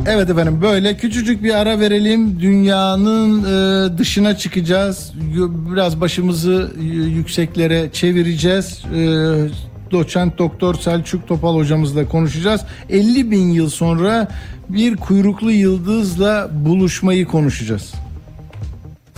Evet 0.08 0.30
efendim 0.30 0.62
böyle 0.62 0.98
küçücük 0.98 1.44
bir 1.44 1.54
ara 1.54 1.80
verelim. 1.80 2.40
Dünyanın 2.40 3.44
e, 3.44 3.98
dışına 3.98 4.38
çıkacağız. 4.38 5.14
Biraz 5.74 6.02
başımızı 6.02 6.72
yükseklere 7.16 7.90
çevireceğiz. 7.94 8.84
E, 8.96 9.00
doçent 9.92 10.38
doktor 10.38 10.76
Selçuk 10.76 11.28
Topal 11.28 11.56
hocamızla 11.56 12.08
konuşacağız. 12.08 12.62
50 12.90 13.32
bin 13.32 13.50
yıl 13.50 13.70
sonra 13.70 14.28
bir 14.70 14.96
kuyruklu 14.96 15.52
yıldızla 15.52 16.50
buluşmayı 16.52 17.26
konuşacağız. 17.28 17.94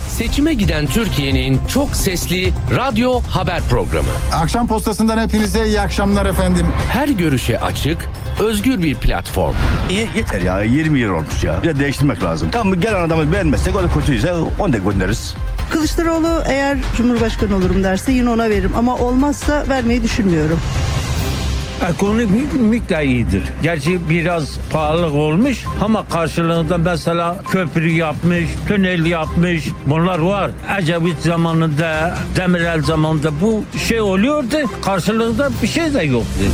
Seçime 0.08 0.54
giden 0.54 0.86
Türkiye'nin 0.86 1.60
çok 1.68 1.96
sesli 1.96 2.52
radyo 2.76 3.20
haber 3.20 3.60
programı. 3.62 4.08
Akşam 4.32 4.66
postasından 4.66 5.18
hepinize 5.18 5.66
iyi 5.66 5.80
akşamlar 5.80 6.26
efendim. 6.26 6.66
Her 6.88 7.08
görüşe 7.08 7.60
açık, 7.60 8.08
özgür 8.40 8.82
bir 8.82 8.94
platform. 8.94 9.54
İyi 9.90 10.08
yeter 10.16 10.40
ya 10.40 10.62
20 10.62 10.98
yıl 11.00 11.10
olmuş 11.10 11.44
ya. 11.44 11.62
Bir 11.62 11.68
de 11.68 11.78
değiştirmek 11.78 12.22
lazım. 12.22 12.48
Tamam 12.52 12.80
gelen 12.80 13.02
adamı 13.02 13.32
beğenmezsek 13.32 13.76
o 13.76 13.82
da 13.82 13.88
kötüyse 13.88 14.32
onu 14.58 14.72
da 14.72 14.78
göndeririz. 14.78 15.34
Kılıçdaroğlu 15.72 16.42
eğer 16.46 16.78
Cumhurbaşkanı 16.96 17.56
olurum 17.56 17.84
derse 17.84 18.12
yine 18.12 18.30
ona 18.30 18.50
veririm 18.50 18.72
ama 18.76 18.96
olmazsa 18.96 19.64
vermeyi 19.68 20.02
düşünmüyorum. 20.02 20.60
Ekonomik 21.90 22.60
miktar 22.60 23.02
iyidir. 23.02 23.42
Gerçi 23.62 24.10
biraz 24.10 24.58
pahalılık 24.72 25.14
olmuş 25.14 25.64
ama 25.80 26.08
karşılığında 26.08 26.78
mesela 26.78 27.36
köprü 27.50 27.90
yapmış, 27.90 28.44
tünel 28.68 29.06
yapmış. 29.06 29.64
Bunlar 29.86 30.18
var. 30.18 30.50
Ecevit 30.78 31.18
zamanında, 31.18 32.18
Demirel 32.36 32.82
zamanında 32.82 33.40
bu 33.40 33.64
şey 33.88 34.00
oluyordu. 34.00 34.56
Karşılığında 34.84 35.50
bir 35.62 35.68
şey 35.68 35.94
de 35.94 36.02
yoktu. 36.02 36.44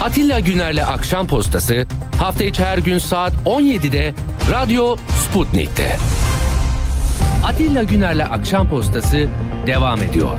Atilla 0.00 0.40
Güner'le 0.40 0.82
Akşam 0.86 1.26
Postası 1.26 1.86
hafta 2.18 2.44
içi 2.44 2.64
her 2.64 2.78
gün 2.78 2.98
saat 2.98 3.32
17'de 3.44 4.14
Radyo 4.52 4.96
Sputnik'te. 5.24 5.96
Atilla 7.44 7.82
Güner'le 7.82 8.24
Akşam 8.30 8.68
Postası 8.68 9.28
devam 9.66 10.02
ediyor. 10.02 10.38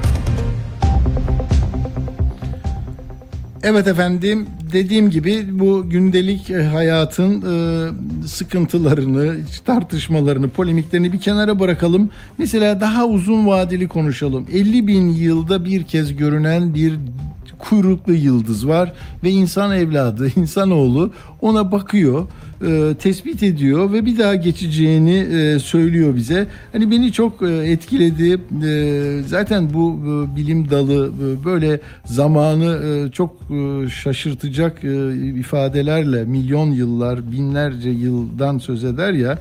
Evet 3.63 3.87
efendim 3.87 4.47
dediğim 4.73 5.09
gibi 5.09 5.59
bu 5.59 5.89
gündelik 5.89 6.49
e, 6.49 6.63
hayatın 6.63 7.41
e, 7.41 8.27
sıkıntılarını, 8.27 9.35
tartışmalarını, 9.65 10.49
polemiklerini 10.49 11.13
bir 11.13 11.19
kenara 11.19 11.59
bırakalım. 11.59 12.09
Mesela 12.37 12.81
daha 12.81 13.05
uzun 13.05 13.47
vadeli 13.47 13.87
konuşalım. 13.87 14.47
50 14.53 14.87
bin 14.87 15.09
yılda 15.09 15.65
bir 15.65 15.83
kez 15.83 16.15
görünen 16.15 16.73
bir 16.73 16.99
kuyruklu 17.59 18.13
yıldız 18.13 18.67
var 18.67 18.93
ve 19.23 19.29
insan 19.29 19.77
evladı, 19.77 20.31
insanoğlu 20.39 21.11
ona 21.41 21.71
bakıyor, 21.71 22.27
e, 22.61 22.93
tespit 22.99 23.43
ediyor 23.43 23.93
ve 23.93 24.05
bir 24.05 24.17
daha 24.17 24.35
geçeceğini 24.35 25.17
e, 25.17 25.59
söylüyor 25.59 26.15
bize. 26.15 26.47
Hani 26.71 26.91
beni 26.91 27.11
çok 27.11 27.41
e, 27.41 27.71
etkiledi. 27.71 28.39
E, 28.65 29.21
zaten 29.27 29.73
bu 29.73 29.99
bilim 30.35 30.69
dalı 30.69 31.11
böyle 31.45 31.79
zamanı 32.05 33.09
çok 33.11 33.35
şaşırtacak 34.03 34.83
ifadelerle 35.39 36.23
milyon 36.23 36.71
yıllar, 36.71 37.31
binlerce 37.31 37.89
yıldan 37.89 38.57
söz 38.57 38.83
eder 38.83 39.13
ya. 39.13 39.39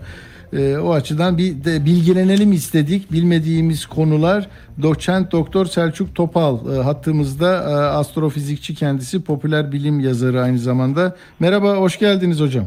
O 0.82 0.92
açıdan 0.92 1.38
bir 1.38 1.64
de 1.64 1.84
bilgilenelim 1.84 2.52
istedik. 2.52 3.12
Bilmediğimiz 3.12 3.86
konular 3.86 4.48
doçent 4.82 5.32
doktor 5.32 5.66
Selçuk 5.66 6.14
Topal 6.14 6.76
e, 6.76 6.82
hattımızda 6.82 7.48
astrofizikçi 7.96 8.74
kendisi 8.74 9.22
popüler 9.22 9.72
bilim 9.72 10.00
yazarı 10.00 10.42
aynı 10.42 10.58
zamanda. 10.58 11.16
Merhaba 11.40 11.76
hoş 11.76 11.98
geldiniz 11.98 12.40
hocam. 12.40 12.64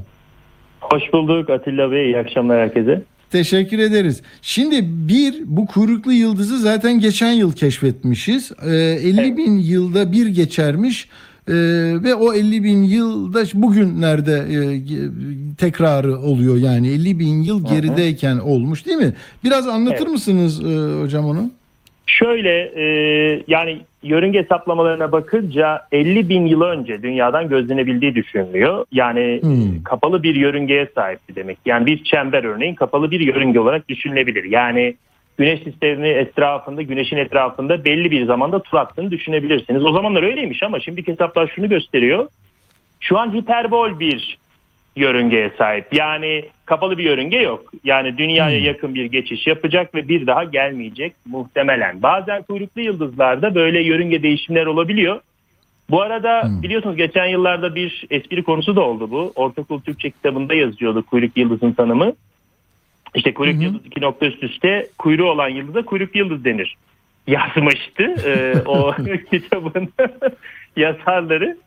Hoş 0.91 1.13
bulduk 1.13 1.49
Atilla 1.49 1.91
Bey. 1.91 2.05
İyi 2.05 2.17
akşamlar 2.17 2.59
herkese. 2.59 3.01
Teşekkür 3.31 3.79
ederiz. 3.79 4.21
Şimdi 4.41 4.81
bir 4.83 5.36
bu 5.45 5.65
kuyruklu 5.65 6.11
yıldızı 6.13 6.59
zaten 6.59 6.99
geçen 6.99 7.31
yıl 7.31 7.51
keşfetmişiz. 7.53 8.51
Ee, 8.65 8.69
50 8.75 9.38
bin 9.38 9.57
yılda 9.57 10.11
bir 10.11 10.27
geçermiş. 10.27 11.09
Ee, 11.47 11.53
ve 12.03 12.15
o 12.15 12.33
50 12.33 12.63
bin 12.63 12.83
yılda 12.83 13.43
bugünlerde 13.53 14.33
e, 14.33 14.57
tekrarı 15.57 16.17
oluyor 16.19 16.57
yani 16.57 16.88
50 16.88 17.19
bin 17.19 17.43
yıl 17.43 17.65
gerideyken 17.65 18.38
olmuş 18.38 18.86
değil 18.86 18.97
mi? 18.97 19.13
Biraz 19.43 19.67
anlatır 19.67 19.97
Evet. 19.97 20.11
mısınız 20.11 20.63
e, 20.65 21.01
hocam 21.01 21.25
onu? 21.25 21.51
Şöyle 22.07 22.71
e, 22.75 22.83
yani 23.47 23.81
yörünge 24.03 24.39
hesaplamalarına 24.43 25.11
bakınca 25.11 25.81
50 25.91 26.29
bin 26.29 26.45
yıl 26.45 26.61
önce 26.61 27.03
dünyadan 27.03 27.49
gözlenebildiği 27.49 28.15
düşünülüyor. 28.15 28.85
Yani 28.91 29.39
Hmm. 29.41 29.83
kapalı 29.83 30.23
bir 30.23 30.35
yörüngeye 30.35 30.87
sahipti 30.95 31.35
demek. 31.35 31.57
Yani 31.65 31.85
bir 31.85 32.03
çember 32.03 32.43
örneğin 32.43 32.75
kapalı 32.75 33.11
bir 33.11 33.19
yörünge 33.19 33.59
olarak 33.59 33.89
düşünülebilir. 33.89 34.43
Yani 34.43 34.95
Güneş 35.37 35.63
sistemi 35.63 36.07
etrafında, 36.07 36.81
güneşin 36.81 37.17
etrafında 37.17 37.85
belli 37.85 38.11
bir 38.11 38.25
zamanda 38.25 38.61
tur 38.61 38.77
attığını 38.77 39.11
düşünebilirsiniz. 39.11 39.85
O 39.85 39.91
zamanlar 39.91 40.23
öyleymiş 40.23 40.63
ama 40.63 40.79
şimdiki 40.79 41.11
hesaplar 41.11 41.51
şunu 41.55 41.69
gösteriyor. 41.69 42.27
Şu 42.99 43.17
an 43.17 43.33
hiperbol 43.33 43.99
bir 43.99 44.37
yörüngeye 44.95 45.51
sahip. 45.57 45.93
Yani 45.93 46.45
kapalı 46.65 46.97
bir 46.97 47.03
yörünge 47.03 47.37
yok. 47.37 47.71
Yani 47.83 48.17
dünyaya 48.17 48.59
yakın 48.59 48.95
bir 48.95 49.05
geçiş 49.05 49.47
yapacak 49.47 49.95
ve 49.95 50.07
bir 50.07 50.27
daha 50.27 50.43
gelmeyecek 50.43 51.13
muhtemelen. 51.25 52.01
Bazen 52.03 52.43
kuyruklu 52.43 52.81
yıldızlarda 52.81 53.55
böyle 53.55 53.81
yörünge 53.81 54.23
değişimler 54.23 54.65
olabiliyor. 54.65 55.21
Bu 55.89 56.01
arada 56.01 56.43
biliyorsunuz 56.63 56.95
geçen 56.95 57.25
yıllarda 57.25 57.75
bir 57.75 58.05
espri 58.09 58.43
konusu 58.43 58.75
da 58.75 58.81
oldu 58.81 59.11
bu. 59.11 59.31
Ortaokul 59.35 59.81
Türkçe 59.81 60.09
kitabında 60.09 60.53
yazıyordu 60.53 61.05
kuyruk 61.05 61.37
yıldızın 61.37 61.71
tanımı. 61.71 62.13
İşte 63.15 63.33
kuyruk 63.33 63.61
yıldız 63.61 63.85
iki 63.85 64.01
nokta 64.01 64.25
üst 64.25 64.43
üste 64.43 64.87
kuyruğu 64.97 65.29
olan 65.31 65.49
yıldıza 65.49 65.85
kuyruk 65.85 66.15
yıldız 66.15 66.45
denir. 66.45 66.75
Yazmıştı 67.27 68.03
e, 68.03 68.55
o 68.65 68.95
kitabın 69.31 69.89
yazarları. 70.75 71.57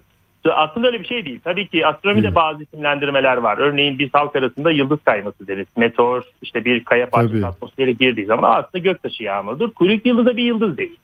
Aslında 0.45 0.87
öyle 0.87 1.01
bir 1.01 1.07
şey 1.07 1.25
değil. 1.25 1.41
Tabii 1.45 1.69
ki 1.69 1.87
astronomide 1.87 2.35
bazı 2.35 2.63
isimlendirmeler 2.63 3.37
var. 3.37 3.59
Örneğin 3.59 3.99
biz 3.99 4.09
halk 4.13 4.37
arasında 4.37 4.71
yıldız 4.71 4.99
kayması 5.05 5.47
deriz. 5.47 5.67
Meteor 5.77 6.23
işte 6.43 6.65
bir 6.65 6.85
kaya 6.85 7.11
parçası 7.11 7.47
atmosfere 7.47 7.93
girdiği 7.93 8.27
zaman 8.27 8.51
aslında 8.51 8.79
göktaşı 8.79 9.23
yağmurdur. 9.23 9.71
Kuyruk 9.71 10.07
yıldız 10.07 10.27
da 10.27 10.37
bir 10.37 10.45
yıldız 10.45 10.79
değil. 10.79 10.97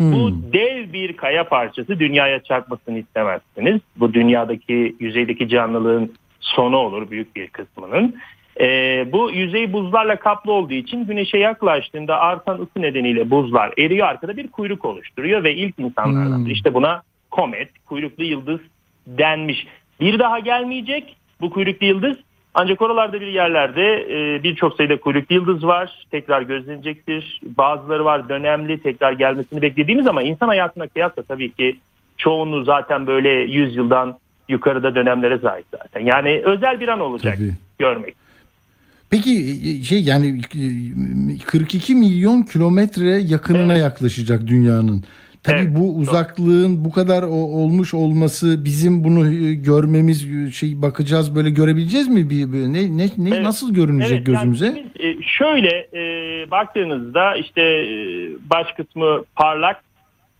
Bu 0.00 0.30
dev 0.52 0.92
bir 0.92 1.16
kaya 1.16 1.48
parçası 1.48 1.98
dünyaya 1.98 2.42
çarpmasını 2.42 2.98
istemezsiniz. 2.98 3.80
Bu 3.96 4.14
dünyadaki 4.14 4.96
yüzeydeki 5.00 5.48
canlılığın 5.48 6.14
sonu 6.40 6.76
olur 6.76 7.10
büyük 7.10 7.36
bir 7.36 7.48
kısmının. 7.48 8.14
Ee, 8.60 9.08
bu 9.12 9.30
yüzey 9.30 9.72
buzlarla 9.72 10.16
kaplı 10.16 10.52
olduğu 10.52 10.74
için 10.74 11.06
güneşe 11.06 11.38
yaklaştığında 11.38 12.20
artan 12.20 12.54
ısı 12.54 12.82
nedeniyle 12.82 13.30
buzlar 13.30 13.72
eriyor 13.78 14.06
arkada 14.06 14.36
bir 14.36 14.48
kuyruk 14.48 14.84
oluşturuyor 14.84 15.44
ve 15.44 15.54
ilk 15.54 15.78
insanlardan 15.78 16.44
işte 16.44 16.74
buna 16.74 17.02
komet, 17.36 17.68
kuyruklu 17.86 18.24
yıldız 18.24 18.60
denmiş. 19.06 19.66
Bir 20.00 20.18
daha 20.18 20.38
gelmeyecek 20.38 21.16
bu 21.40 21.50
kuyruklu 21.50 21.86
yıldız 21.86 22.16
ancak 22.54 22.82
oralarda 22.82 23.20
bir 23.20 23.26
yerlerde 23.26 24.06
e, 24.10 24.42
birçok 24.42 24.76
sayıda 24.76 25.00
kuyruklu 25.00 25.34
yıldız 25.34 25.64
var. 25.66 26.06
Tekrar 26.10 26.42
gözlenecektir. 26.42 27.40
Bazıları 27.42 28.04
var 28.04 28.28
dönemli 28.28 28.82
tekrar 28.82 29.12
gelmesini 29.12 29.62
beklediğimiz 29.62 30.06
ama 30.06 30.22
insan 30.22 30.48
hayatına 30.48 30.86
kıyasla 30.88 31.22
tabii 31.22 31.52
ki 31.52 31.78
çoğunluğu 32.16 32.64
zaten 32.64 33.06
böyle 33.06 33.28
100 33.28 33.76
yıldan 33.76 34.18
yukarıda 34.48 34.94
dönemlere 34.94 35.38
sahip 35.38 35.64
zaten. 35.70 36.00
Yani 36.00 36.42
özel 36.44 36.80
bir 36.80 36.88
an 36.88 37.00
olacak 37.00 37.36
Tabii. 37.36 37.52
görmek. 37.78 38.14
Peki 39.10 39.60
e, 39.64 39.82
şey 39.82 40.02
yani 40.02 40.40
e, 41.34 41.44
42 41.46 41.94
milyon 41.94 42.42
kilometre 42.42 43.10
yakınına 43.10 43.74
yaklaşacak 43.74 44.46
dünyanın. 44.46 45.04
Tabii 45.46 45.56
Evet, 45.60 45.76
bu 45.76 45.96
uzaklığın 45.96 46.84
bu 46.84 46.92
kadar 46.92 47.22
olmuş 47.22 47.94
olması 47.94 48.64
bizim 48.64 49.04
bunu 49.04 49.26
e, 49.34 49.54
görmemiz 49.54 50.26
e, 50.36 50.50
şey 50.50 50.82
bakacağız 50.82 51.34
böyle 51.36 51.50
görebileceğiz 51.50 52.08
mi 52.08 52.30
bir, 52.30 52.52
bir- 52.52 52.66
ne 52.72 52.96
ne, 52.98 53.06
ne 53.18 53.28
Evet. 53.30 53.42
nasıl 53.42 53.74
görünecek 53.74 54.12
Evet, 54.18 54.28
yani 54.28 54.34
gözümüze? 54.36 54.74
biz, 54.94 55.04
e, 55.06 55.22
şöyle 55.22 55.68
e, 55.94 56.00
baktığınızda 56.50 57.36
işte 57.36 57.62
e, 57.62 57.96
baş 58.50 58.66
kısmı 58.76 59.24
parlak 59.36 59.82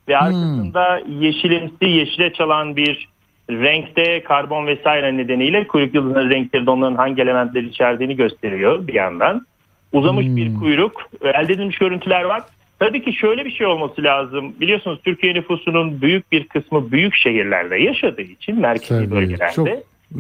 ve 0.09 0.19
arkasında 0.19 1.01
yeşilimsi 1.21 1.85
yeşile 1.85 2.33
çalan 2.33 2.77
bir 2.77 3.09
renkte 3.51 4.23
karbon 4.23 4.67
vesaire 4.67 5.17
nedeniyle 5.17 5.67
kuyruk 5.67 5.95
yıldızının 5.95 6.31
renkleri 6.31 6.67
de 6.67 6.71
onların 6.71 6.97
hangi 6.97 7.23
elementleri 7.23 7.69
içerdiğini 7.69 8.17
gösteriyor 8.17 8.87
bir 8.87 8.95
yandan. 8.95 9.47
Uzamış 9.93 10.27
bir 10.27 10.55
kuyruk, 10.55 10.93
elde 11.23 11.53
edilmiş 11.53 11.79
görüntüler 11.79 12.23
var. 12.23 12.43
Tabii 12.79 13.03
ki 13.05 13.13
şöyle 13.13 13.45
bir 13.45 13.51
şey 13.51 13.67
olması 13.67 14.03
lazım. 14.03 14.55
Biliyorsunuz 14.61 14.99
Türkiye 15.05 15.35
nüfusunun 15.35 16.01
büyük 16.03 16.33
bir 16.33 16.49
kısmı 16.49 16.93
büyük 16.93 17.15
şehirlerde 17.15 17.77
yaşadığı 17.77 18.23
için 18.23 18.61
merkezi 18.61 18.89
Tabii, 18.89 19.11
bölgelerde. 19.11 19.53
çok 19.55 19.69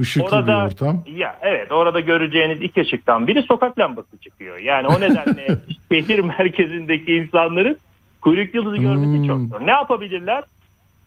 ışıklı 0.00 0.46
bir 0.46 0.52
ortam. 0.52 1.04
Ya 1.16 1.38
evet 1.42 1.72
orada 1.72 2.00
göreceğiniz 2.00 2.62
iki 2.62 2.80
ışıktan 2.80 3.26
biri 3.26 3.42
sokak 3.42 3.78
lambası 3.78 4.18
çıkıyor. 4.18 4.58
Yani 4.58 4.86
o 4.86 5.00
nedenle 5.00 5.46
şehir 5.92 6.18
merkezindeki 6.18 7.14
insanların 7.14 7.76
kuyruk 8.20 8.54
yıldızı 8.54 8.76
görmesi 8.76 9.18
Hmm. 9.18 9.26
çok 9.26 9.40
zor. 9.40 9.66
Ne 9.66 9.70
yapabilirler? 9.70 10.44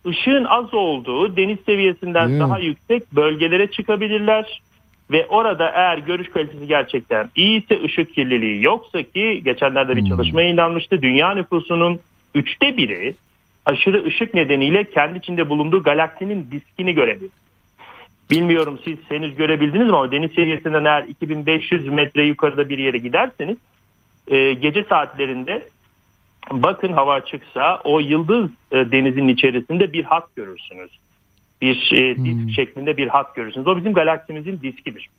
Işığın 0.06 0.46
az 0.46 0.74
olduğu 0.74 1.36
deniz 1.38 1.58
seviyesinden 1.66 2.32
mi? 2.32 2.40
daha 2.40 2.60
yüksek 2.60 3.16
bölgelere 3.16 3.72
çıkabilirler. 3.72 4.62
Ve 5.12 5.26
orada 5.26 5.70
eğer 5.70 5.98
görüş 5.98 6.30
kalitesi 6.30 6.68
gerçekten 6.68 7.30
iyiyse 7.36 7.84
ışık 7.84 8.14
kirliliği 8.16 8.64
yoksa 8.64 9.04
ki 9.04 9.42
geçenlerde 9.46 9.96
bir 9.96 10.10
çalışma 10.10 10.42
yayınlanmıştı. 10.42 11.02
Dünya 11.02 11.34
nüfusunun 11.34 12.00
üçte 12.36 12.78
biri 12.78 13.16
aşırı 13.66 14.06
ışık 14.06 14.34
nedeniyle 14.34 14.84
kendi 14.84 15.18
içinde 15.18 15.50
bulunduğu 15.50 15.84
galaksinin 15.84 16.48
diskini 16.52 16.94
görebilir. 16.94 17.32
Bilmiyorum 18.32 18.80
siz 18.86 18.98
henüz 19.10 19.36
görebildiniz 19.36 19.88
mi 19.88 19.96
ama 19.96 20.12
deniz 20.12 20.32
seviyesinden 20.32 20.86
eğer 20.86 21.04
2500 21.04 21.88
metre 21.88 22.26
yukarıda 22.26 22.70
bir 22.70 22.78
yere 22.78 22.98
giderseniz 22.98 23.58
e, 24.28 24.54
gece 24.54 24.84
saatlerinde 24.84 25.64
bakın 26.52 26.94
hava 26.94 27.14
açıksa 27.14 27.82
o 27.84 28.00
yıldız 28.00 28.50
e, 28.72 28.92
denizin 28.92 29.28
içerisinde 29.28 29.94
bir 29.94 30.04
hat 30.04 30.36
görürsünüz. 30.36 30.92
Bir 31.62 31.92
e, 31.94 32.16
disk 32.26 32.56
şeklinde 32.56 32.98
bir 32.98 33.08
hat 33.08 33.36
görürsünüz. 33.36 33.68
O 33.68 33.78
bizim 33.78 33.94
galaksimizin 33.94 34.60
diskidir. 34.64 35.10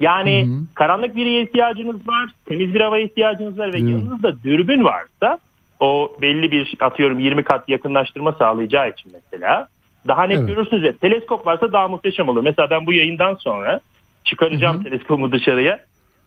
Yani 0.00 0.48
karanlık 0.74 1.16
bir 1.16 1.26
yere 1.26 1.42
ihtiyacınız 1.42 2.08
var, 2.08 2.30
temiz 2.46 2.74
bir 2.74 2.80
havaya 2.80 3.04
ihtiyacınız 3.04 3.58
var 3.58 3.72
ve 3.72 3.78
yanınızda 3.78 4.42
dürbün 4.42 4.84
varsa 4.84 5.38
o 5.80 6.12
belli 6.22 6.50
bir 6.52 6.74
atıyorum 6.80 7.18
20 7.18 7.42
kat 7.44 7.68
yakınlaştırma 7.68 8.32
sağlayacağı 8.32 8.90
için 8.90 9.12
mesela 9.14 9.68
daha 10.08 10.24
net 10.24 10.38
Evet. 10.38 10.48
görürsünüz 10.48 10.82
ve 10.82 10.92
teleskop 10.92 11.46
varsa 11.46 11.72
daha 11.72 11.88
muhteşem 11.88 12.28
olur. 12.28 12.42
Mesela 12.42 12.70
ben 12.70 12.86
bu 12.86 12.92
yayından 12.92 13.34
sonra 13.34 13.80
çıkaracağım 14.24 14.82
teleskopu 14.84 15.32
dışarıya 15.32 15.80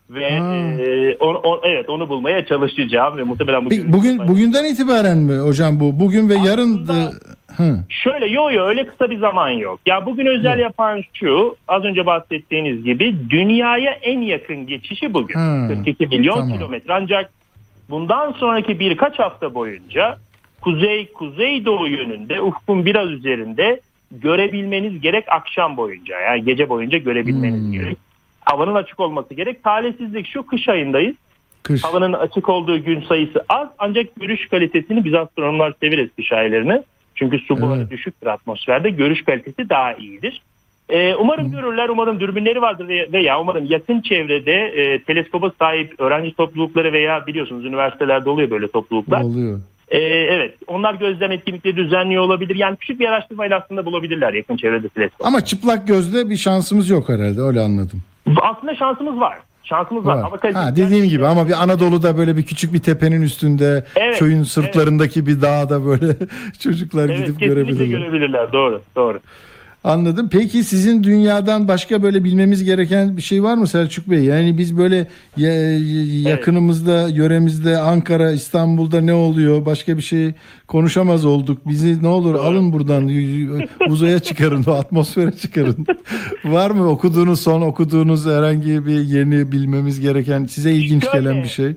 ve 0.09 0.25
e, 0.25 1.15
onu, 1.19 1.37
o- 1.37 1.61
evet 1.63 1.89
onu 1.89 2.09
bulmaya 2.09 2.45
çalışacağım 2.45 3.17
ve 3.17 3.23
muhtemelen 3.23 3.65
bugün 3.65 3.77
Peki, 3.77 3.93
bugün 3.93 4.27
bugünden 4.27 4.65
itibaren 4.65 5.17
mi 5.17 5.37
hocam 5.37 5.79
bu? 5.79 5.99
Bugün 5.99 6.29
ve 6.29 6.35
yarın 6.35 6.87
da 6.87 7.11
Hı. 7.57 7.77
Şöyle 7.89 8.25
yo 8.25 8.51
yo 8.51 8.63
öyle 8.65 8.85
kısa 8.87 9.09
bir 9.09 9.17
zaman 9.17 9.49
yok. 9.49 9.79
Ya 9.85 10.05
bugün 10.05 10.25
özel 10.25 10.59
yapan 10.59 11.01
şu 11.13 11.55
az 11.67 11.83
önce 11.83 12.05
bahsettiğiniz 12.05 12.83
gibi 12.83 13.15
dünyaya 13.29 13.91
en 13.91 14.21
yakın 14.21 14.67
geçişi 14.67 15.13
bugün. 15.13 15.35
Ha, 15.35 15.67
42 15.67 16.07
milyon 16.07 16.35
tamam. 16.35 16.53
kilometre 16.53 16.93
ancak 16.93 17.31
bundan 17.89 18.31
sonraki 18.31 18.79
birkaç 18.79 19.19
hafta 19.19 19.53
boyunca 19.53 20.17
kuzey 20.61 21.11
kuzeydoğu 21.11 21.87
yönünde 21.87 22.41
ufkun 22.41 22.85
biraz 22.85 23.09
üzerinde 23.11 23.81
görebilmeniz 24.11 25.01
gerek 25.01 25.25
akşam 25.27 25.77
boyunca 25.77 26.19
yani 26.19 26.43
gece 26.45 26.69
boyunca 26.69 26.97
görebilmeniz 26.97 27.61
Hmm. 27.63 27.71
gerek. 27.71 27.97
Havanın 28.41 28.75
açık 28.75 28.99
olması 28.99 29.33
gerek. 29.33 29.63
Talihsizlik 29.63 30.27
şu 30.27 30.45
kış 30.45 30.69
ayındayız. 30.69 31.15
Kış. 31.63 31.83
Havanın 31.83 32.13
açık 32.13 32.49
olduğu 32.49 32.83
gün 32.83 33.01
sayısı 33.01 33.45
az 33.49 33.67
ancak 33.79 34.15
görüş 34.15 34.47
kalitesini 34.47 35.05
biz 35.05 35.13
astronomlar 35.13 35.73
severiz 35.79 36.09
kış 36.15 36.31
aylarını. 36.31 36.83
Çünkü 37.21 37.39
su 37.39 37.61
buharı 37.61 37.89
düşüktür 37.89 38.27
atmosferde. 38.27 38.89
Görüş 38.89 39.23
kalitesi 39.23 39.69
daha 39.69 39.93
iyidir. 39.93 40.41
Ee, 40.89 41.15
umarım 41.15 41.51
görürler, 41.51 41.89
umarım 41.89 42.19
dürbünleri 42.19 42.61
vardır 42.61 42.87
veya, 43.13 43.41
umarım 43.41 43.65
yakın 43.65 44.01
çevrede 44.01 44.53
e, 44.53 45.03
teleskopa 45.03 45.51
sahip 45.59 45.99
öğrenci 45.99 46.35
toplulukları 46.35 46.93
veya 46.93 47.27
biliyorsunuz 47.27 47.65
üniversitelerde 47.65 48.29
oluyor 48.29 48.51
böyle 48.51 48.67
topluluklar. 48.67 49.21
Oluyor. 49.21 49.59
Ee, 49.87 49.97
evet, 50.07 50.55
onlar 50.67 50.93
gözlem 50.93 51.31
etkinlikleri 51.31 51.75
düzenliyor 51.75 52.23
olabilir. 52.23 52.55
Yani 52.55 52.75
küçük 52.77 52.99
bir 52.99 53.07
araştırmayla 53.07 53.59
aslında 53.63 53.85
bulabilirler 53.85 54.33
yakın 54.33 54.57
çevrede 54.57 54.89
teleskop. 54.89 55.27
Ama 55.27 55.45
çıplak 55.45 55.87
gözle 55.87 56.29
bir 56.29 56.37
şansımız 56.37 56.89
yok 56.89 57.09
herhalde 57.09 57.41
öyle 57.41 57.59
anladım. 57.59 58.01
Aslında 58.41 58.75
şansımız 58.75 59.19
var. 59.19 59.37
Şansımız 59.63 60.05
var. 60.05 60.15
Var. 60.15 60.23
Hava 60.23 60.37
kalitesi 60.37 60.65
Ha, 60.65 60.75
dediğim 60.75 61.05
gibi 61.09 61.25
ama 61.27 61.47
bir 61.47 61.63
Anadolu'da 61.63 62.17
böyle 62.17 62.37
bir 62.37 62.43
küçük 62.43 62.73
bir 62.73 62.79
tepenin 62.79 63.21
üstünde 63.21 63.85
Evet, 63.95 64.19
köyün 64.19 64.43
sırtlarındaki 64.43 65.25
bir 65.27 65.41
dağda 65.41 65.85
böyle 65.85 66.15
çocuklar 66.59 67.09
Evet, 67.09 67.17
gidip 67.17 67.39
görebilirler. 67.39 67.99
görebilirler. 67.99 68.53
Doğru, 68.53 68.81
doğru. 68.95 69.19
Anladım. 69.83 70.29
Peki 70.31 70.63
sizin 70.63 71.03
dünyadan 71.03 71.67
başka 71.67 72.03
böyle 72.03 72.23
bilmemiz 72.23 72.63
gereken 72.63 73.17
bir 73.17 73.21
şey 73.21 73.43
var 73.43 73.55
mı 73.57 73.67
Selçuk 73.67 74.09
Bey? 74.09 74.23
Yani 74.23 74.57
biz 74.57 74.77
böyle 74.77 75.07
ya- 75.37 76.31
yakınımızda, 76.31 77.09
yöremizde, 77.09 77.77
Ankara, 77.77 78.31
İstanbul'da 78.31 79.01
ne 79.01 79.13
oluyor? 79.13 79.65
Başka 79.65 79.97
bir 79.97 80.01
şey 80.01 80.31
konuşamaz 80.67 81.25
olduk. 81.25 81.57
Bizi 81.65 82.03
ne 82.03 82.07
olur 82.07 82.35
alın 82.35 82.73
buradan 82.73 83.09
uzaya 83.89 84.19
çıkarın, 84.19 84.63
atmosfere 84.67 85.31
çıkarın. 85.31 85.85
var 86.45 86.71
mı 86.71 86.89
okuduğunuz 86.89 87.41
son 87.41 87.61
okuduğunuz 87.61 88.25
herhangi 88.25 88.85
bir 88.85 88.99
yeni 88.99 89.51
bilmemiz 89.51 89.99
gereken 89.99 90.45
size 90.45 90.71
ilginç 90.71 91.03
Şöyle, 91.03 91.19
gelen 91.19 91.43
bir 91.43 91.47
şey? 91.49 91.71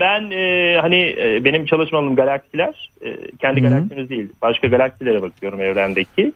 Ben 0.00 0.30
e, 0.30 0.76
hani 0.80 0.96
e, 0.96 1.44
benim 1.44 1.66
çalışma 1.66 1.98
alanım 1.98 2.16
galaksiler. 2.16 2.90
E, 3.04 3.16
kendi 3.38 3.60
galaksimiz 3.60 4.10
değil. 4.10 4.28
Başka 4.42 4.66
galaksilere 4.66 5.22
bakıyorum 5.22 5.60
evrendeki. 5.60 6.32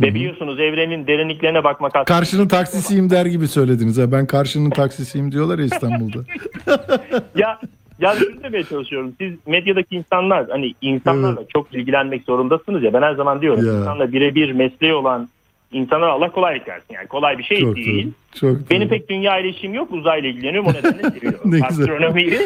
Ve 0.00 0.14
biliyorsunuz 0.14 0.60
evrenin 0.60 1.06
derinliklerine 1.06 1.64
bakmak 1.64 1.96
aslında 1.96 2.04
Karşının 2.18 2.48
taksisiyim 2.48 3.10
der 3.10 3.26
gibi 3.26 3.48
söylediniz. 3.48 3.98
Ha. 3.98 4.12
Ben 4.12 4.26
karşının 4.26 4.70
taksisiyim 4.70 5.32
diyorlar 5.32 5.58
ya 5.58 5.64
İstanbul'da. 5.64 6.18
ya 7.36 7.58
Yani 8.00 8.18
şunu 8.18 8.42
demeye 8.42 8.64
çalışıyorum. 8.64 9.14
Siz 9.20 9.32
medyadaki 9.46 9.96
insanlar 9.96 10.48
hani 10.48 10.74
insanlarla 10.80 11.40
çok 11.48 11.74
ilgilenmek 11.74 12.24
zorundasınız 12.24 12.82
ya. 12.82 12.92
Ben 12.92 13.02
her 13.02 13.14
zaman 13.14 13.40
diyorum. 13.40 13.66
Ya. 13.66 13.72
insanla 13.72 14.12
birebir 14.12 14.52
mesleği 14.52 14.94
olan 14.94 15.28
insanlara 15.74 16.12
Allah 16.12 16.32
kolaylık 16.32 16.68
versin. 16.68 16.94
Yani 16.94 17.06
kolay 17.08 17.38
bir 17.38 17.42
şey 17.44 17.60
Çok 17.60 17.76
değil. 17.76 18.04
doğru. 18.06 18.12
Çok 18.58 18.70
Benim 18.70 18.82
doğru. 18.82 18.88
pek 18.88 19.08
dünya 19.08 19.38
ile 19.38 19.48
işim 19.48 19.74
yok. 19.74 19.92
Uzayla 19.92 20.28
ilgileniyorum. 20.28 20.70
O 20.70 20.72
nedenle 20.74 21.02
Ne 21.02 21.10
seviyorum. 21.10 21.50
güzel. 21.50 21.66
Astronomiyi. 21.68 22.38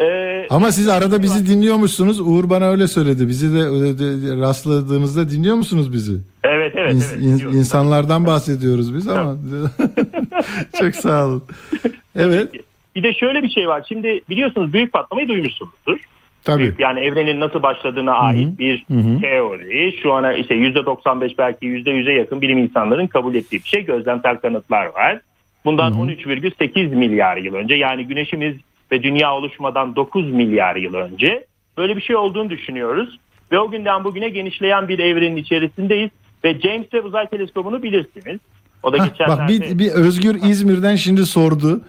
Ee, 0.00 0.46
Ama 0.50 0.72
siz 0.72 0.88
arada 0.88 1.22
bizi 1.22 1.46
dinliyormuşsunuz. 1.46 2.20
Uğur 2.20 2.50
bana 2.50 2.70
öyle 2.70 2.88
söyledi. 2.88 3.28
Bizi 3.28 3.54
de, 3.54 3.58
de- 3.98 3.98
de- 4.38 4.40
rastladığınızda 4.40 5.30
dinliyor 5.30 5.56
musunuz 5.56 5.92
bizi? 5.92 6.12
evet 6.44 6.72
evet. 6.76 6.94
İns- 6.94 7.14
evet 7.14 7.42
in- 7.42 7.58
insanlardan 7.58 8.26
bahsediyoruz 8.26 8.94
biz 8.94 9.08
ama. 9.08 9.36
Çok 10.80 10.94
sağ 10.94 11.26
olun. 11.26 11.42
Evet. 12.16 12.48
Bir 12.96 13.02
de 13.02 13.14
şöyle 13.14 13.42
bir 13.42 13.50
şey 13.50 13.68
var. 13.68 13.84
Şimdi 13.88 14.20
biliyorsunuz 14.30 14.72
büyük 14.72 14.92
patlamayı 14.92 15.28
duymuşsunuzdur. 15.28 15.98
Tabii. 16.44 16.74
Yani 16.78 17.00
evrenin 17.00 17.40
nasıl 17.40 17.62
başladığına 17.62 18.12
ait 18.12 18.58
bir 18.58 18.84
Hı 18.90 18.98
hı. 18.98 19.20
teori. 19.20 19.96
Şu 20.02 20.12
ana 20.12 20.32
işte 20.32 20.54
%95 20.54 21.34
belki 21.38 21.66
%100'e 21.66 22.12
yakın 22.12 22.40
bilim 22.40 22.58
insanların 22.58 23.06
kabul 23.06 23.34
ettiği 23.34 23.56
bir 23.64 23.68
şey. 23.68 23.84
Gözlemsel 23.84 24.36
kanıtlar 24.36 24.86
var. 24.86 25.20
Bundan 25.64 25.92
13,8 25.92 26.94
milyar 26.94 27.36
yıl 27.36 27.54
önce 27.54 27.74
yani 27.74 28.06
güneşimiz 28.06 28.56
ve 28.92 29.02
dünya 29.02 29.34
oluşmadan 29.34 29.96
9 29.96 30.30
milyar 30.32 30.76
yıl 30.76 30.94
önce 30.94 31.46
böyle 31.78 31.96
bir 31.96 32.02
şey 32.02 32.16
olduğunu 32.16 32.50
düşünüyoruz. 32.50 33.18
Ve 33.52 33.58
o 33.58 33.70
günden 33.70 34.04
bugüne 34.04 34.28
genişleyen 34.28 34.88
bir 34.88 34.98
evrenin 34.98 35.36
içerisindeyiz. 35.36 36.10
Ve 36.44 36.60
James 36.60 36.82
Webb 36.82 37.04
Uzay 37.04 37.26
Teleskobu'nu 37.26 37.82
bilirsiniz. 37.82 38.40
O 38.82 38.92
da 38.92 38.98
Hah, 38.98 39.08
geçenlerde... 39.08 39.40
bak 39.40 39.48
bir, 39.48 39.78
bir 39.78 39.90
Özgür 39.90 40.34
İzmir'den 40.34 40.96
şimdi 40.96 41.26
sordu. 41.26 41.80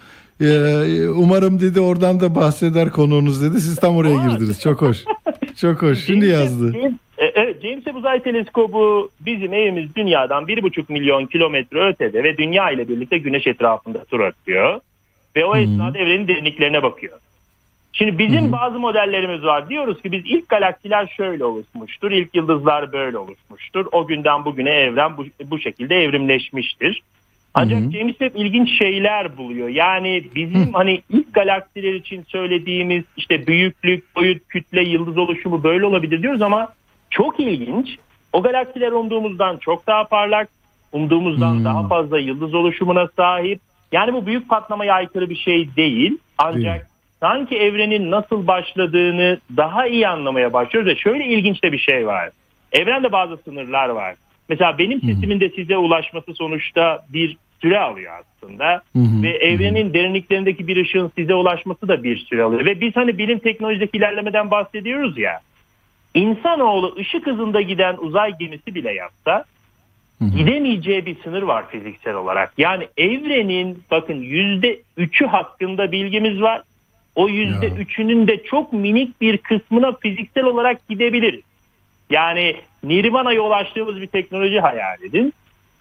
Ee, 0.44 1.10
umarım 1.10 1.60
dedi 1.60 1.80
oradan 1.80 2.20
da 2.20 2.36
bahseder 2.36 2.91
konuğunuz 2.91 3.44
dedi. 3.44 3.61
Siz 3.61 3.76
tam 3.76 3.95
oraya 3.95 4.15
girdiniz. 4.15 4.61
Çok 4.61 4.82
hoş. 4.82 4.98
Çok 5.56 5.82
hoş. 5.82 6.06
Şimdi 6.06 6.26
yazdı. 6.26 6.74
E, 7.18 7.26
evet, 7.26 7.61
James 7.61 7.84
Webb 7.84 7.95
Uzay 7.95 8.24
Teleskobu 8.24 9.10
bizim 9.20 9.53
evimiz 9.53 9.95
dünyadan 9.95 10.44
1,5 10.44 10.94
milyon 10.94 11.26
kilometre 11.26 11.88
ötede 11.88 12.24
ve 12.24 12.38
dünya 12.38 12.72
ile 12.72 12.88
birlikte 12.88 13.18
güneş 13.18 13.48
etrafında 13.48 14.06
tur 14.06 14.20
atıyor. 14.20 14.80
Ve 15.36 15.45
o 15.45 15.56
esnada 15.56 15.98
evrenin 15.98 16.28
derinliklerine 16.28 16.84
bakıyor. 16.84 17.20
Şimdi 17.94 18.18
bizim 18.18 18.52
bazı 18.52 18.80
modellerimiz 18.80 19.44
var. 19.44 19.70
Diyoruz 19.70 20.02
ki 20.02 20.11
biz 20.11 20.24
ilk 20.26 20.49
galaksiler 20.49 21.14
şöyle 21.18 21.45
oluşmuştur. 21.45 22.11
ilk 22.11 22.36
yıldızlar 22.36 22.91
böyle 22.91 23.18
oluşmuştur. 23.18 23.86
O 23.91 24.07
günden 24.07 24.45
bugüne 24.45 24.70
evren 24.70 25.18
bu, 25.18 25.26
bu 25.45 25.60
şekilde 25.60 26.03
evrimleşmiştir. 26.03 27.02
Ancak 27.54 27.80
James 27.80 28.18
Webb 28.18 28.36
ilginç 28.36 28.78
şeyler 28.78 29.38
buluyor. 29.38 29.70
Yani 29.70 30.24
bizim 30.36 30.74
hani 30.74 31.02
ilk 31.10 31.34
galaksiler 31.34 31.94
için 31.94 32.26
söylediğimiz 32.28 33.04
işte 33.18 33.48
büyüklük, 33.48 34.16
boyut, 34.16 34.48
kütle, 34.48 34.84
yıldız 34.84 35.18
oluşumu 35.18 35.64
böyle 35.64 35.86
olabilir 35.86 36.22
diyoruz 36.22 36.42
ama 36.42 36.74
çok 37.10 37.40
ilginç. 37.40 37.98
O 38.34 38.44
galaksiler 38.44 38.92
umduğumuzdan 38.92 39.58
çok 39.58 39.88
daha 39.88 40.04
parlak, 40.04 40.50
umduğumuzdan 40.92 41.66
daha 41.66 41.88
fazla 41.88 42.20
yıldız 42.20 42.54
oluşumuna 42.54 43.08
sahip. 43.16 43.60
Yani 43.92 44.14
bu 44.14 44.26
büyük 44.26 44.50
patlamaya 44.50 44.94
aykırı 44.94 45.30
bir 45.30 45.36
şey 45.36 45.76
değil. 45.76 46.18
Ancak 46.38 46.80
Değil. 46.80 46.82
sanki 47.20 47.58
evrenin 47.58 48.12
nasıl 48.12 48.48
başladığını 48.48 49.40
daha 49.58 49.88
iyi 49.88 50.08
anlamaya 50.08 50.54
başlıyoruz 50.54 50.92
ve 50.92 50.96
şöyle 50.96 51.26
ilginç 51.26 51.64
de 51.64 51.72
bir 51.72 51.80
şey 51.80 52.08
var. 52.08 52.30
Evrende 52.72 53.12
bazı 53.12 53.38
sınırlar 53.38 53.90
var. 53.90 54.16
Mesela 54.50 54.78
benim 54.78 55.02
sesimin 55.02 55.40
de 55.40 55.50
size 55.50 55.78
ulaşması 55.78 56.34
sonuçta 56.34 57.06
bir 57.10 57.38
süre 57.64 57.80
alıyor 57.80 58.14
aslında. 58.19 58.81
Ve 58.95 59.30
evrenin 59.30 59.94
derinliklerindeki 59.94 60.68
bir 60.68 60.77
ışığın 60.77 61.11
size 61.15 61.35
ulaşması 61.35 61.88
da 61.88 62.03
bir 62.03 62.18
süre 62.18 62.44
alıyor. 62.44 62.65
Ve 62.65 62.81
biz 62.81 62.95
hani 62.95 63.18
bilim 63.18 63.40
teknolojideki 63.40 63.98
ilerlemeden 63.98 64.52
bahsediyoruz 64.52 65.18
ya. 65.18 65.40
İnsanoğlu 66.14 66.95
ışık 66.99 67.27
hızında 67.27 67.61
giden 67.61 67.98
uzay 67.98 68.38
gemisi 68.38 68.76
bile 68.76 68.94
yapsa 68.94 69.45
gidemeyeceği 70.35 71.06
bir 71.06 71.15
sınır 71.23 71.41
var 71.41 71.69
fiziksel 71.69 72.15
olarak. 72.15 72.53
Yani 72.57 72.88
evrenin 72.98 73.84
bakın 73.91 74.22
yüzde 74.22 74.81
üçü 74.98 75.26
hakkında 75.26 75.91
bilgimiz 75.91 76.41
var. 76.41 76.61
O 77.15 77.30
yüzde 77.30 77.68
üçünün 77.68 78.27
de 78.27 78.44
çok 78.44 78.73
minik 78.73 79.22
bir 79.22 79.38
kısmına 79.38 79.91
fiziksel 79.91 80.44
olarak 80.44 80.88
gidebiliriz. 80.90 81.41
Yani 82.10 82.56
Nirvana'ya 82.84 83.41
ulaştığımız 83.41 84.02
bir 84.02 84.07
teknoloji 84.07 84.60
hayal 84.60 85.02
edin. 85.03 85.34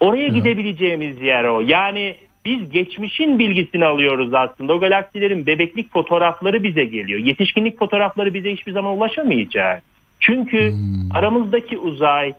Oraya 0.03 0.27
gidebileceğimiz 0.27 1.21
yer 1.21 1.43
o. 1.43 1.61
Yani 1.61 2.15
biz 2.45 2.69
geçmişin 2.69 3.39
bilgisini 3.39 3.85
alıyoruz 3.85 4.33
aslında. 4.33 4.73
O 4.73 4.79
galaksilerin 4.79 5.45
bebeklik 5.45 5.93
fotoğrafları 5.93 6.63
bize 6.63 6.85
geliyor. 6.85 7.19
Yetişkinlik 7.19 7.79
fotoğrafları 7.79 8.33
bize 8.33 8.51
hiçbir 8.53 8.71
zaman 8.71 8.97
ulaşamayacak. 8.97 9.83
Çünkü 10.19 10.73
aramızdaki 11.13 11.77
uzay 11.77 12.33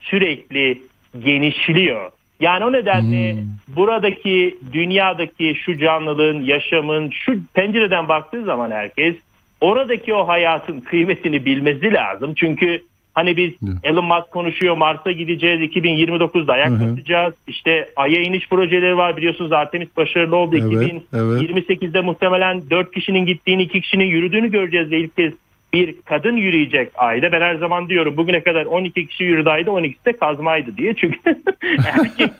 sürekli 0.00 0.82
genişliyor. 1.24 2.10
Yani 2.40 2.64
o 2.64 2.72
nedenle 2.72 3.36
buradaki 3.68 4.58
dünyadaki 4.72 5.54
şu 5.64 5.78
canlılığın, 5.78 6.40
yaşamın 6.40 7.10
şu 7.10 7.40
pencereden 7.54 8.08
baktığı 8.08 8.44
zaman 8.44 8.70
herkes 8.70 9.16
oradaki 9.60 10.14
o 10.14 10.28
hayatın 10.28 10.80
kıymetini 10.80 11.44
bilmesi 11.44 11.92
lazım. 11.92 12.34
Çünkü 12.34 12.82
hani 13.20 13.36
biz 13.36 13.52
Elon 13.84 14.04
Musk 14.04 14.30
konuşuyor 14.30 14.76
Mars'a 14.76 15.12
gideceğiz 15.12 15.60
2029'da 15.60 16.52
ayak 16.52 16.70
basacağız. 16.70 17.34
İşte 17.46 17.88
Ay'a 17.96 18.22
iniş 18.22 18.48
projeleri 18.48 18.96
var 18.96 19.16
biliyorsunuz 19.16 19.52
Artemis 19.52 19.88
başarılı 19.96 20.36
oldu. 20.36 20.56
Evet, 20.56 21.02
evet. 21.14 21.42
2028'de 21.42 22.00
muhtemelen 22.00 22.70
4 22.70 22.94
kişinin 22.94 23.26
gittiğini 23.26 23.62
2 23.62 23.80
kişinin 23.80 24.04
yürüdüğünü 24.04 24.50
göreceğiz 24.50 24.90
ve 24.90 24.98
ilk 24.98 25.16
kez 25.16 25.32
bir 25.72 25.94
kadın 26.04 26.36
yürüyecek 26.36 26.92
ayda. 26.94 27.32
Ben 27.32 27.40
her 27.40 27.54
zaman 27.54 27.88
diyorum 27.88 28.16
bugüne 28.16 28.42
kadar 28.42 28.64
12 28.64 29.06
kişi 29.06 29.24
yürüdü 29.24 29.48
ayda 29.48 29.70
12'si 29.70 30.04
de 30.06 30.12
kazmaydı 30.12 30.76
diye. 30.76 30.94
Çünkü 30.94 31.18
erkek 31.62 32.30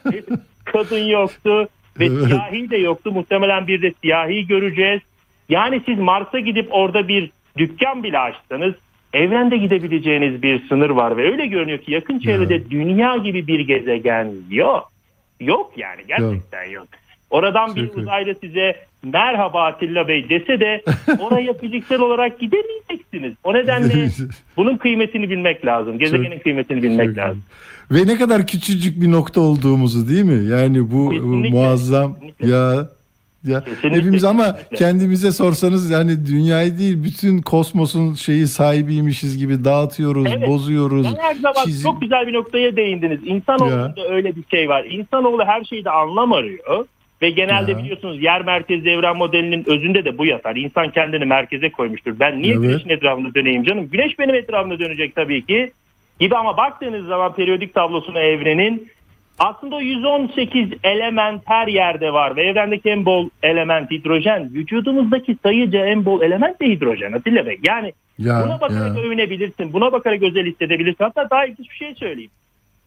kadın 0.64 1.04
yoktu 1.04 1.68
ve 2.00 2.06
Evet. 2.06 2.26
siyahi 2.26 2.70
de 2.70 2.76
yoktu. 2.76 3.12
Muhtemelen 3.12 3.66
bir 3.66 3.82
de 3.82 3.92
siyahi 4.02 4.46
göreceğiz. 4.46 5.00
Yani 5.48 5.82
siz 5.86 5.98
Mars'a 5.98 6.40
gidip 6.40 6.68
orada 6.70 7.08
bir 7.08 7.30
dükkan 7.58 8.02
bile 8.02 8.18
açsanız 8.18 8.74
evrende 9.12 9.56
gidebileceğiniz 9.56 10.42
bir 10.42 10.68
sınır 10.68 10.90
var 10.90 11.16
ve 11.16 11.30
öyle 11.32 11.46
görünüyor 11.46 11.78
ki 11.78 11.92
yakın 11.92 12.18
çevrede 12.18 12.70
dünya 12.70 13.16
gibi 13.16 13.46
bir 13.46 13.60
gezegen 13.60 14.32
yok. 14.50 14.90
Yok 15.40 15.72
yani 15.76 16.00
gerçekten 16.08 16.64
yok. 16.70 16.86
Oradan 17.30 17.76
bir 17.76 17.86
Çok 17.86 17.96
iyi. 17.96 18.00
uzaylı 18.00 18.34
size 18.40 18.76
merhaba 19.02 19.64
Atilla 19.64 20.08
Bey 20.08 20.28
dese 20.28 20.60
de 20.60 20.82
oraya 21.18 21.52
fiziksel 21.54 22.00
olarak 22.00 22.40
gidemeyeceksiniz. 22.40 23.34
O 23.44 23.54
nedenle 23.54 24.08
bunun 24.56 24.76
kıymetini 24.76 25.30
bilmek 25.30 25.66
lazım. 25.66 25.98
Gezegenin 25.98 26.38
kıymetini 26.38 26.82
bilmek 26.82 27.08
Çok 27.08 27.16
lazım. 27.18 27.42
Ve 27.90 28.06
ne 28.06 28.16
kadar 28.18 28.46
küçücük 28.46 29.00
bir 29.02 29.10
nokta 29.12 29.40
olduğumuzu 29.40 30.08
değil 30.08 30.24
mi? 30.24 30.50
Yani 30.50 30.90
bu 30.90 31.10
Kesinlikle, 31.10 31.50
muazzam 31.50 32.14
kesinlikle. 32.14 32.48
ya 32.48 32.88
ya 33.44 33.64
Kesinlikle, 33.64 33.90
hepimiz 33.98 34.24
ama 34.24 34.56
kendimize 34.76 35.32
sorsanız 35.32 35.90
yani 35.90 36.26
dünyayı 36.26 36.78
değil 36.78 37.04
bütün 37.04 37.42
kosmosun 37.42 38.14
şeyi 38.14 38.46
sahibiymişiz 38.46 39.38
gibi 39.38 39.64
dağıtıyoruz, 39.64 40.26
Evet. 40.36 40.48
bozuyoruz. 40.48 41.06
Ben 41.16 41.22
her 41.22 41.34
zaman 41.34 41.64
çizim- 41.64 41.82
çok 41.90 42.00
güzel 42.00 42.26
bir 42.26 42.32
noktaya 42.32 42.76
değindiniz. 42.76 43.20
İnsanoğlunda 43.24 44.08
öyle 44.10 44.36
bir 44.36 44.42
şey 44.50 44.68
var. 44.68 44.84
İnsanoğlu 44.84 45.44
her 45.44 45.64
şeyde 45.64 45.90
anlam 45.90 46.32
arıyor. 46.32 46.86
Ve 47.22 47.30
genelde 47.30 47.70
Ya. 47.70 47.78
biliyorsunuz 47.78 48.22
yer 48.22 48.42
merkezli 48.44 48.90
evren 48.90 49.16
modelinin 49.16 49.64
özünde 49.70 50.04
de 50.04 50.18
bu 50.18 50.26
yatar. 50.26 50.56
İnsan 50.56 50.90
kendini 50.90 51.24
merkeze 51.24 51.70
koymuştur. 51.70 52.12
Ben 52.20 52.42
niye 52.42 52.54
Evet. 52.54 52.62
güneşin 52.62 52.88
etrafında 52.88 53.34
döneyim 53.34 53.64
canım? 53.64 53.88
Güneş 53.92 54.18
benim 54.18 54.34
etrafımda 54.34 54.78
dönecek 54.78 55.14
tabii 55.14 55.46
ki. 55.46 55.72
Gibi 56.20 56.36
ama 56.36 56.56
baktığınız 56.56 57.06
zaman 57.06 57.34
periyodik 57.34 57.74
tablosuna 57.74 58.20
evrenin 58.20 58.88
aslında 59.40 59.76
o 59.76 59.80
118 59.80 60.70
element 60.84 61.42
her 61.44 61.66
yerde 61.68 62.12
var 62.12 62.36
ve 62.36 62.42
evrendeki 62.42 62.90
en 62.90 63.04
bol 63.04 63.28
element 63.42 63.90
hidrojen. 63.90 64.54
Vücudumuzdaki 64.54 65.36
sayıca 65.42 65.86
en 65.86 66.04
bol 66.04 66.22
element 66.22 66.60
de 66.60 66.66
hidrojen 66.66 67.12
Atilla 67.12 67.46
Bey. 67.46 67.58
Yani 67.68 67.92
Ya, 68.18 68.42
Buna 68.44 68.60
bakarak 68.60 68.96
ya. 68.96 69.02
övünebilirsin. 69.02 69.72
Buna 69.72 69.92
bakarak 69.92 70.22
özel 70.22 70.46
hissedebilirsin. 70.46 71.04
Hatta 71.04 71.30
daha 71.30 71.44
ilginç 71.46 71.70
bir 71.70 71.76
şey 71.76 71.94
söyleyeyim. 71.94 72.30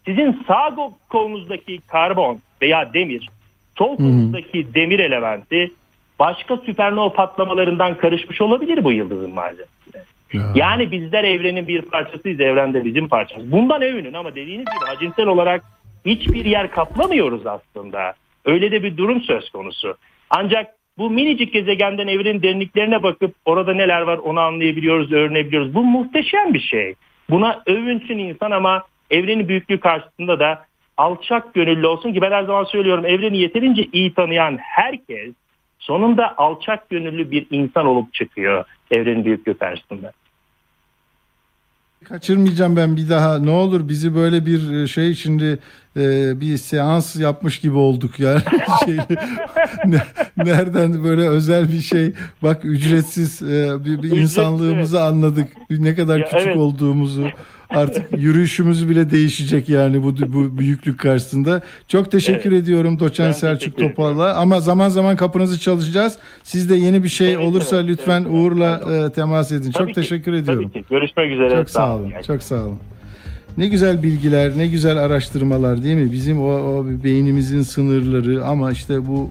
Sizin 0.06 0.44
sağ 0.48 0.76
kolunuzdaki 1.10 1.80
karbon 1.88 2.40
veya 2.62 2.94
demir, 2.94 3.30
sol 3.78 3.98
kolunuzdaki 3.98 4.74
demir 4.74 5.00
elementi 5.00 5.72
başka 6.20 6.58
süpernova 6.58 7.14
patlamalarından 7.14 7.98
karışmış 7.98 8.42
olabilir 8.42 8.84
bu 8.84 8.92
yıldızın 8.92 9.34
malzemesine. 9.34 10.04
Yani 10.56 10.92
bizler 10.92 11.24
evrenin 11.24 11.68
bir 11.68 11.82
parçasıyız, 11.82 12.40
evrende 12.40 12.86
bizim 12.86 13.08
parçamız. 13.08 13.52
Bundan 13.52 13.82
övünün 13.82 14.14
ama 14.14 14.36
dediğiniz 14.36 14.66
gibi 14.66 14.86
hacimsel 14.86 15.28
olarak 15.28 15.64
hiçbir 16.06 16.46
yer 16.46 16.72
kaplamıyoruz 16.72 17.46
aslında. 17.48 18.14
Öyle 18.46 18.72
de 18.72 18.84
bir 18.84 18.98
durum 18.98 19.22
söz 19.22 19.50
konusu. 19.50 19.98
Ancak 20.30 20.76
bu 20.98 21.10
minicik 21.10 21.54
gezegenden 21.54 22.08
evrenin 22.08 22.42
derinliklerine 22.42 23.04
bakıp 23.04 23.36
orada 23.46 23.74
neler 23.74 24.02
var 24.02 24.18
onu 24.18 24.40
anlayabiliyoruz, 24.40 25.12
öğrenebiliyoruz. 25.12 25.74
Bu 25.74 25.84
muhteşem 25.84 26.54
bir 26.54 26.60
şey. 26.60 26.96
Buna 27.30 27.64
övünsün 27.66 28.18
insan 28.18 28.52
ama 28.52 28.84
evrenin 29.10 29.48
büyüklüğü 29.48 29.80
karşısında 29.80 30.40
da 30.40 30.66
alçak 30.98 31.54
gönüllü 31.54 31.88
olsun 31.88 32.14
ki 32.14 32.22
ben 32.22 32.32
her 32.32 32.44
zaman 32.44 32.64
söylüyorum 32.64 33.06
evreni 33.06 33.38
yeterince 33.38 33.88
iyi 33.94 34.14
tanıyan 34.14 34.58
herkes 34.58 35.34
Sonunda 35.84 36.38
alçak 36.38 36.90
gönüllü 36.90 37.32
bir 37.32 37.48
insan 37.52 37.86
olup 37.86 38.14
çıkıyor 38.14 38.66
evrenin 38.92 39.26
büyüklüğü 39.26 39.58
karşısında. 39.58 40.12
Kaçırmayacağım 42.04 42.76
ben 42.76 42.98
bir 42.98 43.10
daha. 43.10 43.40
Ne 43.40 43.50
olur 43.50 43.90
bizi 43.90 44.16
böyle 44.16 44.46
bir 44.46 44.88
şey 44.88 45.16
şimdi 45.16 45.60
e, 45.98 46.42
bir 46.42 46.58
seans 46.58 47.16
yapmış 47.16 47.60
gibi 47.60 47.78
olduk 47.78 48.20
yani. 48.20 48.42
şey, 48.86 48.98
ne- 49.86 50.04
nereden 50.38 51.04
böyle 51.04 51.30
özel 51.30 51.72
bir 51.72 51.82
şey. 51.82 52.14
Bak 52.44 52.66
ücretsiz 52.66 53.42
e, 53.42 53.86
bir, 53.86 54.04
bir 54.04 54.12
insanlığımızı 54.12 55.04
anladık. 55.04 55.48
Ne 55.70 55.96
kadar 55.96 56.18
Ya, 56.20 56.26
küçük 56.30 56.48
evet. 56.48 56.58
olduğumuzu. 56.58 57.28
Artık 57.74 58.18
yürüyüşümüz 58.18 58.90
bile 58.90 59.12
değişecek 59.12 59.70
yani 59.70 60.04
bu 60.04 60.16
bu 60.34 60.58
büyüklük 60.58 61.00
karşısında. 61.00 61.62
Çok 61.88 62.12
teşekkür 62.12 62.52
ediyorum 62.52 63.00
Doçent 63.00 63.28
Ben 63.28 63.32
Selçuk 63.32 63.78
Topal'la. 63.78 64.36
Ama 64.36 64.60
zaman 64.60 64.90
zaman 64.90 65.16
kapınızı 65.16 65.60
çalışacağız. 65.60 66.18
Siz 66.44 66.70
de 66.70 66.76
yeni 66.76 67.04
bir 67.04 67.10
şey 67.10 67.34
Evet, 67.34 67.46
olursa 67.46 67.76
evet, 67.76 67.90
lütfen 67.90 68.22
evet. 68.22 68.32
Uğur'la 68.34 68.82
e, 68.94 69.12
temas 69.12 69.52
edin. 69.52 69.72
Tabii 69.72 69.74
Çok 69.74 69.88
ki, 69.88 69.94
teşekkür 69.94 70.34
ediyorum. 70.34 70.70
Tabii 70.74 70.84
ki. 70.84 70.90
Görüşmek 70.90 71.32
üzere. 71.32 71.50
Çok 71.56 71.70
sağ 71.70 71.96
olun. 71.96 72.14
Çok 72.28 72.44
sağ 72.44 72.64
olun. 72.64 72.80
Ne 73.58 73.68
güzel 73.68 74.04
bilgiler, 74.04 74.58
ne 74.58 74.68
güzel 74.68 74.98
araştırmalar 74.98 75.84
değil 75.84 75.96
mi? 75.96 76.12
Bizim 76.12 76.42
o, 76.42 76.50
o 76.50 76.86
beynimizin 77.04 77.62
sınırları 77.62 78.46
ama 78.46 78.72
işte 78.72 79.08
bu 79.08 79.30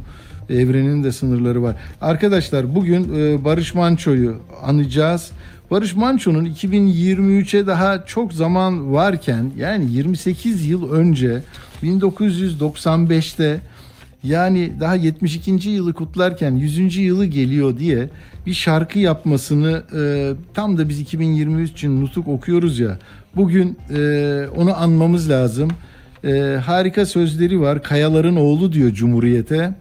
evrenin 0.51 1.05
de 1.05 1.13
sınırları 1.13 1.63
var. 1.63 1.77
Arkadaşlar 2.01 2.75
bugün 2.75 3.15
e, 3.17 3.45
Barış 3.45 3.75
Manço'yu 3.75 4.37
anacağız. 4.63 5.33
Barış 5.73 5.97
Manço'nun 5.97 6.45
2023'e 6.45 7.67
daha 7.67 8.07
çok 8.07 8.33
zaman 8.33 8.93
varken 8.93 9.51
yani 9.57 9.93
28 9.93 10.67
yıl 10.67 10.93
önce 10.93 11.43
1995'te 11.83 13.61
yani 14.25 14.73
daha 14.81 14.95
72. 14.95 15.71
yılı 15.71 15.95
kutlarken 15.95 16.55
100. 16.55 16.97
yılı 16.97 17.27
geliyor 17.27 17.79
diye 17.79 18.09
bir 18.47 18.55
şarkı 18.55 18.99
yapmasını 18.99 19.83
e, 19.97 20.33
tam 20.55 20.79
da 20.79 20.89
biz 20.89 21.01
2023 21.01 21.71
için 21.71 22.01
nutuk 22.03 22.29
okuyoruz 22.29 22.79
ya. 22.79 22.99
Bugün 23.37 23.79
e, 23.97 24.01
onu 24.57 24.77
anmamız 24.77 25.31
lazım. 25.31 25.71
E, 26.25 26.59
harika 26.67 27.07
sözleri 27.07 27.61
var. 27.61 27.83
Kayaların 27.83 28.37
oğlu 28.37 28.73
diyor 28.73 28.91
Cumhuriyete. 28.91 29.75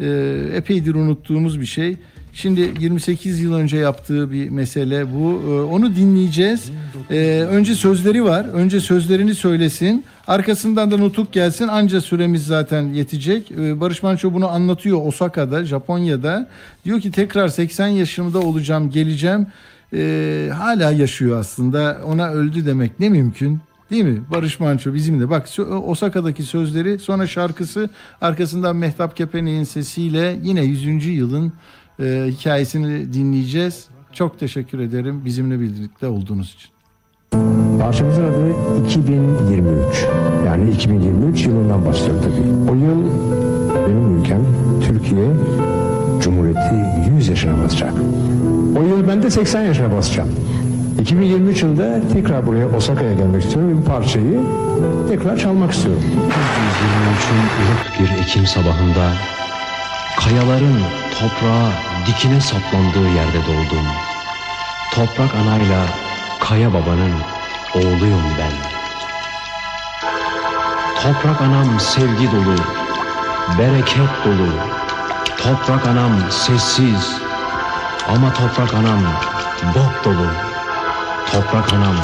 E, 0.00 0.06
epeydir 0.54 0.94
unuttuğumuz 0.94 1.60
bir 1.60 1.66
şey. 1.66 1.96
Şimdi 2.36 2.72
28 2.80 3.40
yıl 3.40 3.54
önce 3.54 3.76
yaptığı 3.76 4.32
bir 4.32 4.48
mesele 4.48 5.14
bu. 5.14 5.42
E, 5.48 5.62
onu 5.62 5.96
dinleyeceğiz. 5.96 6.70
E, 7.10 7.46
önce 7.50 7.74
sözleri 7.74 8.24
var. 8.24 8.44
Önce 8.44 8.80
sözlerini 8.80 9.34
söylesin. 9.34 10.04
Arkasından 10.26 10.90
da 10.90 10.96
nutuk 10.96 11.32
gelsin. 11.32 11.68
Anca 11.68 12.00
süremiz 12.00 12.46
zaten 12.46 12.82
yetecek. 12.82 13.50
E, 13.50 13.80
Barış 13.80 14.02
Manço 14.02 14.32
bunu 14.32 14.48
anlatıyor 14.48 15.06
Osaka'da, 15.06 15.64
Japonya'da. 15.64 16.48
Diyor 16.84 17.00
ki 17.00 17.10
tekrar 17.10 17.48
80 17.48 17.86
yaşımda 17.86 18.38
olacağım, 18.38 18.90
geleceğim. 18.90 19.46
Hala 20.52 20.90
yaşıyor 20.92 21.40
aslında. 21.40 22.00
Ona 22.04 22.28
öldü 22.28 22.66
demek 22.66 23.00
ne 23.00 23.08
mümkün. 23.08 23.60
Değil 23.90 24.04
mi? 24.04 24.22
Barış 24.30 24.60
Manço 24.60 24.94
bizim 24.94 25.20
de. 25.20 25.30
Bak 25.30 25.48
Osaka'daki 25.86 26.42
sözleri 26.42 26.98
sonra 26.98 27.26
şarkısı 27.26 27.90
arkasından 28.20 28.76
Mehtap 28.76 29.16
Kepene'nin 29.16 29.64
sesiyle 29.64 30.38
yine 30.42 30.64
100. 30.64 31.06
yılın 31.06 31.52
e, 32.00 32.26
hikayesini 32.28 33.12
dinleyeceğiz. 33.12 33.86
Çok 34.12 34.38
teşekkür 34.40 34.78
ederim 34.78 35.24
bizimle 35.24 35.60
birlikte 35.60 36.06
olduğunuz 36.06 36.54
için. 36.54 36.70
Parçamızın 37.80 38.24
adı 38.24 38.52
2023. 38.86 40.06
Yani 40.46 40.70
2023 40.70 41.46
yılından 41.46 41.84
bahsediyor 41.84 42.22
tabii. 42.22 42.70
O 42.70 42.74
yıl 42.74 43.04
benim 43.88 44.18
ülkem 44.18 44.40
Türkiye 44.86 45.26
Cumhuriyeti 46.22 47.10
100 47.16 47.28
yaşına 47.28 47.64
basacak. 47.64 47.92
O 48.78 48.82
yıl 48.82 49.08
ben 49.08 49.22
de 49.22 49.30
80 49.30 49.62
yaşına 49.62 49.92
basacağım. 49.92 50.28
2023 51.00 51.62
yılında 51.62 52.00
tekrar 52.12 52.46
buraya 52.46 52.68
Osaka'ya 52.76 53.14
gelmek 53.14 53.42
istiyorum 53.42 53.72
ve 53.72 53.76
bu 53.76 53.84
parçayı 53.84 54.40
tekrar 55.08 55.36
çalmak 55.36 55.72
istiyorum. 55.72 56.02
1923'ün 56.02 57.38
ılık 57.66 58.00
bir 58.00 58.22
Ekim 58.22 58.46
sabahında 58.46 59.12
kayaların 60.28 60.82
toprağa 61.10 61.70
dikine 62.06 62.40
saplandığı 62.40 63.08
yerde 63.08 63.46
doğdum. 63.46 63.86
Toprak 64.94 65.34
anayla 65.34 65.86
kaya 66.40 66.74
babanın 66.74 67.12
oğluyum 67.74 68.22
ben. 68.38 68.52
Toprak 71.02 71.40
anam 71.40 71.80
sevgi 71.80 72.32
dolu, 72.32 72.56
bereket 73.58 74.24
dolu. 74.24 74.50
Toprak 75.36 75.86
anam 75.86 76.12
sessiz 76.30 77.16
ama 78.08 78.32
toprak 78.32 78.74
anam 78.74 79.00
dop 79.74 80.04
dolu. 80.04 80.26
Toprak 81.32 81.72
anam, 81.72 81.96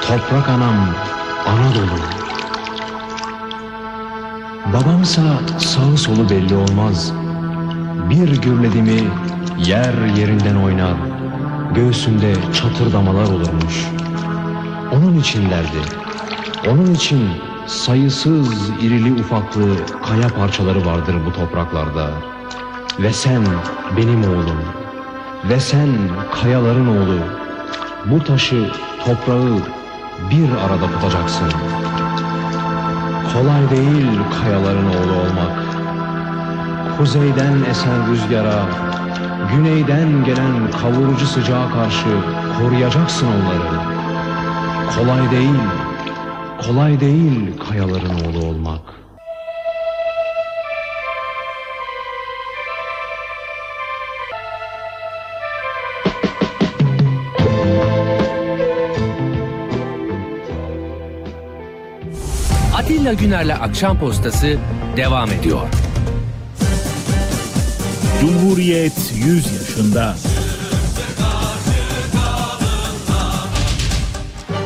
toprak 0.00 0.48
anam 0.48 0.76
ana 1.46 1.74
dolu. 1.74 2.00
Babamsa 4.72 5.22
sağı 5.58 5.96
solu 5.96 6.30
belli 6.30 6.56
olmaz. 6.56 7.12
Bir 8.10 8.42
gürledi 8.42 8.82
mi 8.82 9.00
yer 9.58 9.94
yerinden 10.16 10.54
oynar. 10.54 10.94
Göğsünde 11.74 12.34
çatırdamalar 12.52 13.26
olurmuş. 13.26 13.86
Onun 14.92 15.18
için 15.18 15.50
derdi. 15.50 15.78
Onun 16.70 16.94
için 16.94 17.28
sayısız 17.66 18.70
irili 18.82 19.12
ufaklı 19.12 19.76
kaya 20.06 20.28
parçaları 20.28 20.86
vardır 20.86 21.16
bu 21.26 21.32
topraklarda. 21.32 22.10
Ve 22.98 23.12
sen 23.12 23.42
benim 23.96 24.24
oğlum. 24.24 24.60
Ve 25.48 25.60
sen 25.60 25.88
kayaların 26.42 26.86
oğlu. 26.86 27.18
Bu 28.06 28.24
taşı, 28.24 28.70
toprağı 29.04 29.58
bir 30.30 30.50
arada 30.50 30.86
tutacaksın. 30.86 31.52
Kolay 33.32 33.70
değil 33.70 34.18
kayaların 34.42 34.86
oğlu 34.86 35.12
olmak. 35.12 35.63
Kuzeyden 36.98 37.64
esen 37.70 38.10
rüzgara, 38.10 38.66
güneyden 39.52 40.24
gelen 40.24 40.70
kavurucu 40.70 41.26
sıcağa 41.26 41.68
karşı 41.70 42.08
koruyacaksın 42.58 43.26
onları. 43.26 43.80
Kolay 44.96 45.30
değil, 45.30 45.60
kolay 46.66 47.00
değil 47.00 47.58
kayaların 47.68 48.14
oğlu 48.24 48.46
olmak. 48.46 48.80
Atilla 62.76 63.12
Güner'le 63.12 63.54
Akşam 63.62 63.98
Postası 63.98 64.58
devam 64.96 65.30
ediyor. 65.30 65.83
Cumhuriyet 68.24 69.12
100 69.14 69.52
yaşında. 69.52 70.14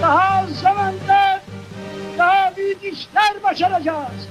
Daha 0.03 0.47
zamanda 0.63 1.43
daha 2.19 2.57
büyük 2.57 2.79
işler 2.85 3.43
başaracağız. 3.45 4.29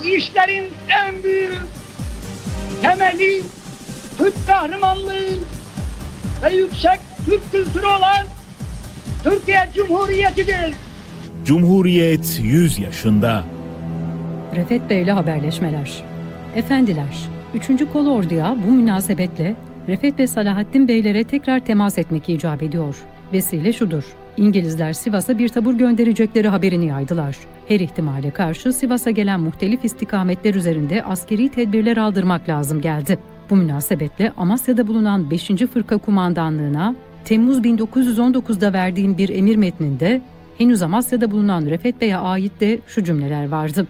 Bu 0.00 0.06
işlerin 0.08 0.72
en 0.88 1.22
büyük 1.22 1.52
temeli 2.82 3.42
Türk 4.18 4.46
kahramanlığı 4.46 5.28
ve 6.42 6.54
yüksek 6.54 7.00
Türk 7.26 7.52
kültürü 7.52 7.86
olan 7.86 8.26
Türkiye 9.24 9.68
Cumhuriyeti'dir. 9.74 10.74
Cumhuriyet 11.44 12.38
100 12.42 12.78
yaşında. 12.78 13.44
Refet 14.56 14.90
Bey'le 14.90 15.10
haberleşmeler. 15.12 16.04
Efendiler, 16.56 17.28
3. 17.54 17.66
Kol 17.92 18.06
bu 18.66 18.70
münasebetle 18.70 19.56
Refet 19.88 20.18
ve 20.18 20.26
Salahattin 20.26 20.88
Beylere 20.88 21.24
tekrar 21.24 21.60
temas 21.60 21.98
etmek 21.98 22.28
icap 22.28 22.62
ediyor. 22.62 22.96
Vesile 23.32 23.72
şudur. 23.72 24.04
İngilizler 24.36 24.92
Sivas'a 24.92 25.38
bir 25.38 25.48
tabur 25.48 25.74
gönderecekleri 25.74 26.48
haberini 26.48 26.86
yaydılar. 26.86 27.36
Her 27.68 27.80
ihtimale 27.80 28.30
karşı 28.30 28.72
Sivas'a 28.72 29.10
gelen 29.10 29.40
muhtelif 29.40 29.84
istikametler 29.84 30.54
üzerinde 30.54 31.02
askeri 31.04 31.48
tedbirler 31.48 31.96
aldırmak 31.96 32.48
lazım 32.48 32.80
geldi. 32.80 33.18
Bu 33.50 33.56
münasebetle 33.56 34.32
Amasya'da 34.36 34.86
bulunan 34.86 35.30
5. 35.30 35.46
Fırka 35.46 35.98
Kumandanlığı'na 35.98 36.94
Temmuz 37.24 37.58
1919'da 37.58 38.72
verdiğim 38.72 39.18
bir 39.18 39.28
emir 39.28 39.56
metninde 39.56 40.22
henüz 40.58 40.82
Amasya'da 40.82 41.30
bulunan 41.30 41.66
Refet 41.66 42.00
Bey'e 42.00 42.16
ait 42.16 42.60
de 42.60 42.78
şu 42.86 43.04
cümleler 43.04 43.48
vardı. 43.48 43.86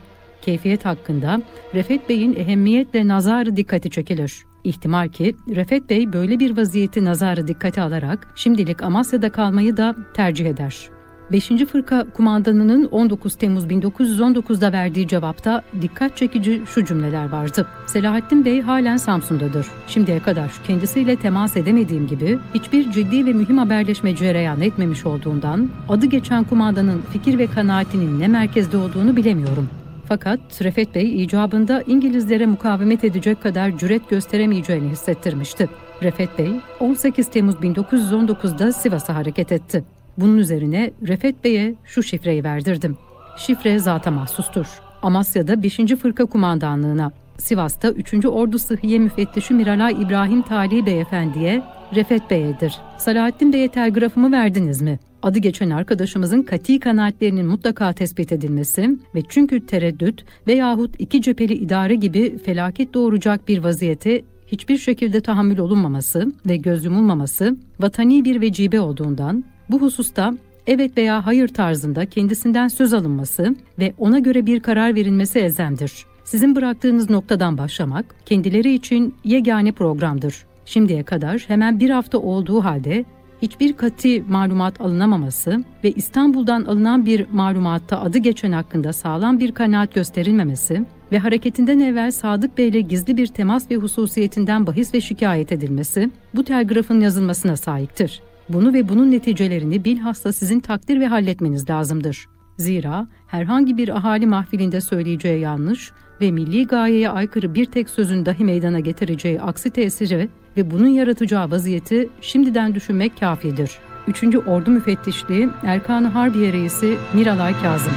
Keyfiyet 0.49 0.85
hakkında 0.85 1.43
Refet 1.75 2.09
Bey'in 2.09 2.35
ehemmiyetle 2.35 3.09
nazarı 3.09 3.57
dikkati 3.57 3.91
çekilir. 3.91 4.45
İhtimal 4.65 5.09
ki 5.09 5.37
Refet 5.49 5.91
Bey 5.91 6.13
böyle 6.13 6.39
bir 6.39 6.57
vaziyeti 6.57 7.05
nazarı 7.05 7.49
dikkate 7.49 7.83
alarak 7.83 8.29
şimdilik 8.37 8.83
Amasya'da 8.83 9.33
kalmayı 9.33 9.77
da 9.77 9.97
tercih 10.15 10.47
eder. 10.47 10.89
5. 11.33 11.49
Fırka 11.49 12.07
kumandanının 12.15 12.85
19 12.85 13.35
Temmuz 13.35 13.67
1919'da 13.67 14.73
verdiği 14.73 15.09
cevapta 15.09 15.63
dikkat 15.83 16.17
çekici 16.17 16.63
şu 16.67 16.85
cümleler 16.85 17.29
vardı. 17.29 17.67
Selahattin 17.87 18.45
Bey 18.45 18.61
halen 18.61 18.97
Samsun'dadır. 18.97 19.67
Şimdiye 19.87 20.21
kadar 20.21 20.51
kendisiyle 20.67 21.17
temas 21.17 21.57
edemediğim 21.57 22.07
gibi 22.07 22.39
hiçbir 22.55 22.93
ciddi 22.93 23.27
ve 23.27 23.33
mühim 23.33 23.59
haberleşme 23.59 24.17
cereyan 24.17 24.61
etmemiş 24.61 25.07
olduğundan 25.07 25.71
adı 25.89 26.07
geçen 26.07 26.45
kumandanın 26.45 27.03
fikir 27.13 27.39
ve 27.39 27.47
kanaatinin 27.47 28.21
ne 28.21 28.29
merkezde 28.29 28.77
olduğunu 28.77 29.17
bilemiyorum. 29.17 29.69
Fakat 30.09 30.63
Refet 30.63 30.95
Bey 30.95 31.23
icabında 31.23 31.83
İngilizlere 31.83 32.47
mukavemet 32.47 33.05
edecek 33.05 33.43
kadar 33.43 33.79
cüret 33.79 34.11
gösteremeyeceğini 34.11 34.89
hissettirmişti. 34.89 35.69
Refet 36.03 36.39
Bey 36.39 36.53
18 36.81 37.31
Temmuz 37.31 37.55
1919'da 37.55 38.73
Sivas'a 38.73 39.15
hareket 39.15 39.53
etti. 39.53 39.85
Bunun 40.19 40.39
üzerine 40.39 40.91
Refet 41.09 41.45
Bey'e 41.45 41.75
şu 41.85 42.03
şifreyi 42.03 42.45
verdirdim. 42.45 42.97
Şifre 43.37 43.79
zata 43.79 44.11
mahsustur. 44.11 44.67
Amasya'da 45.03 45.63
5. 45.63 45.77
Fırka 45.77 46.27
Kumandanlığına, 46.27 47.13
Sivas'ta 47.39 47.91
3. 47.91 48.27
Ordu 48.27 48.59
Sıhhiye 48.59 48.99
Müfettişi 48.99 49.55
Miralay 49.55 50.03
İbrahim 50.03 50.43
Tali 50.43 50.87
Beyefendiye, 50.87 51.63
Refet 51.95 52.31
Bey'edir. 52.31 52.79
Salahattin 52.99 53.53
Bey'e 53.53 53.69
telgrafımı 53.69 54.33
verdiniz 54.33 54.83
mi? 54.83 54.99
Adı 55.23 55.39
geçen 55.39 55.71
arkadaşımızın 55.71 56.43
kati 56.43 56.81
kanaatlerinin 56.81 57.47
mutlaka 57.47 57.93
tespit 57.93 58.33
edilmesi 58.33 58.91
ve 59.15 59.23
çünkü 59.29 59.67
tereddüt 59.67 60.25
veyahut 60.47 60.95
iki 60.99 61.23
cepheli 61.23 61.55
idare 61.55 61.95
gibi 61.95 62.39
felaket 62.39 62.95
doğuracak 62.95 63.49
bir 63.49 63.59
vaziyete 63.59 64.23
hiçbir 64.47 64.79
şekilde 64.79 65.21
tahammül 65.21 65.59
olunmaması 65.59 66.33
ve 66.47 66.57
göz 66.57 66.85
yumulmaması 66.85 67.57
vatani 67.81 68.25
bir 68.25 68.41
vecibe 68.41 68.81
olduğundan 68.81 69.45
bu 69.71 69.81
hususta 69.81 70.35
evet 70.67 70.97
veya 70.97 71.27
hayır 71.27 71.49
tarzında 71.49 72.07
kendisinden 72.07 72.69
söz 72.69 72.95
alınması 72.95 73.57
ve 73.79 73.95
ona 73.99 74.19
göre 74.19 74.47
bir 74.47 74.61
karar 74.61 74.95
verilmesi 74.95 75.39
elzemdir. 75.39 75.93
Sizin 76.25 76.57
bıraktığınız 76.57 77.11
noktadan 77.11 77.59
başlamak 77.59 78.15
kendileri 78.27 78.75
için 78.75 79.15
yegane 79.25 79.73
programdır. 79.73 80.47
Şimdiye 80.65 81.03
kadar 81.03 81.45
hemen 81.49 81.81
bir 81.81 81.91
hafta 81.91 82.19
olduğu 82.19 82.65
halde 82.65 83.05
hiçbir 83.43 83.73
kati 83.73 84.25
malumat 84.29 84.81
alınamaması 84.81 85.65
ve 85.85 85.93
İstanbul'dan 85.93 86.65
alınan 86.65 87.07
bir 87.07 87.27
malumatta 87.33 88.01
adı 88.01 88.19
geçen 88.19 88.53
hakkında 88.53 88.93
sağlam 88.93 89.39
bir 89.39 89.53
kanaat 89.53 89.95
gösterilmemesi 89.95 90.85
ve 91.13 91.19
hareketinden 91.19 91.79
evvel 91.79 92.11
Sadık 92.11 92.59
Bey 92.59 92.69
ile 92.69 92.81
gizli 92.81 93.17
bir 93.17 93.27
temas 93.27 93.71
ve 93.71 93.77
hususiyetinden 93.77 94.67
bahis 94.67 94.95
ve 94.95 95.01
şikayet 95.01 95.53
edilmesi 95.53 96.11
bu 96.35 96.45
telgrafın 96.45 97.01
yazılmasına 97.01 97.57
sahiptir. 97.57 98.23
Bunu 98.49 98.73
ve 98.73 98.89
bunun 98.89 99.11
neticelerini 99.11 99.85
bilhassa 99.85 100.33
sizin 100.33 100.61
takdir 100.61 101.01
ve 101.01 101.07
halletmeniz 101.07 101.71
lazımdır. 101.71 102.27
Zira 102.57 103.07
herhangi 103.27 103.77
bir 103.77 103.97
ahali 103.97 104.27
mahfilinde 104.27 104.81
söyleyeceği 104.81 105.41
yanlış 105.41 105.93
ve 106.21 106.31
milli 106.31 106.67
gayeye 106.67 107.11
aykırı 107.11 107.55
bir 107.55 107.65
tek 107.65 107.91
sözün 107.91 108.27
dahi 108.27 108.45
meydana 108.45 108.81
getireceği 108.81 109.41
aksi 109.41 109.71
tesiri 109.71 110.29
ve 110.57 110.71
bunun 110.71 110.89
yaratacağı 110.89 111.51
vaziyeti 111.51 112.09
şimdiden 112.21 112.75
düşünmek 112.75 113.21
kafidir. 113.21 113.79
3. 114.07 114.25
Ordu 114.47 114.71
Müfettişliği 114.71 115.49
Erkan-ı 115.65 116.09
Harbiye 116.09 116.53
Reisi 116.53 116.97
Miralay 117.15 117.55
Kazım 117.63 117.93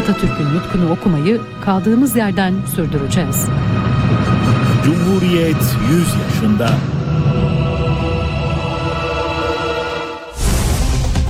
Atatürk'ün 0.00 0.54
nutkunu 0.54 0.90
okumayı 0.90 1.40
kaldığımız 1.64 2.16
yerden 2.16 2.54
sürdüreceğiz. 2.74 3.48
Cumhuriyet 4.84 5.76
100 5.90 6.06
yaşında. 6.24 6.70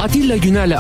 Atilla 0.01 0.37
Güner'le 0.37 0.73